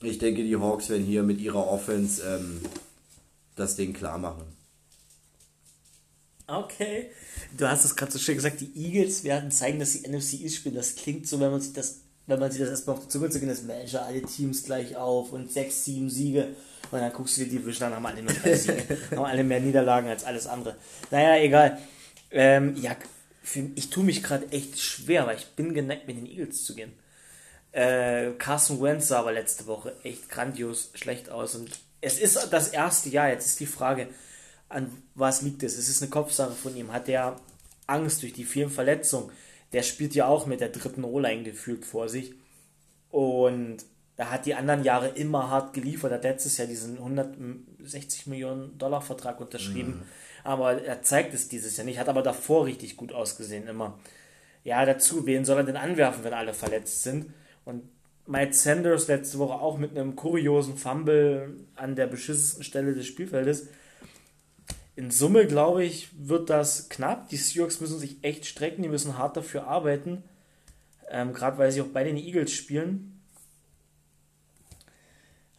ich 0.00 0.18
denke, 0.18 0.44
die 0.44 0.56
Hawks 0.56 0.88
werden 0.88 1.04
hier 1.04 1.22
mit 1.22 1.40
ihrer 1.40 1.66
Offense 1.66 2.22
ähm, 2.22 2.60
das 3.56 3.76
Ding 3.76 3.92
klar 3.92 4.18
machen. 4.18 4.44
Okay. 6.46 7.10
Du 7.56 7.68
hast 7.68 7.84
es 7.84 7.96
gerade 7.96 8.12
so 8.12 8.18
schön 8.18 8.36
gesagt, 8.36 8.60
die 8.60 8.72
Eagles 8.76 9.24
werden 9.24 9.50
zeigen, 9.50 9.78
dass 9.78 9.92
sie 9.92 10.08
NFC 10.08 10.34
East 10.34 10.56
spielen. 10.56 10.74
Das 10.74 10.96
klingt 10.96 11.26
so, 11.26 11.40
wenn 11.40 11.50
man 11.50 11.60
sich 11.60 11.72
das 11.72 12.00
wenn 12.26 12.38
man 12.38 12.50
sich 12.50 12.60
das 12.60 12.70
erstmal 12.70 12.96
auf 12.96 13.02
die 13.02 13.08
Zunge 13.08 13.30
zu 13.30 13.40
gehen, 13.40 13.48
das 13.48 13.62
Mensch, 13.62 13.94
alle 13.94 14.22
Teams 14.22 14.62
gleich 14.62 14.96
auf 14.96 15.32
und 15.32 15.50
sechs, 15.50 15.84
sieben 15.84 16.10
Siege. 16.10 16.48
Und 16.90 17.00
dann 17.00 17.12
guckst 17.12 17.36
du 17.36 17.42
dir 17.42 17.50
die 17.50 17.58
Division 17.58 17.88
an, 17.88 17.96
haben 17.96 18.06
alle 18.06 18.22
nur 18.22 18.32
drei 18.32 18.54
Siege. 18.54 18.84
haben 19.10 19.24
alle 19.24 19.44
mehr 19.44 19.60
Niederlagen 19.60 20.08
als 20.08 20.24
alles 20.24 20.46
andere. 20.46 20.76
Naja, 21.10 21.42
egal. 21.42 21.78
Ähm, 22.30 22.76
ja, 22.76 22.96
für, 23.42 23.68
ich 23.74 23.90
tue 23.90 24.04
mich 24.04 24.22
gerade 24.22 24.50
echt 24.52 24.80
schwer, 24.80 25.26
weil 25.26 25.36
ich 25.36 25.46
bin 25.48 25.74
geneigt, 25.74 26.06
mit 26.06 26.16
den 26.16 26.26
Eagles 26.26 26.64
zu 26.64 26.74
gehen. 26.74 26.92
Äh, 27.72 28.32
Carson 28.38 28.80
Wentz 28.82 29.08
sah 29.08 29.20
aber 29.20 29.32
letzte 29.32 29.66
Woche 29.66 29.94
echt 30.02 30.28
grandios 30.28 30.90
schlecht 30.94 31.30
aus. 31.30 31.54
Und 31.54 31.70
es 32.00 32.18
ist 32.18 32.48
das 32.50 32.68
erste 32.68 33.08
Jahr. 33.08 33.28
Jetzt 33.28 33.46
ist 33.46 33.60
die 33.60 33.66
Frage, 33.66 34.08
an 34.68 34.90
was 35.14 35.42
liegt 35.42 35.62
es? 35.62 35.76
Es 35.76 35.88
ist 35.88 36.02
eine 36.02 36.10
Kopfsache 36.10 36.52
von 36.52 36.76
ihm. 36.76 36.92
Hat 36.92 37.08
er 37.08 37.40
Angst 37.86 38.22
durch 38.22 38.32
die 38.32 38.44
vielen 38.44 38.70
Verletzungen? 38.70 39.30
Der 39.72 39.82
spielt 39.82 40.14
ja 40.14 40.26
auch 40.26 40.46
mit 40.46 40.60
der 40.60 40.70
dritten 40.70 41.04
O-Line 41.04 41.42
gefühlt 41.42 41.84
vor 41.84 42.08
sich. 42.08 42.34
Und 43.10 43.78
er 44.16 44.30
hat 44.30 44.46
die 44.46 44.54
anderen 44.54 44.84
Jahre 44.84 45.08
immer 45.08 45.50
hart 45.50 45.72
geliefert. 45.72 46.12
Er 46.12 46.18
hat 46.18 46.24
letztes 46.24 46.58
Jahr 46.58 46.68
diesen 46.68 46.98
160 46.98 48.26
Millionen 48.26 48.76
Dollar 48.78 49.00
Vertrag 49.00 49.40
unterschrieben. 49.40 49.90
Mhm. 49.90 50.02
Aber 50.44 50.82
er 50.82 51.02
zeigt 51.02 51.34
es 51.34 51.48
dieses 51.48 51.76
Jahr 51.76 51.84
nicht. 51.84 51.98
Hat 51.98 52.08
aber 52.08 52.22
davor 52.22 52.66
richtig 52.66 52.96
gut 52.96 53.12
ausgesehen 53.12 53.66
immer. 53.66 53.98
Ja, 54.64 54.84
dazu, 54.84 55.26
wen 55.26 55.44
soll 55.44 55.58
er 55.58 55.64
denn 55.64 55.76
anwerfen, 55.76 56.24
wenn 56.24 56.34
alle 56.34 56.52
verletzt 56.52 57.02
sind? 57.02 57.32
Und 57.64 57.84
Mike 58.26 58.52
Sanders 58.52 59.08
letzte 59.08 59.38
Woche 59.38 59.54
auch 59.54 59.78
mit 59.78 59.96
einem 59.96 60.16
kuriosen 60.16 60.76
Fumble 60.76 61.56
an 61.74 61.96
der 61.96 62.06
beschissensten 62.06 62.62
Stelle 62.62 62.94
des 62.94 63.06
Spielfeldes 63.06 63.68
in 65.00 65.10
Summe, 65.10 65.46
glaube 65.46 65.82
ich, 65.82 66.10
wird 66.18 66.50
das 66.50 66.90
knapp. 66.90 67.30
Die 67.30 67.38
Seahawks 67.38 67.80
müssen 67.80 67.98
sich 67.98 68.18
echt 68.20 68.44
strecken, 68.44 68.82
die 68.82 68.88
müssen 68.90 69.16
hart 69.16 69.34
dafür 69.34 69.66
arbeiten. 69.66 70.22
Ähm, 71.10 71.32
Gerade 71.32 71.56
weil 71.56 71.72
sie 71.72 71.80
auch 71.80 71.86
bei 71.86 72.04
den 72.04 72.18
Eagles 72.18 72.52
spielen. 72.52 73.18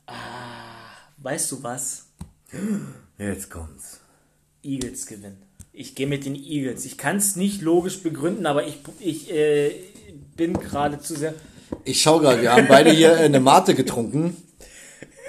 Ah, 0.06 0.14
weißt 1.18 1.52
du 1.54 1.64
was? 1.64 2.06
Jetzt 3.18 3.50
kommt's. 3.50 4.00
Eagles 4.62 5.08
gewinnen. 5.08 5.42
Ich 5.74 5.96
gehe 5.96 6.06
mit 6.06 6.26
den 6.26 6.36
Eagles. 6.36 6.86
Ich 6.86 7.00
kann 7.00 7.18
es 7.18 7.36
nicht 7.36 7.64
logisch 7.64 8.04
begründen, 8.04 8.46
aber 8.46 8.68
ich, 8.68 8.78
ich 9.00 9.32
äh, 9.32 9.72
bin 10.36 10.54
gerade 10.54 11.00
zu 11.00 11.16
sehr. 11.16 11.34
Ich 11.84 12.00
schau 12.00 12.20
gerade, 12.20 12.44
wir 12.44 12.52
haben 12.52 12.68
beide 12.68 12.92
hier 12.92 13.18
eine 13.18 13.40
Mate 13.40 13.74
getrunken. 13.74 14.38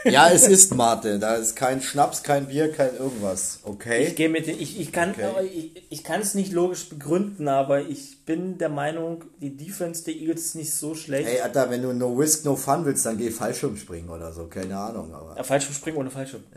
Ja, 0.04 0.30
es 0.30 0.46
ist 0.46 0.74
Mate. 0.74 1.18
Da 1.18 1.34
ist 1.34 1.54
kein 1.56 1.80
Schnaps, 1.80 2.22
kein 2.22 2.46
Bier, 2.46 2.72
kein 2.72 2.96
irgendwas. 2.96 3.60
Okay. 3.62 4.06
Ich 4.06 4.16
gehe 4.16 4.28
mit 4.28 4.46
den, 4.46 4.60
ich, 4.60 4.80
ich 4.80 4.92
kann 4.92 5.10
okay. 5.10 5.46
ich, 5.46 5.86
ich 5.90 6.04
kann 6.04 6.20
es 6.20 6.34
nicht 6.34 6.52
logisch 6.52 6.88
begründen, 6.88 7.48
aber 7.48 7.82
ich 7.82 8.24
bin 8.24 8.58
der 8.58 8.68
Meinung, 8.68 9.24
die 9.40 9.56
Defense 9.56 10.04
der 10.04 10.14
Eagles 10.14 10.46
ist 10.46 10.54
nicht 10.56 10.74
so 10.74 10.94
schlecht. 10.94 11.28
Ey, 11.28 11.40
Alter, 11.40 11.70
wenn 11.70 11.82
du 11.82 11.92
no 11.92 12.12
risk, 12.14 12.44
no 12.44 12.56
fun 12.56 12.84
willst, 12.84 13.06
dann 13.06 13.16
geh 13.18 13.30
Fallschirm 13.30 13.76
springen 13.76 14.08
oder 14.08 14.32
so. 14.32 14.46
Keine 14.46 14.76
Ahnung, 14.76 15.14
aber. 15.14 15.36
Ja, 15.36 15.42
Fallschirm 15.42 15.74
springen 15.74 15.98
ohne 15.98 16.10
Fallschirm. 16.10 16.42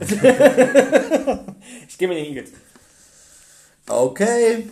ich 1.87 1.97
gehe 1.97 2.07
mit 2.07 2.17
den 2.17 2.25
Eagles. 2.25 2.51
Okay. 3.87 4.69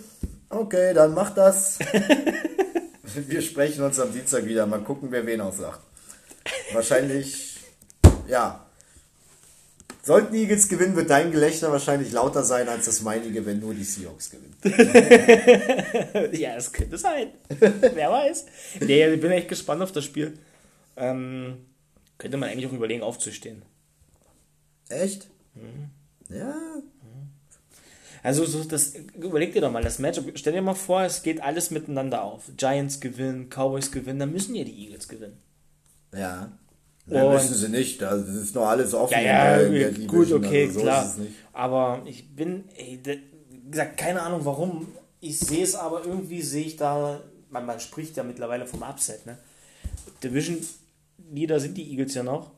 Okay, 0.50 0.94
dann 0.94 1.14
mach 1.14 1.32
das. 1.32 1.80
Wir 3.04 3.42
sprechen 3.42 3.84
uns 3.84 4.00
am 4.00 4.12
Dienstag 4.12 4.46
wieder. 4.46 4.66
Mal 4.66 4.82
gucken, 4.82 5.12
wer 5.12 5.26
wen 5.26 5.42
aussagt. 5.42 5.80
Wahrscheinlich 6.74 7.53
ja. 8.28 8.66
Sollten 10.06 10.34
die 10.34 10.42
Eagles 10.42 10.68
gewinnen, 10.68 10.98
wird 10.98 11.10
dein 11.10 11.32
Gelächter 11.32 11.72
wahrscheinlich 11.72 12.12
lauter 12.12 12.44
sein 12.44 12.68
als 12.68 12.86
das 12.86 13.02
meinige, 13.02 13.46
wenn 13.46 13.62
nur 13.62 13.74
die 13.74 13.86
Seahawks 13.86 14.30
gewinnen. 14.30 14.54
ja, 16.34 16.56
das 16.56 16.74
könnte 16.74 16.98
sein. 16.98 17.30
Wer 17.48 18.12
weiß. 18.12 18.46
Nee, 18.82 19.14
ich 19.14 19.22
bin 19.22 19.32
echt 19.32 19.48
gespannt 19.48 19.82
auf 19.82 19.94
das 19.94 20.04
Spiel. 20.04 20.38
Ähm, 20.98 21.66
könnte 22.18 22.36
man 22.36 22.50
eigentlich 22.50 22.68
auch 22.68 22.74
überlegen, 22.74 23.02
aufzustehen. 23.02 23.62
Echt? 24.90 25.28
Mhm. 25.56 25.90
Ja. 26.36 26.54
Also 28.24 28.46
so 28.46 28.64
das, 28.64 28.94
überleg 29.20 29.52
dir 29.54 29.62
doch 29.62 29.72
mal 29.72 29.84
das 29.84 30.00
Matchup. 30.00 30.32
Stell 30.36 30.54
dir 30.54 30.62
mal 30.62 30.74
vor, 30.74 31.04
es 31.04 31.24
geht 31.24 31.42
alles 31.42 31.72
miteinander 31.72 32.24
auf. 32.24 32.44
Giants 32.56 33.02
gewinnen, 33.02 33.50
Cowboys 33.50 33.92
gewinnen, 33.92 34.20
dann 34.20 34.32
müssen 34.32 34.56
ja 34.56 34.64
die 34.64 34.86
Eagles 34.86 35.10
gewinnen. 35.10 35.38
Ja. 36.14 36.52
Nein, 37.06 37.32
müssen 37.32 37.56
sie 37.56 37.70
nicht. 37.70 38.02
Also 38.02 38.26
das 38.26 38.36
ist 38.36 38.56
noch 38.56 38.66
alles 38.66 38.94
offen. 38.94 39.14
Ja, 39.14 39.62
ja, 39.62 39.90
gut, 40.08 40.32
okay, 40.32 40.68
also 40.68 40.80
so 40.80 40.86
klar. 40.86 41.16
Aber 41.52 42.02
ich 42.06 42.36
bin, 42.36 42.64
ey, 42.78 43.00
wie 43.04 43.70
gesagt, 43.70 43.98
keine 43.98 44.22
Ahnung 44.22 44.46
warum. 44.46 44.88
Ich 45.20 45.40
sehe 45.40 45.64
es 45.64 45.76
aber 45.76 46.06
irgendwie, 46.06 46.42
sehe 46.42 46.66
ich 46.66 46.76
da, 46.76 47.22
man, 47.50 47.66
man 47.66 47.80
spricht 47.80 48.18
ja 48.18 48.24
mittlerweile 48.24 48.66
vom 48.66 48.84
Upset, 48.84 49.26
ne? 49.26 49.38
Division 50.24 50.58
Leader 51.32 51.60
sind 51.60 51.78
die 51.78 51.90
Eagles 51.92 52.14
ja 52.14 52.24
noch. 52.24 52.52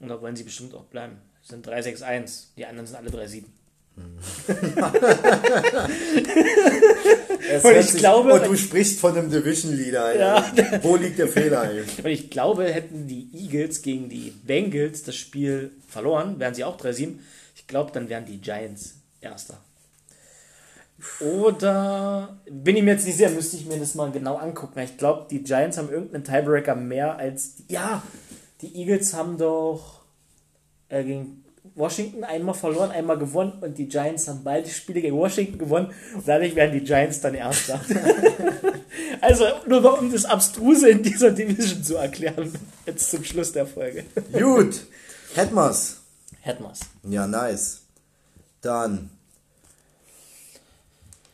Und 0.00 0.08
da 0.08 0.20
wollen 0.20 0.36
sie 0.36 0.44
bestimmt 0.44 0.74
auch 0.74 0.84
bleiben. 0.84 1.18
Das 1.40 1.50
sind 1.50 1.66
3-6-1. 1.66 2.48
Die 2.56 2.66
anderen 2.66 2.86
sind 2.86 2.96
alle 2.96 3.10
3-7. 3.10 3.44
und 7.62 7.76
ich 7.76 7.94
glaube, 7.94 8.32
und 8.32 8.46
du 8.46 8.56
sprichst 8.56 9.00
von 9.00 9.16
einem 9.16 9.30
Division 9.30 9.76
Leader. 9.76 10.18
Ja. 10.18 10.52
Wo 10.82 10.96
liegt 10.96 11.18
der 11.18 11.28
Fehler? 11.28 11.70
Ey? 11.70 11.82
Und 12.02 12.10
ich 12.10 12.30
glaube, 12.30 12.64
hätten 12.64 13.06
die 13.06 13.28
Eagles 13.32 13.82
gegen 13.82 14.08
die 14.08 14.32
Bengals 14.44 15.02
das 15.02 15.16
Spiel 15.16 15.72
verloren, 15.88 16.38
wären 16.38 16.54
sie 16.54 16.64
auch 16.64 16.78
3-7. 16.78 17.18
Ich 17.56 17.66
glaube, 17.66 17.90
dann 17.92 18.08
wären 18.08 18.26
die 18.26 18.38
Giants 18.38 18.94
Erster. 19.20 19.58
Oder 21.20 22.40
bin 22.50 22.76
ich 22.76 22.82
mir 22.82 22.92
jetzt 22.92 23.06
nicht 23.06 23.16
sicher, 23.16 23.30
müsste 23.30 23.56
ich 23.56 23.66
mir 23.66 23.78
das 23.78 23.94
mal 23.94 24.10
genau 24.10 24.36
angucken. 24.36 24.78
Ich 24.80 24.96
glaube, 24.96 25.26
die 25.30 25.42
Giants 25.42 25.78
haben 25.78 25.90
irgendeinen 25.90 26.24
Tiebreaker 26.24 26.74
mehr 26.74 27.16
als. 27.16 27.56
Die, 27.56 27.72
ja, 27.72 28.02
die 28.60 28.74
Eagles 28.76 29.14
haben 29.14 29.38
doch 29.38 30.00
äh, 30.88 31.04
gegen 31.04 31.44
Washington 31.74 32.24
einmal 32.24 32.54
verloren, 32.54 32.90
einmal 32.90 33.18
gewonnen 33.18 33.54
und 33.60 33.78
die 33.78 33.88
Giants 33.88 34.28
haben 34.28 34.42
beide 34.44 34.68
Spiele 34.68 35.00
gegen 35.00 35.16
Washington 35.16 35.58
gewonnen 35.58 35.92
und 36.14 36.26
dadurch 36.26 36.54
werden 36.54 36.72
die 36.72 36.84
Giants 36.84 37.20
dann 37.20 37.34
Erster. 37.34 37.80
also 39.20 39.44
nur 39.66 39.98
um 39.98 40.12
das 40.12 40.24
Abstruse 40.24 40.90
in 40.90 41.02
dieser 41.02 41.30
Division 41.30 41.82
zu 41.82 41.96
erklären, 41.96 42.52
jetzt 42.86 43.10
zum 43.10 43.24
Schluss 43.24 43.52
der 43.52 43.66
Folge. 43.66 44.04
Gut, 44.32 44.84
hätten 45.34 45.54
wir's. 45.54 45.98
Hätten 46.40 46.64
wir's. 46.64 46.80
Ja, 47.04 47.26
nice. 47.26 47.82
Dann 48.60 49.10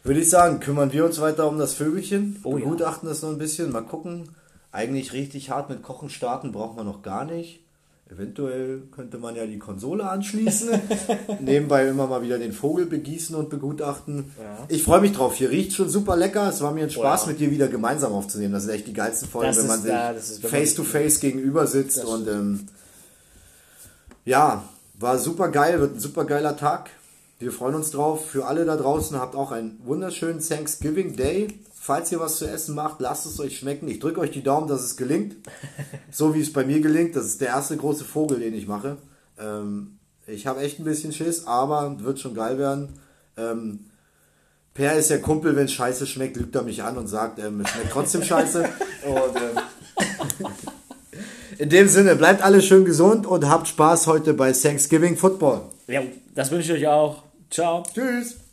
würde 0.04 0.20
ich 0.20 0.30
sagen, 0.30 0.60
kümmern 0.60 0.92
wir 0.92 1.04
uns 1.04 1.20
weiter 1.20 1.48
um 1.48 1.58
das 1.58 1.74
Vögelchen, 1.74 2.40
oh, 2.44 2.52
begutachten 2.54 3.08
ja. 3.08 3.12
das 3.12 3.22
noch 3.22 3.30
ein 3.30 3.38
bisschen, 3.38 3.72
mal 3.72 3.82
gucken. 3.82 4.28
Eigentlich 4.70 5.12
richtig 5.12 5.50
hart 5.50 5.70
mit 5.70 5.82
Kochen 5.82 6.10
starten 6.10 6.52
braucht 6.52 6.76
man 6.76 6.86
noch 6.86 7.02
gar 7.02 7.24
nicht. 7.24 7.65
Eventuell 8.08 8.82
könnte 8.94 9.18
man 9.18 9.34
ja 9.34 9.46
die 9.46 9.58
Konsole 9.58 10.08
anschließen, 10.08 10.80
nebenbei 11.40 11.88
immer 11.88 12.06
mal 12.06 12.22
wieder 12.22 12.38
den 12.38 12.52
Vogel 12.52 12.86
begießen 12.86 13.34
und 13.34 13.50
begutachten. 13.50 14.32
Ja. 14.40 14.58
Ich 14.68 14.84
freue 14.84 15.00
mich 15.00 15.12
drauf. 15.12 15.34
Hier 15.34 15.50
riecht 15.50 15.72
schon 15.72 15.88
super 15.88 16.16
lecker. 16.16 16.48
Es 16.48 16.60
war 16.60 16.70
mir 16.70 16.84
ein 16.84 16.90
Spaß, 16.90 17.22
oh 17.22 17.26
ja. 17.26 17.32
mit 17.32 17.40
dir 17.40 17.50
wieder 17.50 17.66
gemeinsam 17.66 18.12
aufzunehmen. 18.12 18.52
Das 18.52 18.62
ist 18.62 18.70
echt 18.70 18.86
die 18.86 18.92
geilste 18.92 19.26
Folge, 19.26 19.56
wenn 19.56 19.66
man 19.66 19.82
sich 19.82 19.90
ja, 19.90 20.14
face 20.40 20.74
to 20.76 20.84
face 20.84 21.18
gegenüber 21.18 21.66
sitzt. 21.66 22.04
Und 22.04 22.28
ähm, 22.28 22.68
ja, 24.24 24.62
war 24.94 25.18
super 25.18 25.48
geil, 25.48 25.80
wird 25.80 25.96
ein 25.96 26.00
super 26.00 26.26
geiler 26.26 26.56
Tag. 26.56 26.90
Wir 27.40 27.50
freuen 27.50 27.74
uns 27.74 27.90
drauf. 27.90 28.30
Für 28.30 28.46
alle 28.46 28.64
da 28.64 28.76
draußen 28.76 29.18
habt 29.18 29.34
auch 29.34 29.50
einen 29.50 29.80
wunderschönen 29.84 30.38
Thanksgiving 30.40 31.16
Day. 31.16 31.48
Falls 31.86 32.10
ihr 32.10 32.18
was 32.18 32.38
zu 32.38 32.50
essen 32.50 32.74
macht, 32.74 33.00
lasst 33.00 33.26
es 33.26 33.38
euch 33.38 33.58
schmecken. 33.58 33.86
Ich 33.86 34.00
drücke 34.00 34.18
euch 34.18 34.32
die 34.32 34.42
Daumen, 34.42 34.66
dass 34.66 34.82
es 34.82 34.96
gelingt. 34.96 35.36
So 36.10 36.34
wie 36.34 36.40
es 36.40 36.52
bei 36.52 36.64
mir 36.64 36.80
gelingt. 36.80 37.14
Das 37.14 37.26
ist 37.26 37.40
der 37.40 37.48
erste 37.48 37.76
große 37.76 38.04
Vogel, 38.04 38.40
den 38.40 38.54
ich 38.54 38.66
mache. 38.66 38.96
Ähm, 39.38 39.98
ich 40.26 40.48
habe 40.48 40.62
echt 40.62 40.80
ein 40.80 40.84
bisschen 40.84 41.12
Schiss, 41.12 41.46
aber 41.46 41.96
wird 42.00 42.18
schon 42.18 42.34
geil 42.34 42.58
werden. 42.58 42.88
Ähm, 43.36 43.84
Per 44.74 44.96
ist 44.96 45.10
ja 45.10 45.18
Kumpel, 45.18 45.54
wenn 45.54 45.66
es 45.66 45.72
scheiße 45.74 46.08
schmeckt, 46.08 46.36
lügt 46.36 46.56
er 46.56 46.62
mich 46.62 46.82
an 46.82 46.96
und 46.96 47.06
sagt, 47.06 47.38
ähm, 47.38 47.60
es 47.60 47.70
schmeckt 47.70 47.92
trotzdem 47.92 48.22
scheiße. 48.32 48.68
und, 49.04 49.36
ähm, 49.36 50.46
in 51.58 51.70
dem 51.70 51.86
Sinne, 51.86 52.16
bleibt 52.16 52.42
alle 52.42 52.62
schön 52.62 52.84
gesund 52.84 53.26
und 53.26 53.48
habt 53.48 53.68
Spaß 53.68 54.08
heute 54.08 54.34
bei 54.34 54.50
Thanksgiving 54.50 55.16
Football. 55.16 55.60
Ja, 55.86 56.02
das 56.34 56.50
wünsche 56.50 56.72
ich 56.72 56.82
euch 56.82 56.88
auch. 56.88 57.22
Ciao. 57.48 57.84
Tschüss. 57.94 58.45